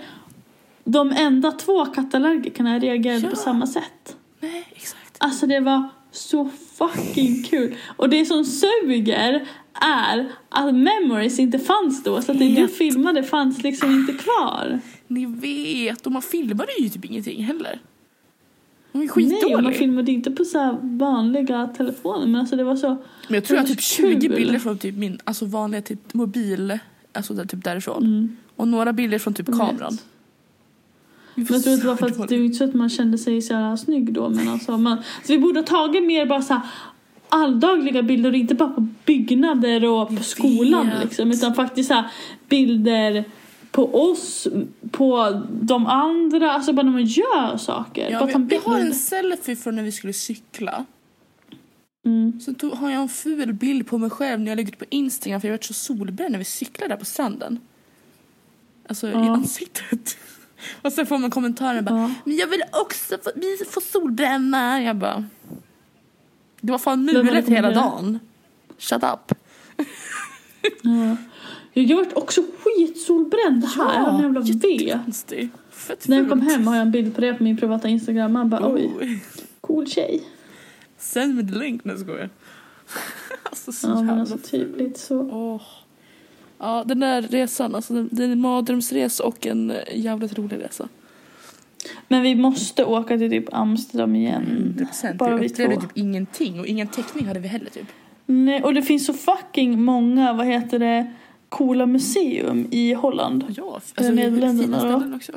de 0.83 1.11
enda 1.11 1.51
två 1.51 1.85
kattallergikerna 1.85 2.79
reagerade 2.79 3.23
Ja. 3.23 3.29
på 3.29 3.35
samma 3.35 3.67
sätt. 3.67 4.17
Nej, 4.39 4.67
exakt. 4.75 5.15
Alltså 5.17 5.47
det 5.47 5.59
var 5.59 5.89
så 6.11 6.49
fucking 6.77 7.43
kul. 7.43 7.75
Och 7.97 8.09
det 8.09 8.25
som 8.25 8.45
suger 8.45 9.47
är 9.81 10.27
att 10.49 10.73
memories 10.75 11.39
inte 11.39 11.59
fanns 11.59 12.03
då. 12.03 12.21
Så 12.21 12.31
att 12.31 12.39
det 12.39 12.55
du 12.55 12.67
filmade 12.67 13.23
fanns 13.23 13.63
liksom 13.63 13.91
inte 13.91 14.13
kvar. 14.13 14.79
Ni 15.07 15.25
vet, 15.25 16.05
och 16.05 16.11
man 16.11 16.21
filmade 16.21 16.71
ju 16.79 16.89
typ 16.89 17.05
ingenting 17.05 17.43
heller. 17.43 17.79
Var 18.95 19.01
ju 19.01 19.07
Nej, 19.15 19.41
man 19.41 19.41
skitdålig. 19.41 19.77
filmade 19.77 20.11
inte 20.11 20.31
på 20.31 20.45
så 20.45 20.59
här 20.59 20.77
vanliga 20.81 21.67
telefoner. 21.67 22.25
Men 22.27 22.35
alltså 22.35 22.55
det 22.55 22.63
var 22.63 22.75
så... 22.75 22.87
Men 23.27 23.35
jag 23.35 23.43
tror 23.43 23.57
jag 23.57 23.63
har 23.63 23.67
typ 23.67 23.81
så 23.81 23.95
20 23.95 24.21
kul. 24.21 24.35
bilder 24.35 24.59
från 24.59 24.77
typ 24.77 24.95
min 24.95 25.19
alltså 25.23 25.45
vanliga 25.45 25.81
typ 25.81 26.13
mobil, 26.13 26.79
alltså 27.13 27.33
där, 27.33 27.45
typ 27.45 27.63
därifrån. 27.63 28.03
Mm. 28.03 28.37
Och 28.55 28.67
några 28.67 28.93
bilder 28.93 29.19
från 29.19 29.33
typ 29.33 29.45
kameran. 29.45 29.97
Men 31.35 31.45
jag 31.49 31.63
tror 31.63 31.73
att 31.73 31.81
det 31.81 31.87
var 31.87 31.95
för 31.95 32.05
att 32.05 32.29
det 32.29 32.35
är 32.35 32.39
inte 32.39 32.57
så 32.57 32.63
att 32.63 32.73
man 32.73 32.89
kände 32.89 33.17
sig 33.17 33.41
så 33.41 33.53
här 33.53 33.75
snygg 33.75 34.13
då. 34.13 34.29
Men 34.29 34.47
alltså 34.47 34.77
man, 34.77 34.97
så 34.97 35.33
vi 35.33 35.39
borde 35.39 35.59
ha 35.59 35.65
tagit 35.65 36.03
mer 36.03 36.25
bara 36.25 36.41
så 36.41 36.53
här 36.53 36.61
alldagliga 37.29 38.03
bilder 38.03 38.29
och 38.29 38.35
inte 38.35 38.55
bara 38.55 38.69
på 38.69 38.87
byggnader 39.05 39.85
och 39.85 40.17
på 40.17 40.23
skolan 40.23 40.89
liksom. 41.03 41.31
Utan 41.31 41.55
faktiskt 41.55 41.87
så 41.87 41.93
här 41.93 42.05
bilder 42.49 43.23
på 43.75 44.09
oss, 44.09 44.47
på 44.91 45.41
de 45.61 45.87
andra, 45.87 46.51
alltså 46.51 46.73
bara 46.73 46.83
när 46.83 46.91
man 46.91 47.05
gör 47.05 47.57
saker. 47.57 48.09
Ja, 48.11 48.25
vi, 48.25 48.33
vi 48.49 48.55
har 48.55 48.79
en 48.79 48.93
selfie 48.93 49.55
från 49.55 49.75
när 49.75 49.83
vi 49.83 49.91
skulle 49.91 50.13
cykla. 50.13 50.85
Mm. 52.05 52.39
Sen 52.41 52.55
tog, 52.55 52.71
har 52.71 52.89
jag 52.89 53.01
en 53.01 53.09
ful 53.09 53.53
bild 53.53 53.87
på 53.87 53.97
mig 53.97 54.09
själv 54.09 54.39
när 54.41 54.51
jag 54.51 54.55
lägger 54.55 54.71
ut 54.73 54.79
på 54.79 54.85
Instagram 54.89 55.41
för 55.41 55.47
jag 55.47 55.53
var 55.53 55.61
så 55.61 55.73
solbränd 55.73 56.31
när 56.31 56.39
vi 56.39 56.45
cyklade 56.45 56.93
där 56.93 56.99
på 56.99 57.05
stranden. 57.05 57.59
Alltså 58.89 59.07
i 59.07 59.11
Ja. 59.11 59.17
ansiktet. 59.33 60.17
Och 60.81 60.93
sen 60.93 61.05
får 61.05 61.17
man 61.17 61.31
kommentarer 61.31 61.81
bara 61.81 61.99
Ja. 61.99 62.11
Men 62.25 62.35
jag 62.35 62.47
vill 62.47 62.63
också 62.71 63.17
få, 63.23 63.29
vi 63.35 63.57
få 63.69 63.81
solbränna. 63.81 64.81
Jag 64.81 64.95
bara 64.95 65.25
Det 66.61 66.71
var 66.71 66.79
fan 66.79 67.05
mulet 67.05 67.47
hela 67.49 67.71
dagen. 67.71 68.19
Shut 68.77 69.03
up. 69.03 69.33
Ja. 70.81 71.17
Jag 71.77 71.97
vart 71.97 72.13
också 72.13 72.41
skitsolbränd 72.59 73.65
här. 73.65 73.93
jag 73.93 74.01
har 74.01 74.17
en 74.17 74.21
jävla 74.21 74.41
jättekonstig. 74.41 75.49
Fett 75.71 76.07
När 76.07 76.17
jag 76.17 76.29
kom 76.29 76.41
hem 76.41 76.67
har 76.67 76.75
jag 76.75 76.81
en 76.81 76.91
bild 76.91 77.15
på 77.15 77.21
det 77.21 77.33
på 77.33 77.43
min 77.43 77.57
privata 77.57 77.87
instagram. 77.87 78.33
Man 78.33 78.49
bara 78.49 78.73
oj, 78.73 78.91
Oj. 78.99 79.23
cool 79.61 79.87
tjej. 79.87 80.23
Send 80.97 81.35
me 81.35 81.43
the 81.53 81.59
link. 81.59 81.83
Nej 81.83 81.95
jag. 82.19 82.29
Alltså 83.43 83.71
så 83.71 83.87
Ja 83.87 83.95
jävla 84.05 84.19
alltså 84.19 84.57
lite 84.77 84.99
så. 84.99 85.19
Åh. 85.31 85.61
Ja, 86.57 86.83
den 86.87 86.99
där 86.99 87.21
resan, 87.21 87.75
alltså 87.75 88.03
det 88.03 88.23
är 88.23 88.29
en 88.29 88.39
mardrömsresa 88.39 89.23
och 89.23 89.47
en 89.47 89.73
jävligt 89.93 90.37
rolig 90.37 90.57
resa. 90.63 90.89
Men 92.07 92.21
vi 92.21 92.35
måste 92.35 92.85
åka 92.85 93.17
till 93.17 93.29
typ 93.29 93.53
Amsterdam 93.53 94.15
igen. 94.15 94.75
100%. 94.91 95.17
Bara 95.17 95.37
vi 95.37 95.49
två. 95.49 95.67
typ 95.67 95.91
ingenting 95.93 96.59
och 96.59 96.67
ingen 96.67 96.87
täckning 96.87 97.25
hade 97.25 97.39
vi 97.39 97.47
heller 97.47 97.69
typ. 97.69 97.87
Nej, 98.25 98.63
och 98.63 98.73
det 98.73 98.81
finns 98.81 99.05
så 99.05 99.13
fucking 99.13 99.83
många, 99.83 100.33
vad 100.33 100.47
heter 100.47 100.79
det, 100.79 101.13
coola 101.49 101.85
museum 101.85 102.67
i 102.71 102.93
Holland. 102.93 103.45
Ja, 103.57 103.79
det 103.95 104.11
Nederländerna 104.11 104.63
fina 104.63 104.79
ställen 104.79 105.13
också. 105.13 105.31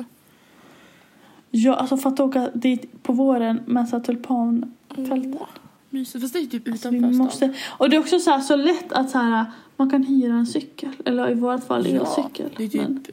Ja, 1.51 1.75
alltså 1.75 1.97
för 1.97 2.09
att 2.09 2.19
åka 2.19 2.49
dit 2.53 3.03
på 3.03 3.13
våren 3.13 3.59
med 3.65 3.89
så 3.89 3.99
här. 3.99 4.19
Åh, 4.27 5.47
mysigt. 5.89 6.21
Fast 6.21 6.33
det 6.33 6.39
är 6.39 6.45
typ 6.45 6.67
Alltså, 6.67 6.87
utanför 6.89 7.13
stan. 7.13 7.17
måste, 7.25 7.53
och 7.77 7.89
det 7.89 7.95
är 7.95 7.99
också 7.99 8.19
så, 8.19 8.29
här, 8.31 8.39
så 8.41 8.55
lätt 8.55 8.91
att 8.91 9.09
så 9.09 9.17
här, 9.17 9.45
man 9.77 9.89
kan 9.89 10.03
hyra 10.03 10.33
en 10.33 10.47
cykel. 10.47 10.89
Eller 11.05 11.31
i 11.31 11.33
vårt 11.33 11.63
fall 11.63 11.87
Ja, 11.87 12.01
elcykel. 12.01 12.49
det 12.57 12.63
är 12.63 12.67
typ 12.67 12.81
Men, 12.81 13.03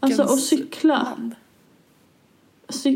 alltså 0.00 0.22
och 0.22 0.38
cykla. 0.38 0.94
land. 0.94 1.34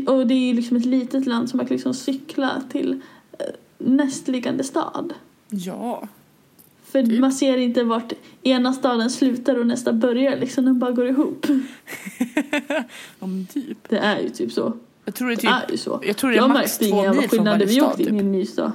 Och 0.07 0.27
det 0.27 0.33
är 0.33 0.47
ju 0.47 0.53
liksom 0.53 0.77
ett 0.77 0.85
litet 0.85 1.25
land 1.25 1.49
som 1.49 1.57
man 1.57 1.65
kan 1.65 1.75
liksom 1.75 1.93
cykla 1.93 2.61
till 2.71 3.01
eh, 3.39 3.45
nästliggande 3.77 4.63
stad. 4.63 5.13
Ja. 5.49 6.07
För 6.91 7.03
Typ. 7.03 7.19
man 7.19 7.31
ser 7.31 7.57
inte 7.57 7.83
vart 7.83 8.13
ena 8.43 8.73
staden 8.73 9.09
slutar 9.09 9.59
och 9.59 9.67
nästa 9.67 9.93
börjar 9.93 10.37
liksom, 10.37 10.65
de 10.65 10.79
bara 10.79 10.91
går 10.91 11.07
ihop. 11.07 11.45
ja 13.19 13.27
men 13.27 13.45
typ. 13.45 13.77
Det 13.89 13.97
är 13.97 14.19
ju 14.19 14.29
typ 14.29 14.51
så. 14.51 14.73
Jag 15.05 15.15
tror 15.15 15.27
det 15.27 15.33
är 15.33 15.35
Det 15.35 15.41
typ, 15.41 15.49
är 15.69 15.71
ju 15.71 15.77
så. 15.77 15.99
jag 16.03 16.17
tror 16.17 16.29
det 16.29 16.35
är 16.35 16.41
Jag 16.41 16.49
max 16.49 16.79
märkte 16.81 16.85
två 16.95 17.13
mil 17.21 17.29
från 17.29 17.43
när 17.43 17.51
varje 17.51 17.65
vi 17.65 17.73
stad 17.75 17.89
åkte 17.89 18.01
in 18.03 18.07
i 18.07 18.11
typ. 18.11 18.21
en 18.21 18.31
ny 18.31 18.45
stad. 18.45 18.71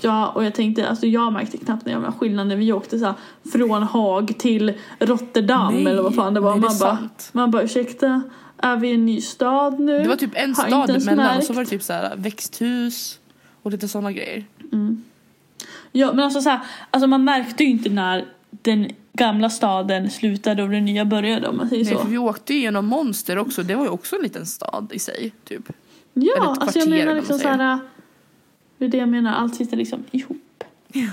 Ja, 0.00 0.28
och 0.28 0.44
jag 0.44 0.54
tänkte, 0.54 0.88
alltså 0.88 1.06
jag 1.06 1.32
märkte 1.32 1.56
knappt 1.58 1.84
någon 1.86 1.92
jävla 1.92 2.12
skillnad 2.12 2.46
när 2.46 2.56
vi 2.56 2.72
åkte 2.72 2.98
så 2.98 3.04
här, 3.04 3.14
från 3.52 3.82
Haag 3.82 4.38
till 4.38 4.74
Rotterdam 4.98 5.74
Nej, 5.74 5.86
eller 5.86 6.02
vad 6.02 6.14
fan 6.14 6.34
det 6.34 6.40
var. 6.40 6.50
nej, 6.50 6.60
det 6.60 6.66
man, 6.68 6.78
bara, 6.78 7.08
man 7.32 7.50
bara 7.50 7.62
ursäkta, 7.62 8.22
är 8.58 8.76
vi 8.76 8.88
i 8.88 8.94
en 8.94 9.06
ny 9.06 9.20
stad 9.20 9.80
nu? 9.80 9.98
Det 10.02 10.08
var 10.08 10.16
typ 10.16 10.30
en 10.34 10.54
stad 10.54 10.90
emellan 10.90 11.36
och 11.38 11.44
så 11.44 11.52
var 11.52 11.64
det 11.64 11.70
typ 11.70 11.82
så 11.82 11.92
här 11.92 12.16
växthus 12.16 13.18
och 13.62 13.70
lite 13.70 13.88
sådana 13.88 14.12
grejer. 14.12 14.44
Mm. 14.72 15.02
Ja 15.96 16.12
men 16.12 16.24
alltså 16.24 16.40
så 16.40 16.50
här, 16.50 16.60
alltså 16.90 17.06
man 17.06 17.24
märkte 17.24 17.64
ju 17.64 17.70
inte 17.70 17.90
när 17.90 18.24
den 18.50 18.90
gamla 19.12 19.50
staden 19.50 20.10
slutade 20.10 20.62
och 20.62 20.68
den 20.68 20.84
nya 20.84 21.04
började 21.04 21.48
om 21.48 21.56
man 21.56 21.68
säger 21.68 21.84
Nej, 21.84 21.94
så. 21.94 22.00
för 22.00 22.08
vi 22.08 22.18
åkte 22.18 22.54
ju 22.54 22.60
genom 22.60 22.86
Monster 22.86 23.38
också. 23.38 23.62
Det 23.62 23.74
var 23.74 23.84
ju 23.84 23.90
också 23.90 24.16
en 24.16 24.22
liten 24.22 24.46
stad 24.46 24.90
i 24.94 24.98
sig. 24.98 25.32
Typ. 25.44 25.72
Ja, 26.12 26.36
Eller 26.36 26.52
ett 26.52 26.58
alltså 26.58 26.78
jag 26.78 26.88
menar 26.88 27.14
liksom 27.14 27.32
vad 27.32 27.40
så 27.40 27.48
man 27.48 27.60
här. 27.60 27.78
Det 28.78 28.84
är 28.84 28.88
det 28.88 28.98
jag 28.98 29.08
menar, 29.08 29.34
allt 29.34 29.54
sitter 29.54 29.76
liksom 29.76 30.04
ihop. 30.10 30.64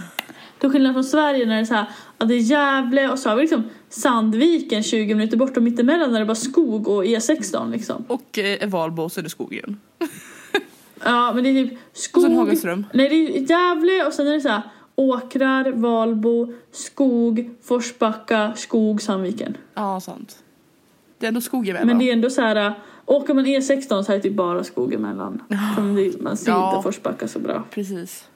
Till 0.60 0.70
skillnad 0.70 0.94
från 0.94 1.04
Sverige 1.04 1.46
när 1.46 1.56
det 1.56 1.62
är 1.62 1.66
så 1.66 1.74
här, 1.74 1.86
att 2.18 2.28
det 2.28 2.36
är 2.36 2.40
Gävle 2.40 3.10
och 3.10 3.20
så 3.20 3.30
har 3.30 3.36
vi 3.36 3.42
liksom 3.42 3.64
Sandviken 3.90 4.84
20 4.84 5.16
minuter 5.16 5.38
bort 5.38 5.58
och 5.58 5.64
mittemellan 5.64 6.16
är 6.16 6.20
det 6.20 6.26
bara 6.26 6.36
skog 6.36 6.88
och 6.88 7.04
E16 7.04 7.72
liksom. 7.72 8.06
Och 8.08 8.40
eh, 8.40 8.70
Valbo 8.70 9.04
och 9.04 9.12
så 9.12 9.20
är 9.20 9.24
det 9.24 9.30
skogen. 9.30 9.80
Ja 11.06 11.32
men 11.34 11.44
det 11.44 11.50
är 11.50 11.64
typ 11.64 11.74
Och 11.74 11.78
sen 11.98 12.22
skog. 12.22 12.34
Hagaström. 12.36 12.86
Nej 12.94 13.10
det 13.10 13.16
är 13.16 13.42
Gävle 13.52 14.06
och 14.08 14.14
sen 14.14 14.28
är 14.28 14.34
det 14.34 14.42
så 14.42 14.50
här 14.50 14.62
åkrar, 14.96 15.72
Valbo, 15.72 16.54
skog, 16.72 17.50
Forsbacka, 17.64 18.54
skog, 18.56 19.02
Sandviken. 19.02 19.58
Ja, 19.74 20.00
sant. 20.00 20.38
Det 21.20 21.26
är 21.26 21.28
ändå 21.28 21.42
skog 21.42 21.68
emellan. 21.68 21.88
Men 21.88 22.00
det 22.00 22.10
är 22.10 22.14
ändå 22.14 22.30
så 22.30 22.42
här, 22.42 22.74
åker 23.06 23.34
man 23.34 23.46
E16 23.46 24.04
så 24.04 24.12
är 24.12 24.16
det 24.16 24.22
typ 24.24 24.34
bara 24.36 24.64
skog 24.64 24.94
emellan. 24.94 25.42
Man 26.20 26.38
ser 26.38 26.52
Ja. 26.52 26.70
inte 26.76 26.84
Forsbacka 26.84 27.28
så 27.28 27.40
bra. 27.40 27.64
Precis. 27.72 28.28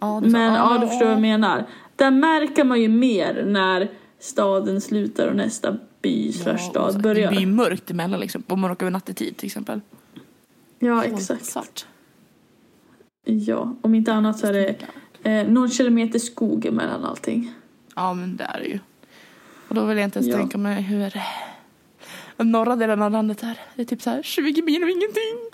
Ja, 0.00 0.20
så- 0.24 0.28
Men 0.30 0.54
ja, 0.54 0.78
du 0.80 0.86
förstår 0.88 1.04
vad 1.06 1.14
jag 1.14 1.20
menar. 1.20 1.66
Där 1.96 2.10
märker 2.10 2.64
man 2.64 2.80
ju 2.80 2.88
mer 2.88 3.44
när 3.46 3.90
staden 4.18 4.80
slutar 4.80 5.28
och 5.28 5.36
nästa 5.36 5.76
by 6.02 6.32
slash 6.32 6.58
stad 6.58 7.02
börjar. 7.02 7.30
Det 7.30 7.36
blir 7.36 7.46
mörkt 7.46 7.90
emellan 7.90 8.20
liksom. 8.20 8.42
Om 8.48 8.60
man 8.60 8.70
åker 8.70 8.82
över 8.86 8.90
nattetid 8.90 9.36
till 9.36 9.46
exempel. 9.46 9.80
Ja, 10.84 11.04
exakt. 11.04 11.44
Svart. 11.44 11.86
Ja, 13.24 13.76
om 13.80 13.94
inte 13.94 14.12
annat 14.12 14.38
så 14.38 14.46
är 14.46 14.52
det 14.52 14.76
eh, 15.30 15.48
någon 15.48 15.70
kilometer 15.70 16.18
skog 16.18 16.66
emellan 16.66 17.04
allting. 17.04 17.52
Ja, 17.94 18.14
men 18.14 18.36
det 18.36 18.44
är 18.44 18.60
det 18.60 18.66
ju. 18.66 18.78
Och 19.68 19.74
då 19.74 19.84
vill 19.86 19.96
jag 19.98 20.04
inte 20.06 20.18
ens 20.18 20.30
Ja. 20.32 20.36
tänka 20.38 20.58
mig 20.58 20.82
hur 20.82 21.12
den 22.36 22.52
norra 22.52 22.76
delen 22.76 23.02
av 23.02 23.10
landet 23.10 23.42
är. 23.42 23.58
Det 23.74 23.82
är 23.82 23.86
typ 23.86 24.02
så 24.02 24.10
här 24.10 24.22
20 24.22 24.62
mil 24.62 24.82
och 24.82 24.88
ingenting. 24.90 25.50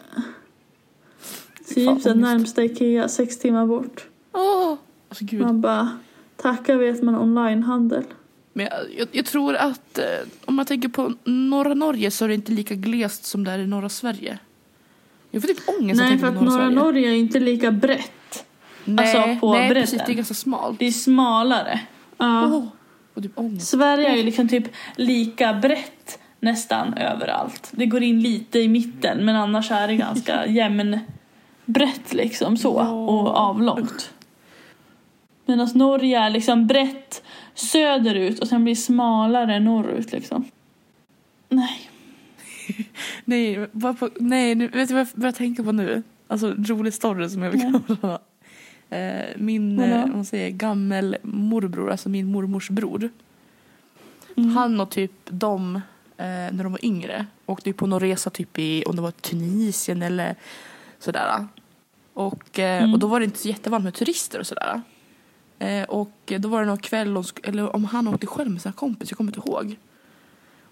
Typ 1.75 1.89
ångest. 1.89 2.07
närmsta 2.17 2.65
Ikea 2.65 3.09
sex 3.09 3.39
timmar 3.39 3.67
bort. 3.67 4.07
Åh! 4.33 4.75
Alltså 5.09 5.25
gud. 5.25 5.41
Man 5.41 5.61
bara, 5.61 5.99
tacka 6.37 6.77
vet 6.77 7.03
man 7.03 7.15
onlinehandel. 7.17 8.05
Men 8.53 8.67
jag, 8.67 8.81
jag, 8.99 9.09
jag 9.13 9.27
tror 9.27 9.55
att 9.55 9.99
eh, 9.99 10.05
om 10.45 10.55
man 10.55 10.67
tänker 10.67 10.89
på 10.89 11.15
norra 11.25 11.75
Norge 11.75 12.11
så 12.11 12.25
är 12.25 12.29
det 12.29 12.35
inte 12.35 12.53
lika 12.53 12.75
glest 12.75 13.25
som 13.25 13.45
det 13.45 13.51
är 13.51 13.59
i 13.59 13.67
norra 13.67 13.89
Sverige. 13.89 14.39
Jag 15.31 15.43
får 15.43 15.49
typ 15.49 15.69
ångest 15.81 16.01
Nej, 16.01 16.19
för 16.19 16.27
att 16.27 16.35
norra 16.35 16.51
Sverige. 16.51 16.71
Norge 16.71 17.09
är 17.11 17.15
inte 17.15 17.41
lika 17.41 17.71
brett. 17.71 18.45
nej, 18.85 19.17
alltså 19.17 19.41
på 19.41 19.53
nej 19.53 19.69
bredden. 19.69 19.83
precis. 19.83 20.03
Det 20.07 20.13
är 20.13 20.15
ganska 20.15 20.35
smalt. 20.35 20.79
Det 20.79 20.87
är 20.87 20.91
smalare. 20.91 21.81
Ja. 22.19 22.47
Åh, 22.47 22.65
och 23.15 23.23
typ 23.23 23.39
ångest. 23.39 23.69
Sverige 23.69 24.09
är 24.09 24.17
ju 24.17 24.23
liksom 24.23 24.49
typ 24.49 24.65
lika 24.97 25.53
brett 25.53 26.19
nästan 26.41 26.95
överallt. 26.95 27.69
Det 27.71 27.87
går 27.87 28.03
in 28.03 28.21
lite 28.21 28.59
i 28.59 28.69
mitten 28.69 29.25
men 29.25 29.37
annars 29.37 29.71
är 29.71 29.89
det 29.89 29.97
ganska 29.97 30.47
jämn 30.49 30.99
brett 31.65 32.13
liksom 32.13 32.57
så 32.57 32.73
och 33.09 33.37
avlångt. 33.37 34.11
Medan 35.47 35.69
Norge 35.75 36.21
är 36.21 36.31
liksom 36.31 36.67
brett 36.67 37.23
söderut 37.55 38.39
och 38.39 38.49
sen 38.49 38.65
blir 38.65 38.75
smalare 38.75 39.61
norrut 39.61 40.13
liksom. 40.13 40.45
Nej. 41.49 41.91
Nej, 43.25 43.67
vad 43.73 43.99
på, 43.99 44.11
nej 44.21 44.55
nu, 44.55 44.69
vet 44.69 44.89
du 44.89 44.95
vad 44.95 45.01
jag 45.01 45.21
börjar 45.21 45.33
tänka 45.33 45.63
på 45.65 45.73
nu? 45.73 46.03
Alltså 46.27 46.47
en 46.47 46.65
rolig 46.65 46.95
story 46.95 47.29
som 47.29 47.43
jag 47.43 47.51
vill 47.51 47.61
kalla 48.01 48.19
eh, 48.91 49.27
Min, 49.37 49.79
eh, 49.81 50.07
man 50.07 50.25
säger, 50.25 50.51
gammel 50.51 51.17
morbror, 51.23 51.91
alltså 51.91 52.09
min 52.09 52.33
mormors 52.33 52.71
bror. 52.71 53.11
Mm. 54.37 54.51
Han 54.51 54.81
och 54.81 54.91
typ 54.91 55.13
de 55.25 55.77
eh, 55.77 55.81
när 56.27 56.63
de 56.63 56.73
var 56.73 56.85
yngre. 56.85 57.27
Åkte 57.47 57.69
ju 57.71 57.75
på 57.75 57.87
någon 57.87 58.01
resa 58.01 58.31
typ 58.31 58.59
i, 58.59 58.85
om 58.87 58.97
det 58.97 59.03
var 59.03 59.11
Tunisien 59.11 60.03
eller 60.03 60.35
sådär. 60.99 61.47
Och, 62.13 62.59
eh, 62.59 62.79
Mm. 62.83 62.93
och 62.93 62.99
då 62.99 63.07
var 63.07 63.21
det 63.21 63.25
inte 63.25 63.39
så 63.39 63.49
jättevanligt 63.49 63.85
med 63.85 63.95
turister 63.95 64.39
och 64.41 64.47
sådär. 64.47 64.83
Eh, 65.59 65.83
och 65.85 66.33
då 66.39 66.49
var 66.49 66.61
det 66.61 66.67
någon 66.67 66.79
kväll, 66.79 67.23
eller 67.43 67.77
om 67.77 67.85
han 67.85 68.09
åkte 68.09 68.27
själv 68.27 68.51
med 68.51 68.63
sina 68.63 68.73
kompis, 68.73 69.11
jag 69.11 69.17
kommer 69.19 69.37
inte 69.37 69.49
ihåg. 69.49 69.77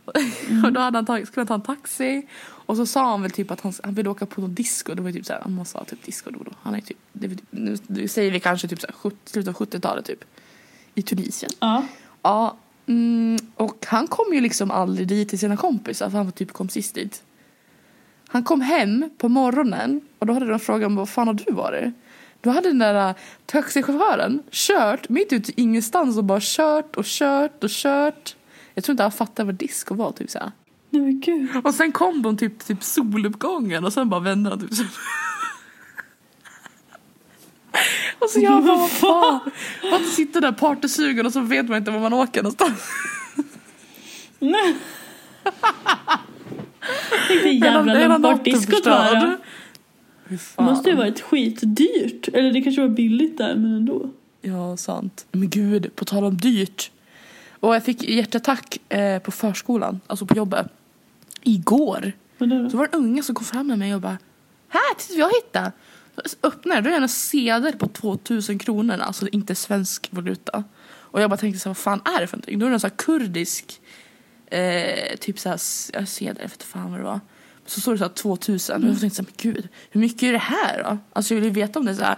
och 0.64 0.72
då 0.72 0.80
hade 0.80 0.98
han 0.98 1.06
tagit, 1.06 1.28
skulle 1.28 1.40
han 1.40 1.46
ta 1.46 1.54
en 1.54 1.76
taxi 1.76 2.26
och 2.66 2.76
så 2.76 2.86
sa 2.86 3.10
han 3.10 3.22
väl 3.22 3.30
typ 3.30 3.50
att 3.50 3.60
han, 3.60 3.72
han 3.82 3.94
ville 3.94 4.08
åka 4.08 4.26
på 4.26 4.40
någon 4.40 4.54
disco. 4.54 4.94
Det 4.94 5.02
var 5.02 5.08
ju 5.08 5.12
typ 5.12 5.26
såhär, 5.26 5.40
han 5.40 5.64
sa 5.64 5.84
typ 5.84 6.02
disco 6.02 6.30
då 6.30 6.38
då. 6.44 6.50
Han 6.62 6.74
är 6.74 6.80
typ, 6.80 6.96
det, 7.12 7.26
det, 7.26 7.42
nu, 7.86 8.08
säger 8.08 8.30
vi 8.30 8.40
kanske 8.40 8.68
typ 8.68 8.92
70, 8.94 9.16
slutet 9.24 9.60
av 9.60 9.66
70-talet 9.66 10.04
typ. 10.04 10.24
I 10.94 11.02
Tunisien. 11.02 11.50
Ja. 11.60 11.82
Ja, 12.22 12.56
mm, 12.86 13.38
och 13.54 13.86
han 13.88 14.06
kom 14.06 14.34
ju 14.34 14.40
liksom 14.40 14.70
aldrig 14.70 15.08
dit 15.08 15.28
till 15.28 15.38
sina 15.38 15.56
kompisar 15.56 16.10
för 16.10 16.16
han 16.16 16.26
var 16.26 16.32
typ 16.32 16.52
kom 16.52 16.68
sist 16.68 16.94
dit. 16.94 17.22
Han 18.28 18.44
kom 18.44 18.60
hem 18.60 19.10
på 19.18 19.28
morgonen 19.28 20.00
och 20.18 20.26
då 20.26 20.32
hade 20.32 20.46
de 20.46 20.60
frågat 20.60 20.92
vad 20.92 21.08
fan 21.08 21.26
har 21.26 21.34
du 21.34 21.52
varit? 21.52 21.94
Då 22.40 22.50
hade 22.50 22.68
den 22.68 22.78
där 22.78 23.08
äh, 23.08 23.14
taxichauffören 23.46 24.42
kört 24.50 25.08
mitt 25.08 25.32
ute 25.32 25.50
i 25.50 25.54
ingenstans 25.56 26.16
och 26.16 26.24
bara 26.24 26.40
kört 26.42 26.96
och 26.96 27.04
kört 27.04 27.64
och 27.64 27.70
kört. 27.70 28.36
Jag 28.76 28.84
tror 28.84 28.92
inte 28.92 29.02
han 29.02 29.12
fattade 29.12 29.46
vad 29.46 29.54
disco 29.54 29.94
var 29.94 30.12
typ 30.12 30.30
såhär. 30.30 30.52
Nej 30.90 31.02
men 31.02 31.20
gud. 31.20 31.48
Och 31.64 31.74
sen 31.74 31.92
kom 31.92 32.22
de 32.22 32.36
typ 32.36 32.66
typ 32.66 32.82
soluppgången 32.84 33.84
och 33.84 33.92
sen 33.92 34.08
bara 34.08 34.20
vände 34.20 34.50
han 34.50 34.60
typ 34.60 34.74
så. 34.74 34.84
Och 38.18 38.30
så 38.30 38.40
jag 38.40 38.64
bara 38.64 38.76
vad 38.76 38.90
fan. 38.90 39.40
Att 39.92 40.06
sitta 40.06 40.40
där 40.40 40.52
partysugen 40.52 41.26
och 41.26 41.32
så 41.32 41.40
vet 41.40 41.68
man 41.68 41.78
inte 41.78 41.90
var 41.90 42.00
man 42.00 42.12
åker 42.12 42.42
någonstans. 42.42 42.82
Nej. 44.38 44.76
Vilken 47.28 47.50
Hela- 47.52 47.66
jävla 47.76 47.98
hela 47.98 48.18
långt 48.18 48.36
bort 48.36 48.44
diskot 48.44 48.86
var 48.86 49.14
det. 49.14 49.38
Måste 50.62 50.90
ju 50.90 50.96
varit 50.96 51.20
skitdyrt. 51.20 52.28
Eller 52.28 52.52
det 52.52 52.60
kanske 52.62 52.80
var 52.82 52.88
billigt 52.88 53.38
där 53.38 53.54
men 53.54 53.74
ändå. 53.74 54.10
Ja, 54.42 54.76
sant. 54.76 55.26
Men 55.32 55.50
gud, 55.50 55.96
på 55.96 56.04
tal 56.04 56.24
om 56.24 56.36
dyrt. 56.36 56.90
Och 57.66 57.74
jag 57.74 57.84
fick 57.84 58.02
hjärtattack 58.02 58.78
eh, 58.92 59.18
på 59.18 59.30
förskolan, 59.30 60.00
alltså 60.06 60.26
på 60.26 60.36
jobbet. 60.36 60.66
Igår. 61.42 62.12
Så 62.70 62.76
var 62.76 62.86
det 62.86 62.96
en 62.96 63.02
unge 63.04 63.22
som 63.22 63.34
kom 63.34 63.44
fram 63.44 63.66
med 63.66 63.78
mig 63.78 63.94
och 63.94 64.00
bara 64.00 64.18
Här, 64.68 64.94
titta 64.98 65.12
vad 65.14 65.20
jag 65.30 65.36
hittade. 65.44 65.72
Så 66.24 66.36
öppnade 66.42 66.76
jag, 66.76 66.84
då 66.84 66.90
är 66.90 66.94
det 66.98 67.02
en 67.04 67.08
sedel 67.08 67.72
på 67.72 67.86
2000 67.88 68.58
kronor, 68.58 68.98
alltså 68.98 69.28
inte 69.28 69.54
svensk 69.54 70.08
valuta. 70.10 70.64
Och 70.88 71.20
jag 71.22 71.30
bara 71.30 71.36
tänkte 71.36 71.58
så 71.60 71.68
här, 71.68 71.70
vad 71.70 71.76
fan 71.76 72.00
är 72.16 72.20
det 72.20 72.26
för 72.26 72.36
någonting? 72.36 72.58
Då 72.58 72.66
är 72.66 72.70
det 72.70 72.76
en 72.76 72.80
sån 72.80 72.90
här 72.90 72.96
kurdisk, 72.96 73.80
eh, 74.46 75.16
typ 75.20 75.38
så 75.38 75.48
här, 75.48 75.56
s- 75.56 75.90
ja, 75.94 76.06
sedel, 76.06 76.36
jag 76.40 76.48
vet 76.48 76.62
fan 76.62 76.90
vad 76.90 77.00
det 77.00 77.04
var. 77.04 77.20
Så 77.66 77.80
står 77.80 77.92
det 77.92 77.98
så 77.98 78.04
här 78.04 78.12
2000 78.12 78.84
och 78.84 78.90
jag 78.90 79.00
tänkte 79.00 79.16
så 79.16 79.22
här, 79.22 79.28
men 79.44 79.52
gud, 79.54 79.68
hur 79.90 80.00
mycket 80.00 80.22
är 80.22 80.32
det 80.32 80.38
här 80.38 80.82
då? 80.82 80.98
Alltså 81.12 81.34
jag 81.34 81.40
vill 81.40 81.48
ju 81.56 81.60
veta 81.60 81.78
om 81.78 81.84
det 81.86 81.92
är 81.92 81.96
så 81.96 82.04
här, 82.04 82.16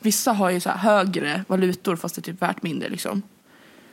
vissa 0.00 0.32
har 0.32 0.50
ju 0.50 0.60
så 0.60 0.70
här 0.70 0.76
högre 0.76 1.44
valutor 1.48 1.96
fast 1.96 2.14
det 2.14 2.20
är 2.20 2.22
typ 2.32 2.42
värt 2.42 2.62
mindre 2.62 2.88
liksom. 2.88 3.22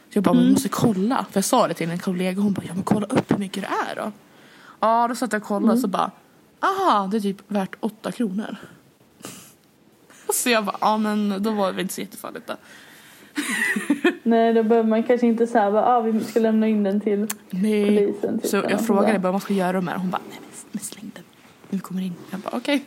Så 0.10 0.18
jag 0.18 0.24
bara, 0.24 0.34
man 0.34 0.52
måste 0.52 0.70
kolla. 0.70 1.26
För 1.32 1.38
jag 1.38 1.46
sa 1.46 1.68
det 1.68 1.74
till 1.74 1.90
en 1.90 2.00
kollega 2.00 2.42
hon 2.42 2.54
bara, 2.54 2.66
ja 2.66 2.74
men 2.74 2.84
kolla 2.84 3.06
upp 3.06 3.32
hur 3.32 3.38
mycket 3.38 3.64
det 3.64 3.92
är 3.92 3.96
då. 3.96 4.12
Ja, 4.80 5.08
då 5.08 5.16
satt 5.16 5.34
jag 5.34 5.42
och 5.42 5.48
kollade 5.48 5.74
och 5.74 5.80
så 5.80 5.88
bara, 5.88 6.12
aha, 6.60 7.08
det 7.12 7.18
är 7.18 7.22
typ 7.22 7.42
värt 7.48 7.76
åtta 7.80 8.12
kronor. 8.12 8.58
Så 10.34 10.50
jag 10.50 10.66
bara, 10.66 10.78
ja 10.82 10.98
men 10.98 11.44
då 11.44 11.52
var 11.52 11.74
det 11.74 11.82
inte 11.82 11.94
så 11.94 12.02
jättefarligt 12.02 12.48
då. 12.48 12.56
Nej 14.24 14.54
då 14.54 14.64
behöver 14.64 14.90
man 14.90 15.04
kanske 15.04 15.28
inte 15.28 15.48
säga 15.48 15.68
att 15.68 15.88
ah, 15.88 16.00
vi 16.02 16.24
ska 16.24 16.40
lämna 16.40 16.68
in 16.68 16.84
den 16.84 17.02
till 17.02 17.28
Nej. 17.50 17.86
polisen. 17.86 18.40
Typ, 18.40 18.50
Så 18.50 18.58
jag 18.70 18.86
frågade 18.86 19.14
bara 19.14 19.20
vad 19.20 19.34
man 19.34 19.42
ska 19.42 19.54
göra 19.54 19.82
med 19.82 19.96
det. 19.96 20.00
Hon 20.00 20.10
bara, 20.10 20.22
nej 20.30 20.40
men, 20.42 20.50
men 20.72 20.84
släng 20.84 21.12
den. 21.16 21.24
Nu 21.70 21.80
kommer 21.80 22.02
in. 22.02 22.14
Jag 22.30 22.40
bara, 22.40 22.58
okej. 22.58 22.86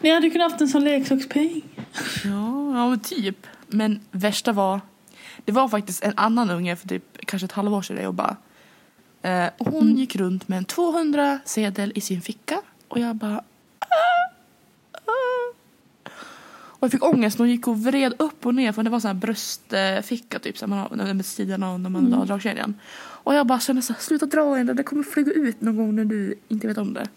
Ni 0.00 0.10
hade 0.10 0.30
kunnat 0.30 0.50
haft 0.50 0.60
en 0.60 0.68
sån 0.68 0.84
leksakspeng. 0.84 1.62
Ja, 2.24 2.74
ja 2.74 2.88
men 2.88 3.00
typ. 3.00 3.46
Men 3.74 4.00
värsta 4.10 4.52
var, 4.52 4.80
det 5.44 5.52
var 5.52 5.68
faktiskt 5.68 6.02
en 6.04 6.12
annan 6.16 6.50
unge 6.50 6.76
för 6.76 6.88
typ 6.88 7.18
kanske 7.26 7.44
ett 7.46 7.52
halvår 7.52 7.82
sedan 7.82 7.96
jag 7.96 8.04
jobbade. 8.04 8.36
Eh, 9.22 9.46
hon 9.58 9.82
Mm. 9.82 9.96
gick 9.96 10.16
runt 10.16 10.48
med 10.48 10.58
en 10.58 10.64
200 10.64 11.38
sedel 11.44 11.92
i 11.94 12.00
sin 12.00 12.22
ficka 12.22 12.60
och 12.88 12.98
jag 12.98 13.16
bara 13.16 13.36
ah, 13.78 13.86
ah. 14.94 15.54
Och 16.56 16.86
jag 16.86 16.90
fick 16.92 17.04
ångest 17.04 17.36
och 17.36 17.46
hon 17.46 17.50
gick 17.50 17.68
och 17.68 17.84
vred 17.84 18.14
upp 18.18 18.46
och 18.46 18.54
ner 18.54 18.72
för 18.72 18.82
det 18.82 18.90
var 18.90 19.00
sån 19.00 19.08
här 19.08 19.14
bröstficka 19.14 20.38
typ 20.38 20.58
så 20.58 20.64
här, 20.66 20.68
man 20.90 21.00
har, 21.00 21.14
med 21.14 21.26
sidan 21.26 21.62
av 21.62 21.80
när 21.80 21.90
man 21.90 22.06
Mm. 22.06 22.18
har 22.18 22.26
dragkedjan. 22.26 22.74
Och 22.96 23.34
jag 23.34 23.46
bara 23.46 23.60
kände 23.60 23.82
så 23.82 23.92
här, 23.92 24.00
sluta 24.00 24.26
dra 24.26 24.60
i 24.60 24.64
den, 24.64 24.76
det 24.76 24.82
kommer 24.82 25.02
flyga 25.02 25.32
ut 25.32 25.60
någon 25.60 25.76
gång 25.76 25.94
när 25.96 26.04
du 26.04 26.34
inte 26.48 26.66
vet 26.66 26.78
om 26.78 26.92
det. 26.94 27.08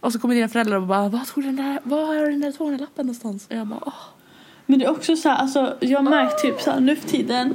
Och 0.00 0.12
så 0.12 0.18
kommer 0.18 0.34
dina 0.34 0.48
föräldrar 0.48 0.76
och 0.76 0.86
bara, 0.86 1.08
vad 1.08 1.26
tog 1.26 1.44
den 1.44 1.56
där, 1.56 1.80
var 1.84 2.14
är 2.14 2.30
den 2.30 2.40
där 2.40 2.52
200-lappen 2.52 3.06
någonstans? 3.06 3.46
Och 3.50 3.56
jag 3.56 3.66
bara, 3.66 3.80
åh. 3.86 3.94
Men 4.66 4.78
det 4.78 4.84
är 4.84 4.90
också 4.90 5.16
så 5.16 5.28
här, 5.28 5.36
alltså 5.36 5.76
jag 5.80 5.98
har 6.02 6.10
märkt 6.10 6.42
typ 6.42 6.60
så 6.60 6.70
här 6.70 6.80
nu 6.80 6.96
för 6.96 7.08
tiden. 7.08 7.54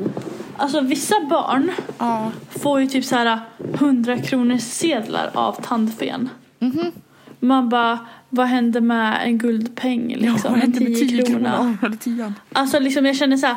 Alltså 0.58 0.82
vissa 0.82 1.16
barn 1.30 1.72
Ja. 1.98 2.32
får 2.50 2.82
ju 2.82 2.88
typ 2.88 3.06
så 3.06 3.16
här 3.16 3.40
100 3.74 4.18
kronors 4.18 4.62
sedlar 4.62 5.30
av 5.34 5.54
tandfen. 5.62 6.30
Mhm. 6.60 6.92
Man 7.40 7.70
bara, 7.70 8.00
vad 8.30 8.48
händer 8.48 8.82
med 8.82 9.18
en 9.24 9.38
guldpeng 9.38 10.08
liksom? 10.18 10.42
vad 10.44 10.54
en 10.54 10.62
hände 10.62 10.80
med 10.80 10.88
10 11.00 11.08
10 11.10 11.22
kronor. 11.26 11.50
kronor? 11.50 11.78
Eller 11.86 11.98
10 11.98 12.34
Alltså 12.54 12.80
liksom 12.80 13.06
jag 13.06 13.16
känner 13.16 13.38
så 13.38 13.46
här. 13.48 13.56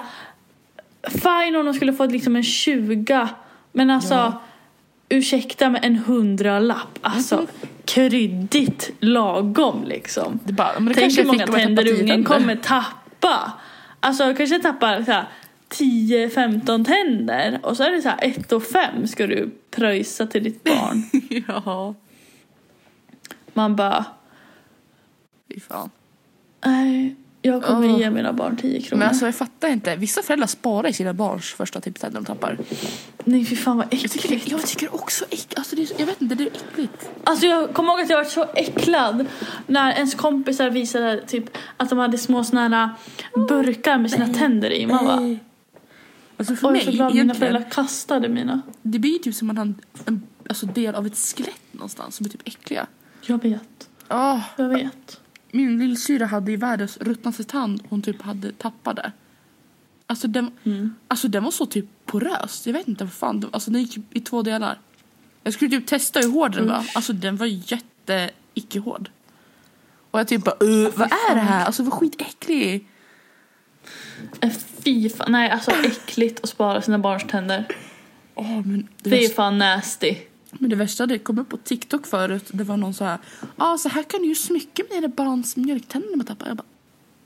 Fine 1.09 1.57
om 1.57 1.65
de 1.67 1.75
skulle 1.75 1.93
fått 1.93 2.13
liksom 2.13 2.37
en 2.37 2.43
20. 2.43 3.29
Men 3.73 3.91
alltså 3.91 4.15
Ja. 4.15 4.41
ursäkta 5.09 5.71
med 5.71 5.85
en 5.85 5.97
hundralapp. 5.97 6.99
Alltså 7.03 7.37
Mhm. 7.37 7.47
kryddigt 7.85 8.91
lagom 9.01 9.85
liksom. 9.87 10.39
Det 10.45 10.53
bara, 10.53 10.73
men 10.75 10.87
det 10.87 10.95
Tänk 10.95 11.19
hur 11.19 11.25
många 11.25 11.47
tänder 11.47 11.83
tappade 11.83 11.97
10 11.97 12.03
ungen 12.03 12.25
kommer 12.25 12.57
tappa. 12.57 12.87
Alltså 14.01 14.35
kanske 14.35 14.59
tappar 14.59 15.03
så 15.03 15.12
här 15.12 15.29
10-15 15.68 16.85
tänder 16.85 17.61
och 17.62 17.77
så 17.77 17.83
är 17.83 17.91
det 17.91 18.03
så 18.03 18.09
här 18.09 18.18
1 18.23 18.53
och 18.53 18.62
5 18.62 19.07
ska 19.07 19.27
du 19.27 19.51
pröjsa 19.71 20.27
till 20.27 20.45
ditt 20.45 20.64
barn. 20.64 21.03
ja, 21.47 21.95
Man 23.53 23.77
bara, 23.77 24.05
fy 25.49 25.61
fan. 25.61 25.91
nej, 26.64 27.16
jag 27.43 27.62
kommer 27.62 27.88
Åh. 27.88 27.99
ge 28.01 28.11
mina 28.11 28.32
barn 28.32 28.57
10 28.57 28.80
kronor. 28.80 28.99
Men 28.99 29.09
alltså 29.09 29.24
jag 29.24 29.34
fattar 29.34 29.68
inte. 29.68 29.97
Vissa 29.97 30.22
föräldrar 30.22 30.47
sparar 30.47 30.88
i 30.88 30.93
sina 30.93 31.14
barns 31.14 31.45
första 31.45 31.80
typ 31.80 31.99
tänder 32.01 32.20
de 32.20 32.26
tappar. 32.26 32.59
nej 33.24 33.45
fy 33.45 33.57
fan 33.57 33.76
vad 33.76 33.86
Jag 33.91 34.01
tycker, 34.11 34.18
äckligt. 34.18 34.51
jag 34.51 34.66
tycker 34.66 34.95
också 34.95 35.24
äck, 35.30 35.55
alltså 35.57 35.76
det 35.76 35.82
är, 35.82 35.88
jag 36.01 36.07
vet 36.07 36.22
inte, 36.22 36.34
det 36.34 36.45
är 36.45 36.51
äckligt. 36.70 37.11
Alltså 37.24 37.47
jag 37.47 37.74
kommer 37.74 37.93
ihåg 37.93 38.01
att 38.01 38.11
jag 38.11 38.16
var 38.16 38.24
så 38.24 38.45
äcklad 38.55 39.26
när 39.66 39.93
ens 39.93 40.14
kompisar 40.14 40.70
visade 40.70 41.20
typ 41.26 41.45
att 41.76 41.88
de 41.91 41.99
hade 41.99 42.18
små 42.18 42.45
såna 42.45 42.68
här 42.68 42.88
burkar 43.49 43.99
med 43.99 44.11
sina 44.11 44.26
tänder 44.34 44.70
i. 44.70 44.86
Man 44.86 45.05
bara, 45.07 45.20
Nej. 45.20 45.38
Alltså 46.36 46.57
för 46.57 46.68
oj 46.68 46.72
mig 46.72 46.84
så 46.84 46.91
glad 46.91 47.14
mina 47.14 47.34
föräldrar 47.34 47.70
kastade 47.70 48.28
mina. 48.28 48.61
det 48.82 48.99
blir 48.99 49.18
typ 49.18 49.34
som 49.34 49.51
att 49.51 49.57
man 49.57 49.68
har 49.68 49.74
en, 49.74 49.80
en 50.07 50.22
alltså 50.49 50.66
del 50.66 50.95
av 50.95 51.07
ett 51.07 51.16
skelett 51.16 51.61
någonstans 51.72 52.16
som 52.16 52.26
är 52.26 52.30
typ 52.30 52.49
äckliga. 52.49 52.86
Jag 53.22 53.43
vet, 53.43 53.88
Oh, 54.11 54.41
jag 54.57 54.68
vet. 54.68 55.20
Min 55.53 55.79
lillsyra 55.79 56.27
hade 56.27 56.53
i 56.53 56.57
världens 56.57 56.97
ruttnaste 56.97 57.45
tand 57.45 57.83
hon 57.89 58.03
typ 58.03 58.23
hade 58.23 58.53
tappat 58.53 58.97
det. 58.97 59.13
Alltså 60.07 60.29
den, 60.29 60.51
Mm. 60.65 60.95
alltså 61.09 61.29
den 61.29 61.45
var 61.45 61.51
så 61.51 61.67
typ 61.67 61.87
porös. 62.07 62.67
Jag 62.67 62.73
vet 62.73 62.89
inte 62.89 63.05
vad 63.05 63.13
fan. 63.13 63.49
Alltså 63.53 63.71
den 63.71 63.83
gick 63.83 63.99
i 64.11 64.21
två 64.21 64.43
delar. 64.43 64.79
Jag 65.43 65.55
skulle 65.55 65.71
typ 65.71 65.87
testa 65.87 66.21
hur 66.21 66.29
hård 66.31 66.53
den 66.53 66.69
var. 66.69 66.87
Alltså 66.95 67.13
den 67.13 67.37
var 67.37 67.47
jätte 67.47 68.31
icke 68.55 68.79
hård. 68.79 69.11
Och 70.11 70.21
jag 70.21 70.29
typ 70.29 70.45
bara 70.45 70.57
uh, 70.65 70.89
vad 70.97 71.13
är 71.31 71.35
det 71.35 71.41
här? 71.41 71.65
Alltså 71.67 71.83
vad 71.83 71.93
skitäcklig. 71.93 72.87
Äh, 74.41 74.51
Fy 74.85 75.09
fan, 75.09 75.33
nej 75.33 75.51
alltså 75.51 75.71
äckligt 75.71 76.41
att 76.45 76.49
spara 76.51 76.83
sina 76.83 76.99
barns 76.99 77.25
tänder. 77.27 77.67
Åh, 78.35 78.67
men, 78.67 78.89
det 79.03 79.11
Det 79.11 79.25
är 79.25 79.29
fan 79.29 79.59
nasty. 79.59 80.17
Men 80.59 80.71
det 80.71 80.77
värsta 80.77 81.07
det 81.07 81.19
kom 81.19 81.39
upp 81.39 81.49
på 81.49 81.57
TikTok 81.57 82.07
förut. 82.07 82.51
Det 82.53 82.65
var 82.65 82.77
någon 82.77 82.95
så 82.95 83.05
här. 83.05 83.19
Ja 83.41 83.47
ah, 83.57 83.79
så 83.79 83.89
här 83.89 84.03
kan 84.03 84.21
du 84.21 84.29
ju 84.29 84.35
smycka 84.35 84.83
med 84.91 85.03
dina 85.03 85.09
barns 85.09 85.57
mjölktänder 85.57 86.17
man 86.17 86.27
tappar. 86.27 86.47
Jag 86.47 86.57
bara 86.57 86.65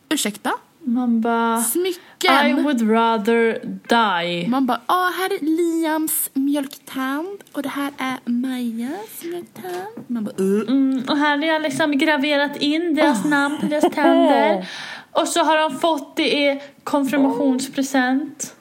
ursäkta? 0.08 0.50
Man 0.86 1.20
bara, 1.20 1.58
I 1.58 1.62
Smycken? 1.62 2.64
would 2.64 2.90
rather 2.90 3.58
die. 3.88 4.48
Man 4.48 4.66
bara, 4.66 4.80
ja 4.86 5.12
här 5.18 5.32
är 5.32 5.38
Liams 5.40 6.30
mjölktand 6.34 7.42
och 7.52 7.62
det 7.62 7.68
här 7.68 7.92
är 7.98 8.30
Majas 8.30 9.24
mjölktand. 9.24 10.04
Man 10.06 10.24
bara, 10.24 10.34
uh. 10.40 10.68
Mm, 10.68 11.02
och 11.08 11.16
här 11.16 11.38
har 11.38 11.44
jag 11.44 11.62
liksom 11.62 11.98
graverat 11.98 12.56
in 12.56 12.94
deras 12.94 13.24
namn 13.24 13.60
på 13.60 13.66
deras 13.66 13.94
tänder. 13.94 14.68
Och 15.12 15.28
så 15.28 15.44
har 15.44 15.58
de 15.58 15.78
fått 15.78 16.16
det 16.16 16.34
i 16.34 16.62
konfirmationspresent. 16.84 18.56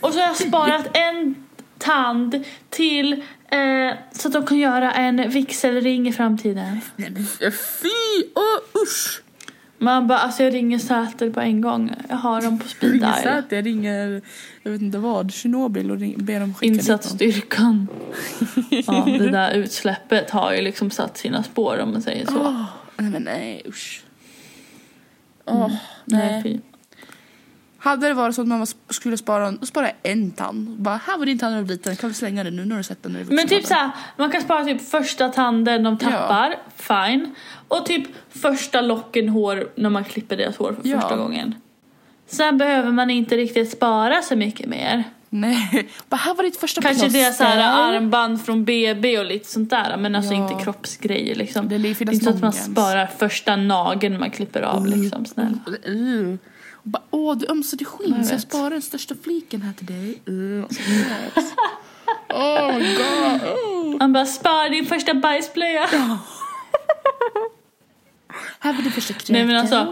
Och 0.00 0.12
så 0.12 0.20
har 0.20 0.26
jag 0.26 0.36
sparat 0.36 0.96
en 0.96 1.34
tand 1.78 2.44
till 2.70 3.22
eh, 3.50 3.96
så 4.12 4.28
att 4.28 4.34
de 4.34 4.46
kan 4.46 4.58
göra 4.58 4.92
en 4.92 5.30
vigselring 5.30 6.08
i 6.08 6.12
framtiden. 6.12 6.80
Nej 6.96 7.10
men 7.10 7.26
fy, 7.52 7.88
åh 8.34 8.82
usch. 8.82 9.22
Man 9.80 10.06
bara, 10.06 10.18
alltså 10.18 10.42
jag 10.42 10.54
ringer 10.54 10.78
Säter 10.78 11.30
på 11.30 11.40
en 11.40 11.60
gång. 11.60 11.94
Jag 12.08 12.16
har 12.16 12.42
dem 12.42 12.58
på 12.58 12.68
speed 12.68 12.92
dial. 12.92 13.38
att 13.38 13.52
jag 13.52 13.66
ringer, 13.66 14.22
jag 14.62 14.72
vet 14.72 14.82
inte 14.82 14.98
vad, 14.98 15.32
Tjernobyl 15.32 15.90
och 15.90 15.98
ring, 15.98 16.14
ber 16.24 16.40
dem 16.40 16.54
skicka. 16.54 16.74
Insatsstyrkan. 16.74 17.88
ja, 18.70 19.04
det 19.18 19.30
där 19.30 19.54
utsläppet 19.54 20.30
har 20.30 20.52
ju 20.52 20.62
liksom 20.62 20.90
satt 20.90 21.18
sina 21.18 21.42
spår 21.42 21.78
om 21.78 21.92
man 21.92 22.02
säger 22.02 22.26
så. 22.26 22.40
Åh, 22.40 22.64
nej 22.96 23.10
men 23.10 23.22
nej 23.22 23.62
usch. 23.68 24.02
Åh, 25.44 25.72
Nej, 26.04 26.42
nej. 26.44 26.60
Hade 27.80 28.08
det 28.08 28.14
varit 28.14 28.34
så 28.34 28.42
att 28.42 28.48
man 28.48 28.58
var- 28.58 28.92
skulle 28.92 29.16
spara, 29.16 29.52
sparar 29.62 29.92
jag 30.02 30.12
en 30.12 30.30
tand. 30.30 30.68
Bara, 30.68 30.96
här 31.06 31.18
var 31.18 31.26
din 31.26 31.38
tand 31.38 31.52
när 31.52 31.58
du 31.60 31.64
var 31.66 31.72
liten, 31.72 31.96
kan 31.96 32.10
vi 32.10 32.14
slänga 32.14 32.44
den 32.44 32.56
nu 32.56 32.64
när 32.64 32.76
du 32.76 32.82
sett 32.82 33.02
den 33.02 33.12
när 33.12 33.24
du 33.24 33.34
Men 33.34 33.48
typ 33.48 33.56
ålder?" 33.56 33.68
såhär, 33.68 33.90
man 34.16 34.30
kan 34.30 34.42
spara 34.42 34.64
typ 34.64 34.88
första 34.90 35.28
tanden 35.28 35.82
de 35.82 35.98
tappar, 35.98 36.54
fine. 36.76 37.34
Och 37.68 37.86
typ 37.86 38.06
första 38.30 38.80
locken 38.80 39.28
hår 39.28 39.68
när 39.74 39.90
man 39.90 40.04
klipper 40.04 40.36
deras 40.36 40.56
hår 40.56 40.76
för 40.82 40.88
Ja. 40.88 41.00
första 41.00 41.16
gången. 41.16 41.54
Sen 42.26 42.58
behöver 42.58 42.92
man 42.92 43.10
inte 43.10 43.36
riktigt 43.36 43.70
spara 43.70 44.22
så 44.22 44.36
mycket 44.36 44.68
mer. 44.68 45.04
Nej, 45.30 45.88
bara 46.08 46.16
här 46.16 46.34
var 46.34 46.44
ditt 46.44 46.56
första 46.56 46.82
Kanske 46.82 47.08
det 47.08 47.20
är 47.22 47.32
så 47.32 47.44
här 47.44 47.52
plåster. 47.56 47.96
armband 47.96 48.44
från 48.44 48.64
BB 48.64 49.18
och 49.18 49.24
lite 49.24 49.48
sånt 49.48 49.70
där 49.70 49.96
men 49.98 50.14
alltså 50.14 50.32
Ja. 50.34 50.48
inte 50.50 50.64
kroppsgrejer 50.64 51.34
liksom. 51.34 51.68
Det 51.68 51.74
är 51.74 51.86
inte 52.12 52.24
så 52.24 52.30
att 52.30 52.40
man 52.40 52.52
sparar 52.52 53.06
första 53.18 53.56
nageln 53.56 54.18
man 54.18 54.30
klipper 54.30 54.62
av 54.62 54.86
liksom, 54.86 55.26
snälla. 55.26 55.58
Uh. 55.88 56.36
Bara, 56.88 57.02
åh 57.10 57.36
du 57.36 57.46
ömsade 57.48 57.84
skinn 57.84 58.14
Jag 58.16 58.26
så 58.26 58.32
jag 58.32 58.36
vet. 58.38 58.48
sparar 58.48 58.70
den 58.70 58.82
största 58.82 59.14
fliken 59.22 59.62
här 59.62 59.72
till 59.72 59.86
dig. 59.86 60.18
Uh. 60.28 60.64
så 60.68 60.80
oh 62.34 62.78
my 62.78 62.94
god. 62.94 63.42
Oh. 63.42 63.98
Man 63.98 64.12
bara, 64.12 64.26
spara 64.26 64.68
din 64.68 64.86
första 64.86 65.14
bajsblöja. 65.14 65.86
Här 68.60 68.72
var 68.72 68.82
din 68.82 68.92
första 68.92 69.14
kräken. 69.14 69.32
Nej 69.34 69.44
men 69.44 69.56
alltså, 69.56 69.84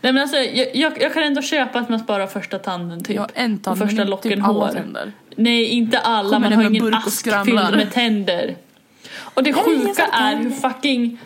nej, 0.00 0.12
men 0.12 0.18
alltså 0.18 0.36
jag, 0.36 0.76
jag, 0.76 1.02
jag 1.02 1.14
kan 1.14 1.22
ändå 1.22 1.42
köpa 1.42 1.78
att 1.78 1.88
man 1.88 1.98
sparar 1.98 2.26
första 2.26 2.58
tanden 2.58 3.04
typ. 3.04 3.16
Ja, 3.16 3.28
en 3.34 3.58
tand, 3.58 3.72
och 3.72 3.78
första 3.88 3.96
men 3.96 4.00
inte 4.00 4.10
locken 4.10 4.32
typ 4.32 4.44
alla 4.44 4.66
hår. 4.66 4.72
tänder. 4.72 5.12
Nej, 5.36 5.64
inte 5.64 5.98
alla. 5.98 6.28
Kommer 6.36 6.40
Man 6.50 6.52
har 6.52 6.62
med 6.62 6.70
ingen 6.72 6.84
burk 6.84 6.94
och 6.94 7.06
ask 7.06 7.18
skramlar. 7.18 7.64
fylld 7.66 7.76
med 7.76 7.92
tänder. 7.92 8.56
Och 9.18 9.42
det 9.42 9.52
Nej, 9.52 9.64
sjuka 9.64 10.06
är 10.06 10.36
hur 10.36 10.50
fucking... 10.50 11.18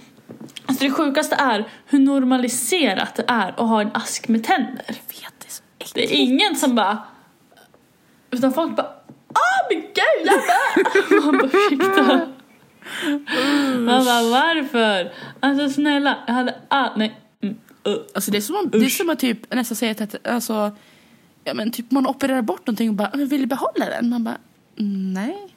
Alltså 0.67 0.85
det 0.85 0.91
sjukaste 0.91 1.35
är 1.35 1.69
hur 1.87 1.99
normaliserat 1.99 3.15
det 3.15 3.25
är 3.29 3.49
att 3.49 3.57
ha 3.59 3.81
en 3.81 3.91
ask 3.95 4.29
med 4.29 4.45
tänder. 4.45 4.85
Jag 4.87 4.95
vet, 4.95 5.35
det 5.39 5.47
är 5.47 5.51
så 5.51 5.63
äckligt. 5.79 5.95
Det 5.95 6.15
är 6.15 6.19
ingen 6.19 6.57
som 6.57 6.75
bara... 6.75 6.99
Utan 8.31 8.53
folk 8.53 8.77
bara 8.77 8.87
Åh 9.29 9.69
men 9.71 9.81
gud 9.81 10.25
jag! 10.25 11.23
Man 11.25 11.39
bara 11.39 11.47
ursäkta. 11.49 12.27
Man 13.79 14.05
bara 14.05 14.23
varför? 14.23 15.13
Alltså 15.41 15.71
snälla, 15.71 16.17
jag 16.27 16.35
hade 16.35 16.55
all... 16.69 16.91
Nej. 16.99 17.21
Mm, 17.43 17.57
uh. 17.89 17.95
Alltså 18.15 18.31
det 18.31 18.37
är 18.39 18.41
som, 18.43 18.57
om- 18.57 18.71
det 18.71 18.79
är 18.85 18.89
som 18.89 19.11
att 19.11 19.19
typ 19.19 19.55
nästan 19.55 19.77
säga 19.77 20.05
att 20.05 20.27
alltså, 20.29 20.71
ja, 21.45 21.55
men 21.55 21.71
typ 21.71 21.91
man 21.91 22.07
opererar 22.07 22.43
bort 22.43 22.67
någonting 22.67 22.89
och 22.89 22.95
bara, 22.95 23.11
men 23.15 23.27
vill 23.29 23.41
du 23.41 23.47
behålla 23.47 23.87
den? 23.87 24.09
Man 24.11 24.25
bara, 24.25 24.37
"Mm, 24.79 25.13
nej. 25.13 25.54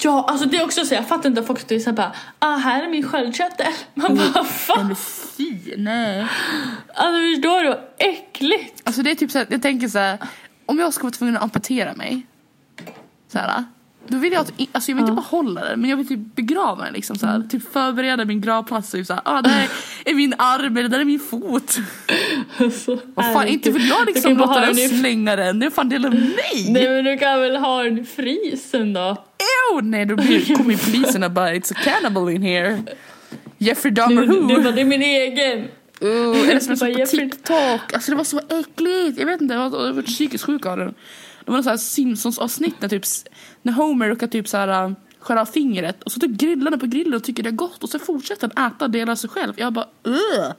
Ja, 0.00 0.24
alltså 0.28 0.46
det 0.48 0.56
är 0.56 0.64
också 0.64 0.84
så 0.84 0.94
jag 0.94 1.08
fattar 1.08 1.28
inte 1.28 1.40
att 1.40 1.46
folk 1.46 1.60
skulle 1.60 1.80
säga 1.80 1.92
bara 1.92 2.12
ah 2.38 2.56
här 2.56 2.82
är 2.82 2.88
min 2.88 3.08
sköldkörtel. 3.08 3.72
Man 3.94 4.16
bara 4.16 4.44
fan. 4.44 4.86
men 4.86 4.96
fy, 4.96 5.76
nej. 5.76 6.26
Alltså 6.94 7.34
förstår 7.34 7.62
du 7.62 7.68
vad 7.68 7.80
äckligt? 7.98 8.82
Alltså 8.84 9.02
det 9.02 9.10
är 9.10 9.14
typ 9.14 9.30
så 9.30 9.38
här, 9.38 9.46
jag 9.50 9.62
tänker 9.62 9.88
så 9.88 9.98
här, 9.98 10.18
om 10.66 10.78
jag 10.78 10.94
ska 10.94 11.02
vara 11.02 11.12
tvungen 11.12 11.36
att 11.36 11.42
amputera 11.42 11.94
mig, 11.94 12.26
så 13.32 13.38
här, 13.38 13.64
då 14.08 14.18
vill 14.18 14.32
jag 14.32 14.40
att, 14.40 14.52
alltså 14.72 14.90
jag 14.90 14.96
vill 14.96 15.02
inte 15.02 15.22
behålla 15.22 15.64
den, 15.64 15.80
men 15.80 15.90
jag 15.90 15.96
vill 15.96 16.08
typ 16.08 16.34
begrava 16.36 16.84
den 16.84 16.92
liksom 16.92 17.18
så 17.18 17.26
här, 17.26 17.42
typ 17.50 17.72
förbereda 17.72 18.24
min 18.24 18.40
gravplats, 18.40 18.90
typ 18.90 19.06
så 19.06 19.12
här, 19.14 19.22
ah, 19.24 19.42
det 19.42 19.50
här 19.50 19.68
är 20.04 20.14
min 20.14 20.34
arm 20.38 20.76
eller 20.76 20.82
det 20.82 20.88
där 20.88 21.00
är 21.00 21.04
min 21.04 21.20
fot. 21.20 21.76
Alltså, 22.58 22.98
Vad 23.14 23.32
fan, 23.32 23.48
inte 23.48 23.70
vill 23.70 23.88
jag 23.88 24.06
liksom 24.06 24.36
låta 24.36 24.60
den 24.60 24.76
den 24.76 24.78
i- 24.78 24.88
slänga 24.88 25.36
den, 25.36 25.58
det 25.60 25.66
är 25.66 25.70
fan 25.70 25.88
del 25.88 26.04
av 26.04 26.14
mig. 26.14 26.68
Nej 26.70 26.88
men 26.88 27.04
du 27.04 27.18
kan 27.18 27.40
väl 27.40 27.56
ha 27.56 27.82
den 27.82 27.98
i 27.98 28.04
frysen 28.04 28.92
då? 28.92 29.24
Ew, 29.72 29.82
nej 29.82 30.06
då 30.06 30.16
blir, 30.16 30.54
kommer 30.54 30.76
polisen 30.84 31.22
och 31.22 31.30
bara 31.30 31.54
it's 31.54 31.72
a 31.72 31.76
cannibal 31.84 32.30
in 32.30 32.42
here. 32.42 32.82
Jeffrey 33.58 33.94
Dahmer 33.94 34.26
who? 34.26 34.48
du 34.48 34.62
bara, 34.62 34.72
det 34.72 34.80
är 34.80 34.84
min 34.84 35.02
egen. 35.02 35.58
Uh, 36.02 36.48
eller 36.50 36.60
som 36.60 36.88
jag 36.88 37.00
på 37.00 37.06
TikTok. 37.06 37.92
Alltså 37.94 38.10
det 38.10 38.16
var 38.16 38.24
så 38.24 38.38
äckligt. 38.38 39.18
Jag 39.18 39.26
vet 39.26 39.40
inte, 39.40 39.54
jag 39.54 39.70
var, 39.70 39.86
jag 39.86 39.92
var 39.92 40.02
psykiskt 40.02 40.44
sjuk 40.44 40.66
av 40.66 40.78
det. 40.78 40.84
Det 40.84 40.92
var 41.50 41.54
någon 41.54 41.62
sån 41.62 41.70
här 41.70 41.76
Simpsons 41.76 42.38
avsnitt 42.38 42.74
när, 42.80 42.88
typ, 42.88 43.02
när 43.62 43.72
Homer 43.72 44.08
råkar 44.08 44.26
typ 44.26 44.48
så 44.48 44.56
här 44.56 44.86
uh, 44.86 44.92
skära 45.18 45.40
av 45.40 45.46
fingret 45.46 46.02
och 46.02 46.12
så 46.12 46.20
typ 46.20 46.30
grillar 46.30 46.70
han 46.70 46.80
på 46.80 46.86
grillen 46.86 47.14
och 47.14 47.24
tycker 47.24 47.42
det 47.42 47.48
är 47.48 47.52
gott 47.52 47.82
och 47.82 47.88
så 47.88 47.98
fortsätter 47.98 48.50
han 48.54 48.66
äta 48.72 48.88
delar 48.88 49.12
av 49.12 49.16
sig 49.16 49.30
själv. 49.30 49.52
Jag 49.56 49.72
bara 49.72 49.86
uh. 50.06 50.52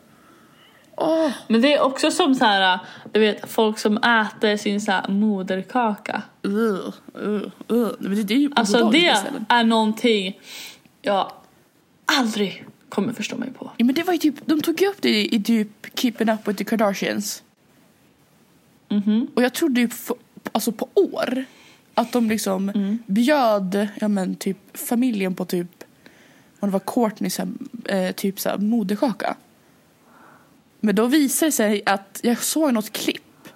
Åh. 0.98 1.32
Men 1.48 1.62
det 1.62 1.74
är 1.74 1.82
också 1.82 2.12
som 2.12 2.36
så 2.36 2.46
här, 2.46 2.80
du 3.12 3.20
vet 3.20 3.52
folk 3.52 3.80
som 3.80 3.98
äter 3.98 4.58
sin 4.58 4.82
så 4.82 4.92
här 4.92 5.08
moderkaka. 5.08 6.22
Uh, 6.46 6.54
uh, 7.24 7.42
uh. 7.72 7.90
Men 8.00 8.16
det, 8.16 8.24
det 8.24 8.34
är 8.34 8.38
ju 8.38 8.52
Alltså 8.56 8.90
det 8.90 8.98
istället. 8.98 9.42
är 9.50 9.64
någonting 9.64 10.40
jag 11.02 11.32
aldrig 12.06 12.66
kommer 12.90 13.14
förstå 13.14 13.38
mig 13.38 13.52
på. 13.52 13.72
Ja, 13.78 13.86
men 13.86 13.96
det 13.96 14.04
var 14.04 14.14
ju 14.14 14.20
typ, 14.20 14.36
de 14.46 14.62
tog 14.62 14.82
ju 14.82 14.88
upp 14.88 15.02
det 15.02 15.10
i, 15.10 15.36
i 15.36 15.44
typ 15.44 16.00
Keeping 16.00 16.30
Up 16.30 16.48
With 16.48 16.58
The 16.58 16.64
Kardashians. 16.64 17.44
Mhm. 18.90 19.28
Och 19.34 19.44
jag 19.44 19.54
trodde 19.54 19.82
ju 19.82 19.88
på, 20.08 20.16
alltså 20.52 20.72
på 20.72 20.88
år 20.94 21.46
att 21.94 22.12
de 22.12 22.30
liksom 22.30 22.70
Mm. 22.70 23.00
bjöd 23.06 23.88
ja, 24.02 24.08
men 24.08 24.36
typ 24.36 24.58
familjen 24.78 25.36
på 25.36 25.46
typ 25.46 25.84
om 26.60 26.70
det 26.70 26.74
var 26.74 26.80
Courtney 26.80 27.30
så 27.30 27.42
här, 27.42 27.52
eh, 27.98 28.12
typ 28.12 28.40
så 28.40 28.50
här, 28.50 28.58
moderkaka. 28.58 29.36
Men 30.86 30.96
då 30.96 31.06
visade 31.06 31.48
det 31.48 31.52
sig 31.52 31.84
att 31.86 32.20
jag 32.24 32.44
såg 32.44 32.74
något 32.74 32.92
klipp 32.92 33.48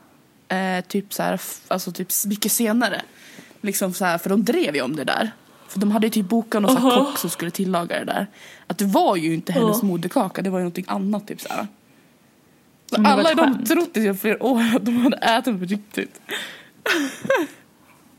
eh, 0.47 0.85
typ 0.87 1.13
så 1.13 1.23
här, 1.23 1.41
alltså 1.67 1.91
typ 1.91 2.07
mycket 2.25 2.51
senare. 2.51 3.01
Liksom 3.61 3.93
så 3.93 4.05
här, 4.05 4.17
för 4.17 4.29
de 4.29 4.43
drev 4.43 4.75
ju 4.75 4.81
om 4.81 4.95
det 4.95 5.03
där. 5.03 5.31
För 5.67 5.79
de 5.79 5.91
hade 5.91 6.07
ju 6.07 6.11
typ 6.11 6.29
bokat 6.29 6.61
någon 6.61 6.77
här 6.77 6.91
Aha. 6.91 7.05
kock 7.05 7.17
som 7.17 7.29
skulle 7.29 7.51
tillaga 7.51 7.99
det 7.99 8.05
där. 8.05 8.27
Att 8.67 8.77
det 8.77 8.85
var 8.85 9.15
ju 9.15 9.33
inte 9.33 9.51
hennes 9.53 9.77
Ja. 9.81 9.87
moderkaka, 9.87 10.41
det 10.41 10.49
var 10.49 10.59
ju 10.59 10.63
någonting 10.63 10.85
annat 10.87 11.27
typ 11.27 11.41
så 11.41 11.47
här. 11.49 11.67
Så 12.89 13.07
alla 13.07 13.33
de 13.33 13.65
trott 13.65 13.97
i 13.97 14.13
flera 14.13 14.43
år 14.43 14.61
att 14.75 14.85
de 14.85 14.97
hade 14.97 15.17
ätit 15.17 15.59
på 15.59 15.65
riktigt. 15.65 16.21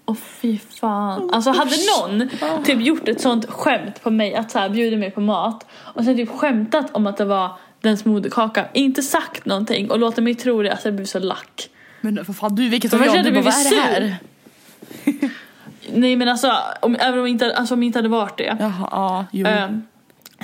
Åh 0.07 0.17
fy 0.17 0.59
fan. 0.59 1.31
Alltså 1.31 1.51
hade 1.51 1.77
någon 1.99 2.29
typ 2.65 2.81
gjort 2.81 3.09
ett 3.09 3.21
sånt 3.21 3.47
skämt 3.51 4.03
på 4.03 4.11
mig 4.11 4.35
att 4.35 4.51
så 4.51 4.59
här 4.59 4.69
bjuda 4.69 4.97
mig 4.97 5.11
på 5.11 5.21
mat 5.21 5.67
och 5.73 6.05
sen 6.05 6.17
typ 6.17 6.31
skämtat 6.31 6.87
om 6.95 7.07
att 7.07 7.17
det 7.17 7.25
var 7.25 7.57
dens 7.81 8.05
moderkaka, 8.05 8.65
inte 8.73 9.03
sagt 9.03 9.45
någonting 9.45 9.91
och 9.91 9.99
låtit 9.99 10.25
mig 10.25 10.35
tro 10.35 10.63
det, 10.63 10.71
alltså 10.71 10.89
jag 10.89 10.95
blev 10.95 11.07
så 11.07 11.19
lack. 11.19 11.69
Men 12.01 12.25
för 12.25 12.33
fan 12.33 12.55
du 12.55 12.69
vilket 12.69 12.95
av 12.95 12.99
först 12.99 13.15
jag, 13.15 13.25
du 13.25 13.31
bara 13.31 13.37
jag 13.37 13.45
vad 13.45 13.55
är 13.55 13.71
det 13.71 13.81
här? 13.81 14.17
Nej 15.93 16.17
men 16.17 16.29
alltså, 16.29 16.53
om, 16.81 16.97
även 17.01 17.21
om 17.21 17.27
inte, 17.27 17.57
alltså, 17.57 17.75
om 17.75 17.83
inte 17.83 17.99
hade 17.99 18.09
varit 18.09 18.39
det. 18.39 18.57
Jaha, 18.61 18.89
ja, 18.91 19.27
jo. 19.33 19.47
Ehm, 19.47 19.83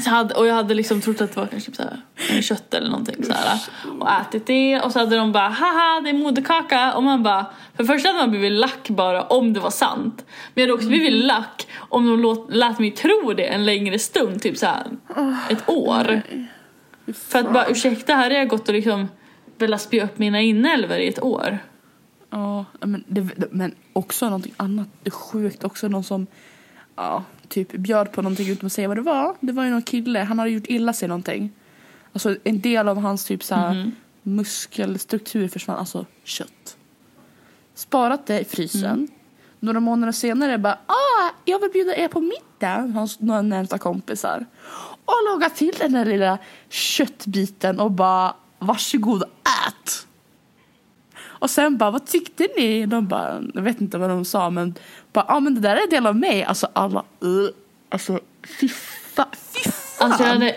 så 0.05 0.11
hade, 0.11 0.35
och 0.35 0.47
jag 0.47 0.55
hade 0.55 0.74
liksom 0.74 1.01
trott 1.01 1.20
att 1.20 1.35
det 1.35 1.41
var 1.41 1.47
kanske 1.47 1.72
såhär, 1.72 2.43
kött 2.43 2.74
eller 2.74 2.91
någonting 2.91 3.24
såhär. 3.24 3.59
Och 4.01 4.11
ätit 4.11 4.47
det 4.47 4.80
och 4.80 4.93
så 4.93 4.99
hade 4.99 5.16
de 5.16 5.32
bara 5.32 5.49
haha 5.49 6.01
det 6.05 6.11
är 6.11 6.14
moderkaka 6.14 6.95
och 6.95 7.03
man 7.03 7.22
bara 7.22 7.47
för 7.76 7.82
det 7.82 7.87
första 7.87 8.09
hade 8.09 8.18
man 8.18 8.30
blivit 8.30 8.53
lack 8.53 8.89
bara 8.89 9.22
om 9.22 9.53
det 9.53 9.61
var 9.61 9.70
sant. 9.70 10.24
Men 10.55 10.62
jag 10.62 10.62
hade 10.62 10.72
också 10.72 10.89
blivit 10.89 11.24
lack 11.24 11.66
om 11.76 12.07
de 12.07 12.20
låt, 12.20 12.47
lät 12.51 12.78
mig 12.78 12.91
tro 12.91 13.32
det 13.37 13.47
en 13.47 13.64
längre 13.64 13.99
stund, 13.99 14.43
typ 14.43 14.59
såhär 14.59 14.87
ett 15.49 15.68
år. 15.68 16.22
För 17.13 17.39
att 17.39 17.53
bara 17.53 17.67
ursäkta 17.67 18.15
här 18.15 18.31
har 18.31 18.39
jag 18.39 18.49
gått 18.49 18.69
och 18.69 18.75
liksom 18.75 19.09
velat 19.59 19.81
spy 19.81 20.01
upp 20.01 20.19
mina 20.19 20.41
inälvor 20.41 20.97
i 20.99 21.09
ett 21.09 21.23
år. 21.23 21.59
Ja, 22.31 22.65
men, 22.81 23.05
det, 23.09 23.53
men 23.53 23.75
också 23.93 24.25
någonting 24.25 24.55
annat 24.57 24.89
det 25.03 25.09
är 25.09 25.11
sjukt. 25.11 25.65
Också 25.65 25.89
någon 25.89 26.05
som 26.05 26.27
ja, 26.97 27.25
typ 27.49 27.73
bjöd 27.73 28.13
på 28.13 28.23
någonting 28.23 28.49
utan 28.49 28.67
att 28.67 28.73
säga 28.73 28.89
vad 28.89 28.97
det 28.97 29.03
var. 29.03 29.35
Det 29.41 29.53
var 29.53 29.65
ju 29.65 29.71
någon 29.71 29.83
kille, 29.83 30.19
han 30.19 30.39
hade 30.39 30.51
gjort 30.51 30.67
illa 30.67 30.93
sig 30.93 31.09
någonting. 31.09 31.53
Alltså 32.13 32.37
en 32.45 32.61
del 32.61 32.89
av 32.89 32.99
hans 32.99 33.25
typ 33.25 33.43
såhär 33.45 33.75
Mhm. 33.75 33.93
muskelstruktur 34.23 35.49
försvann, 35.49 35.79
alltså 35.79 36.07
kött. 36.25 36.77
Sparat 37.75 38.27
det 38.27 38.41
i 38.41 38.45
frysen. 38.45 38.85
Mm. 38.91 39.09
Några 39.61 39.81
månader 39.81 40.13
senare 40.13 40.59
bara 40.59 40.79
ah, 40.87 41.31
jag 41.45 41.61
vill 41.61 41.71
bjuda 41.71 41.97
er 41.97 42.09
på 42.09 42.21
middag, 42.21 42.93
hans 42.95 43.21
några 43.21 43.43
närmsta 43.43 43.79
kompisar. 43.79 44.47
Och 45.05 45.15
laga 45.31 45.51
till 45.51 45.75
den 45.79 45.93
där 45.93 46.05
lilla 46.05 46.39
köttbiten 46.69 47.81
och 47.81 47.91
bara 47.91 48.35
varsågod 48.59 49.23
ät. 49.23 50.07
Och 51.23 51.51
sen 51.51 51.77
bara, 51.77 51.91
vad 51.91 52.07
tyckte 52.07 52.49
ni? 52.57 52.87
De 52.87 53.07
bara, 53.09 53.43
jag 53.55 53.63
vet 53.63 53.81
inte 53.81 53.99
vad 53.99 54.11
de 54.11 54.25
sa 54.25 54.51
men 54.51 54.75
bara, 55.13 55.25
ja 55.29 55.35
ah, 55.35 55.41
men 55.41 55.55
det 55.55 55.61
där 55.61 55.77
är 55.77 55.83
en 55.83 55.91
del 55.91 56.07
av 56.07 56.17
mig. 56.17 56.45
Alltså 56.45 56.69
alla, 56.73 57.05
uh, 57.25 57.49
alltså 57.89 58.21
fy 58.61 58.69
fan, 58.69 59.27
fy 59.33 59.71
fan. 59.71 60.11
Alltså 60.11 60.25
jag, 60.25 60.31
hade... 60.31 60.57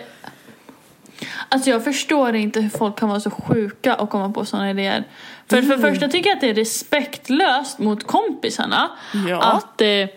alltså 1.48 1.70
jag 1.70 1.84
förstår 1.84 2.34
inte 2.34 2.60
hur 2.60 2.70
folk 2.70 2.98
kan 2.98 3.08
vara 3.08 3.20
så 3.20 3.30
sjuka 3.30 3.94
och 3.94 4.10
komma 4.10 4.30
på 4.32 4.44
sådana 4.44 4.70
idéer. 4.70 5.04
För 5.46 5.56
för 5.56 5.66
Mm. 5.66 5.80
det 5.80 5.90
första 5.90 6.08
tycker 6.08 6.28
jag 6.28 6.34
att 6.36 6.40
det 6.40 6.50
är 6.50 6.54
respektlöst 6.54 7.78
mot 7.78 8.06
kompisarna 8.06 8.90
Ja. 9.28 9.42
att 9.42 9.80
eh, 9.80 10.08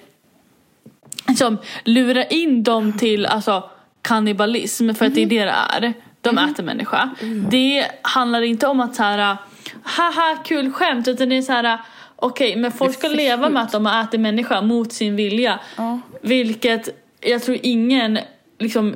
liksom, 1.27 1.57
lura 1.83 2.25
in 2.25 2.63
dem 2.63 2.97
till 2.97 3.25
alltså, 3.25 3.69
kannibalism 4.01 4.93
för 4.93 5.05
att 5.05 5.15
det 5.15 5.21
är 5.21 5.25
Mm. 5.25 5.29
det 5.29 5.79
det 5.81 5.87
är. 5.87 5.93
de 6.21 6.37
äter 6.37 6.63
människa. 6.63 7.09
Det 7.49 7.87
handlar 8.01 8.41
inte 8.41 8.67
om 8.67 8.79
att 8.79 8.95
så 8.95 9.03
här, 9.03 9.37
haha 9.83 10.37
kul 10.45 10.71
skämt 10.71 11.07
utan 11.07 11.29
det 11.29 11.37
är 11.37 11.41
så 11.41 11.51
här 11.53 11.77
okej 12.15 12.55
men 12.55 12.71
folk 12.71 12.93
ska 12.97 13.07
leva 13.07 13.49
med 13.49 13.61
att 13.61 13.71
de 13.71 13.85
har 13.85 14.03
ätit 14.03 14.19
människa 14.19 14.61
mot 14.61 14.93
sin 14.93 15.15
vilja. 15.15 15.59
Ja. 15.77 15.99
Vilket 16.21 16.89
jag 17.21 17.43
tror 17.43 17.57
ingen 17.63 18.19
liksom 18.59 18.95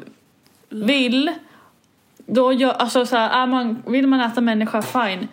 vill. 0.70 1.32
Då 2.28 2.54
gör, 2.54 2.72
alltså 2.72 3.06
så 3.06 3.16
här, 3.16 3.30
är 3.44 3.46
man, 3.48 3.84
vill 3.88 4.08
man 4.08 4.22
äta 4.22 4.42
människa, 4.42 4.82
fine. 4.82 5.28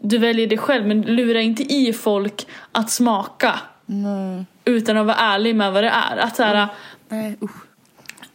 Du 0.00 0.18
väljer 0.18 0.46
det 0.46 0.56
själv 0.58 0.86
men 0.86 1.02
lura 1.02 1.40
inte 1.40 1.62
i 1.62 1.92
folk 1.92 2.46
att 2.72 2.90
smaka 2.90 3.54
Nej. 3.86 4.44
utan 4.64 4.96
att 4.96 5.06
vara 5.06 5.16
ärlig 5.16 5.56
med 5.56 5.72
vad 5.72 5.84
det 5.84 5.90
är. 5.90 6.16
Att 6.16 6.36
så 6.36 6.42
här, 6.42 6.68
Nej 7.08 7.36
usch. 7.42 7.61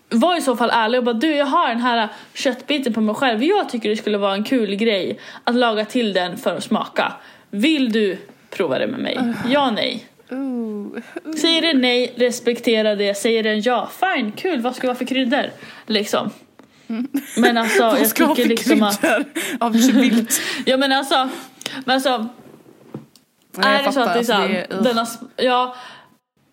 Var 0.10 0.38
i 0.38 0.42
så 0.42 0.56
fall 0.56 0.70
ärlig 0.74 0.98
och 0.98 1.04
bara 1.04 1.14
du 1.14 1.36
jag 1.36 1.46
har 1.46 1.68
den 1.68 1.80
här 1.80 2.10
köttbiten 2.34 2.94
på 2.94 3.02
mig 3.02 3.16
själv. 3.16 3.44
Jag 3.44 3.70
tycker 3.70 3.90
det 3.90 3.98
skulle 3.98 4.18
vara 4.18 4.34
en 4.34 4.44
kul 4.44 4.76
grej 4.76 5.20
att 5.44 5.56
laga 5.56 5.86
till 5.86 6.14
den 6.14 6.38
för 6.38 6.58
att 6.58 6.64
smaka. 6.64 7.14
Vill 7.50 7.92
du 7.92 8.18
prova 8.50 8.80
det 8.80 8.88
med 8.88 9.00
mig? 9.00 9.20
Ja, 9.50 9.72
nej. 9.72 10.06
Säger 11.42 11.62
det 11.62 11.74
nej, 11.74 12.14
respektera 12.16 12.96
det. 12.96 13.14
Säger 13.14 13.44
den 13.44 13.62
ja, 13.62 13.90
fine, 14.00 14.32
kul, 14.32 14.62
vad 14.62 14.76
ska 14.76 14.82
det 14.82 14.88
vara 14.88 14.98
för 14.98 15.06
kryddor? 15.06 15.52
Liksom. 15.86 16.30
Men 17.38 17.58
alltså, 17.58 17.84
Vad 17.84 18.00
jag 18.00 18.08
ska 18.08 18.24
jag 18.24 18.28
ha 18.28 18.36
tycker 18.36 18.50
för 18.50 18.56
liksom 18.56 18.84
att... 18.84 19.02
kryddor 19.02 19.26
av 19.60 19.72
vilt? 19.74 20.42
Ja 20.66 20.78
men 20.78 20.92
alltså, 20.92 21.30
men 21.86 21.96
alltså 21.96 22.28
Nej, 23.58 23.74
jag 23.74 23.82
är 23.82 23.86
det 23.86 23.92
så 23.92 24.00
att 24.00 24.14
det 24.14 24.20
är 24.20 24.24
fattar, 24.24 24.24
så 24.24 24.34
här, 24.34 24.68
alltså, 24.70 24.84
denna, 24.84 25.08
ja, 25.36 25.76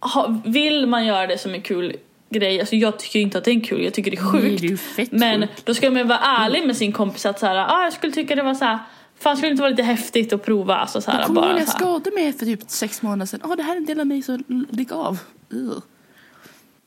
ha, 0.00 0.40
vill 0.44 0.86
man 0.86 1.06
göra 1.06 1.26
det 1.26 1.38
som 1.38 1.54
en 1.54 1.62
kul 1.62 1.96
grej, 2.38 2.60
alltså 2.60 2.76
jag 2.76 2.98
tycker 2.98 3.18
inte 3.20 3.38
att 3.38 3.44
det 3.44 3.50
är 3.50 3.60
kul, 3.60 3.84
jag 3.84 3.94
tycker 3.94 4.10
det 4.10 4.16
är 4.16 4.32
Nej, 4.32 4.58
sjukt. 4.58 4.82
det 4.96 5.02
är 5.02 5.08
Men 5.10 5.40
sjukt. 5.40 5.66
då 5.66 5.74
ska 5.74 5.90
man 5.90 6.08
vara 6.08 6.18
ärlig 6.18 6.66
med 6.66 6.76
sin 6.76 6.92
kompis 6.92 7.26
att 7.26 7.38
så 7.38 7.46
här, 7.46 7.56
ah, 7.56 7.84
jag 7.84 7.92
skulle 7.92 8.12
tycka 8.12 8.34
det 8.34 8.42
var 8.42 8.54
så 8.54 8.64
här, 8.64 8.78
fan 9.18 9.36
skulle 9.36 9.48
det 9.48 9.52
inte 9.52 9.62
vara 9.62 9.70
lite 9.70 9.82
häftigt 9.82 10.32
att 10.32 10.44
prova? 10.44 10.76
Alltså, 10.76 11.00
så 11.00 11.10
här, 11.10 11.18
Jag 11.18 11.26
kommer 11.26 11.40
ihåg 11.42 11.50
när 11.50 11.58
jag 11.58 11.68
så 11.68 11.72
här. 11.72 11.78
skadade 11.78 12.10
mig 12.10 12.32
för 12.32 12.46
typ 12.46 12.60
sex 12.70 13.02
månader 13.02 13.26
sedan. 13.26 13.40
Ja, 13.44 13.56
det 13.56 13.62
här 13.62 13.72
är 13.72 13.76
en 13.76 13.84
del 13.84 14.00
av 14.00 14.06
mig 14.06 14.22
som 14.22 14.66
gick 14.70 14.92
av. 14.92 15.18
Ugh. 15.50 15.78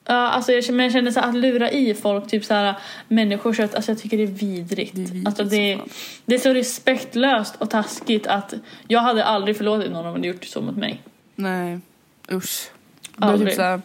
Ja, 0.10 0.14
alltså 0.14 0.52
jag, 0.52 0.70
men 0.74 0.84
jag 0.86 0.94
känner 0.94 1.12
så 1.12 1.20
här, 1.20 1.30
att 1.30 1.36
lura 1.36 1.72
i 1.72 1.94
folk, 1.94 2.28
typ 2.28 2.46
så 2.46 2.54
här 2.54 2.76
människokött, 3.08 3.76
alltså 3.76 3.92
jag 3.92 4.00
tycker 4.00 4.18
det 4.18 4.24
är 4.24 4.28
vidrigt. 4.28 4.96
Det 4.96 5.02
är 5.02 5.06
vidrigt 5.06 5.28
alltså, 5.28 5.44
det, 5.44 5.80
det 6.26 6.36
är 6.36 6.40
så 6.40 6.54
respektlöst 6.54 7.56
och 7.58 7.70
taskigt 7.70 8.28
att 8.28 8.54
jag 8.88 9.00
hade 9.00 9.24
aldrig 9.26 9.58
förlåtit 9.58 9.92
någon 9.92 9.98
om 10.00 10.06
de 10.06 10.14
hade 10.14 10.28
gjort 10.28 10.46
så 10.46 10.62
mot 10.62 10.76
mig. 10.78 11.02
Nej, 11.36 11.80
usch. 12.32 12.70
Är 13.22 13.26
Aldrig. 13.28 13.50
typ 13.50 13.56
såhär, 13.56 13.82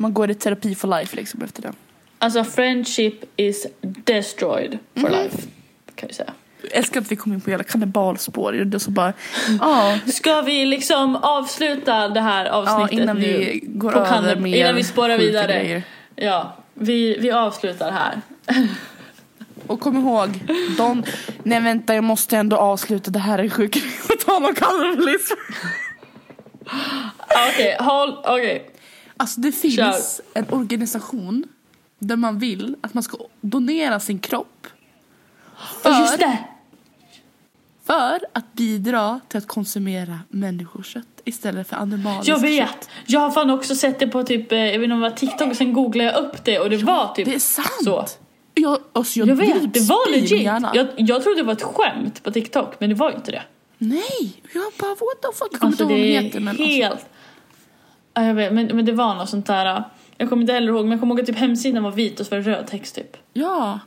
man 0.00 0.14
går 0.14 0.30
i 0.30 0.34
terapi 0.34 0.74
for 0.74 0.88
life 0.98 1.16
liksom 1.16 1.42
efter 1.42 1.62
det. 1.62 1.72
Alltså 2.18 2.44
friendship 2.44 3.24
is 3.36 3.66
destroyed 3.82 4.78
for 4.94 5.00
Mhm. 5.10 5.12
life. 5.12 5.36
Kan 5.94 6.08
jag 6.08 6.14
säga. 6.16 6.32
Jag 6.62 6.72
älskar 6.76 7.00
att 7.00 7.12
vi 7.12 7.16
kom 7.16 7.32
in 7.32 7.40
på 7.40 7.50
hela 7.50 7.64
kannibalspår. 7.64 8.52
Det 8.52 8.76
är 8.76 8.78
så 8.78 8.90
bara, 8.90 9.12
ja. 9.60 9.98
Ska 10.06 10.40
vi 10.40 10.64
liksom 10.66 11.16
avsluta 11.16 12.08
det 12.08 12.20
här 12.20 12.44
ja 12.46 12.50
avsnittet 12.52 12.92
innan 13.02 13.16
nu? 13.16 13.22
vi 13.22 13.60
går 13.64 13.92
på 13.92 13.98
över 13.98 14.36
med 14.36 14.52
innan 14.60 14.74
vi 14.74 14.84
spårar 14.84 15.18
vidare. 15.18 15.46
grejer. 15.52 15.82
Ja, 16.16 16.56
vi, 16.74 17.18
vi 17.18 17.30
avslutar 17.30 17.90
här. 17.92 18.20
Och 19.66 19.80
kom 19.80 19.96
ihåg, 19.98 20.28
de, 20.76 21.04
nej 21.42 21.60
vänta 21.60 21.94
jag 21.94 22.04
måste 22.04 22.36
ändå 22.36 22.56
avsluta, 22.56 23.10
det 23.10 23.18
här 23.18 23.38
är 23.38 23.48
sjukt. 23.48 24.08
På 24.08 24.14
tal 24.26 24.44
om 24.44 24.54
kannibalism. 24.54 25.34
Ah, 26.66 27.48
Okej, 27.48 27.76
håll, 27.80 28.16
okej. 28.24 28.70
Alltså 29.20 29.40
det 29.40 29.52
finns 29.52 30.20
en 30.34 30.46
organisation 30.50 31.44
där 31.98 32.16
man 32.16 32.38
vill 32.38 32.76
att 32.80 32.94
man 32.94 33.02
ska 33.02 33.18
donera 33.40 34.00
sin 34.00 34.18
kropp 34.18 34.66
Ja, 35.84 36.00
just 36.00 36.12
för, 36.12 36.18
det! 36.18 36.38
för 37.86 38.20
att 38.32 38.52
bidra 38.52 39.20
till 39.28 39.38
att 39.38 39.46
konsumera 39.46 40.18
människokött 40.28 41.06
istället 41.24 41.68
för 41.68 41.76
animaliskt 41.76 42.28
Jag 42.28 42.38
vet! 42.40 42.68
kött. 42.68 42.88
Jag 43.06 43.20
har 43.20 43.30
fan 43.30 43.50
också 43.50 43.74
sett 43.74 43.98
det 43.98 44.06
på 44.06 44.22
typ, 44.22 44.52
eh, 44.52 44.58
jag 44.58 44.78
vet 44.78 44.82
inte 44.84 44.94
om 44.94 45.00
det 45.00 45.08
var 45.10 45.16
TikTok 45.16 45.56
sen 45.56 45.72
googlade 45.72 46.10
jag 46.12 46.24
upp 46.24 46.44
det 46.44 46.58
och 46.58 46.70
det 46.70 46.76
var 46.76 47.14
typ 47.14 47.24
Det 47.26 47.34
är 47.34 47.38
sant! 47.38 47.66
så. 47.84 48.06
Jag, 48.54 48.78
alltså 48.92 49.18
jag, 49.18 49.28
Jag 49.28 49.34
vet, 49.36 49.74
det 49.74 49.80
var 49.80 50.10
legit. 50.10 50.42
Jag, 50.74 50.86
jag 50.96 51.22
trodde 51.22 51.36
det 51.40 51.42
var 51.46 51.52
ett 51.52 51.62
skämt 51.62 52.22
på 52.22 52.30
TikTok 52.30 52.80
men 52.80 52.88
det 52.88 52.94
var 52.94 53.10
ju 53.10 53.16
inte 53.16 53.30
det. 53.30 53.42
Nej! 53.78 54.42
Jag 54.54 54.72
bara 54.80 54.90
what 54.90 55.22
the 55.22 55.28
fuck, 55.38 55.48
jag 55.52 55.60
kommer 55.60 55.72
Alltså 55.72 55.82
inte 55.82 55.94
ihåg 55.94 56.02
det 56.02 56.12
vad 56.14 56.18
är 56.18 56.22
heter 56.22 56.40
men 56.40 56.56
helt... 56.56 56.92
alltså, 56.92 57.06
Ja, 58.18 58.24
jag 58.24 58.34
vet, 58.34 58.52
men, 58.52 58.66
men 58.66 58.84
det 58.84 58.92
var 58.92 59.14
något 59.14 59.28
sånt 59.28 59.46
där. 59.46 59.84
Jag 60.16 60.28
kommer 60.28 60.40
inte 60.42 60.52
heller 60.52 60.68
ihåg 60.68 60.84
men 60.84 60.90
jag 60.90 61.00
kommer 61.00 61.14
ihåg 61.14 61.20
att 61.20 61.26
typ 61.26 61.36
hemsidan 61.36 61.82
var 61.82 61.90
vit 61.90 62.20
och 62.20 62.26
så 62.26 62.30
var 62.36 62.42
det 62.42 62.50
röd 62.50 62.66
text 62.66 62.94
typ. 62.94 63.16
Ja. 63.32 63.78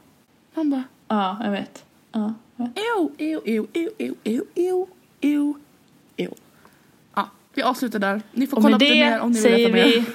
Man 0.54 0.70
bara 0.70 0.84
Ja, 1.08 1.38
jag 1.44 1.52
vet. 1.52 1.86
Ja, 2.12 2.34
jag 2.56 2.66
vet. 2.66 2.78
ew, 2.78 3.10
ew, 3.18 3.42
ew, 3.46 3.68
ew, 3.74 3.90
ew, 3.98 4.14
ew, 4.24 4.44
ew, 4.56 4.86
ew, 5.22 5.54
ew. 6.18 6.34
Ja, 7.16 7.30
vi 7.54 7.62
avslutar 7.62 8.00
där. 8.00 8.22
Ni 8.32 8.48
får 8.48 8.58
Och 8.58 8.64
kolla 8.64 8.76
upp 8.76 8.80
det 8.80 8.90
mer 8.90 9.20
om 9.20 9.32
ni 9.32 9.42
vill 9.42 9.52
veta 9.52 9.72
vi 9.74 9.84
mer. 9.84 10.06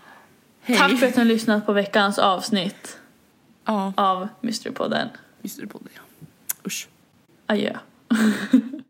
Hej. 0.62 0.76
tack 0.78 0.98
för 0.98 1.06
att 1.06 1.14
ni 1.16 1.20
har 1.20 1.24
lyssnat 1.24 1.66
på 1.66 1.72
veckans 1.72 2.18
avsnitt 2.18 2.98
Ja, 3.64 3.92
av 3.96 4.28
Mysterypodden. 4.40 5.08
på 5.72 5.78
det. 5.78 6.00
Usch. 6.68 6.88
Adjö. 7.46 7.76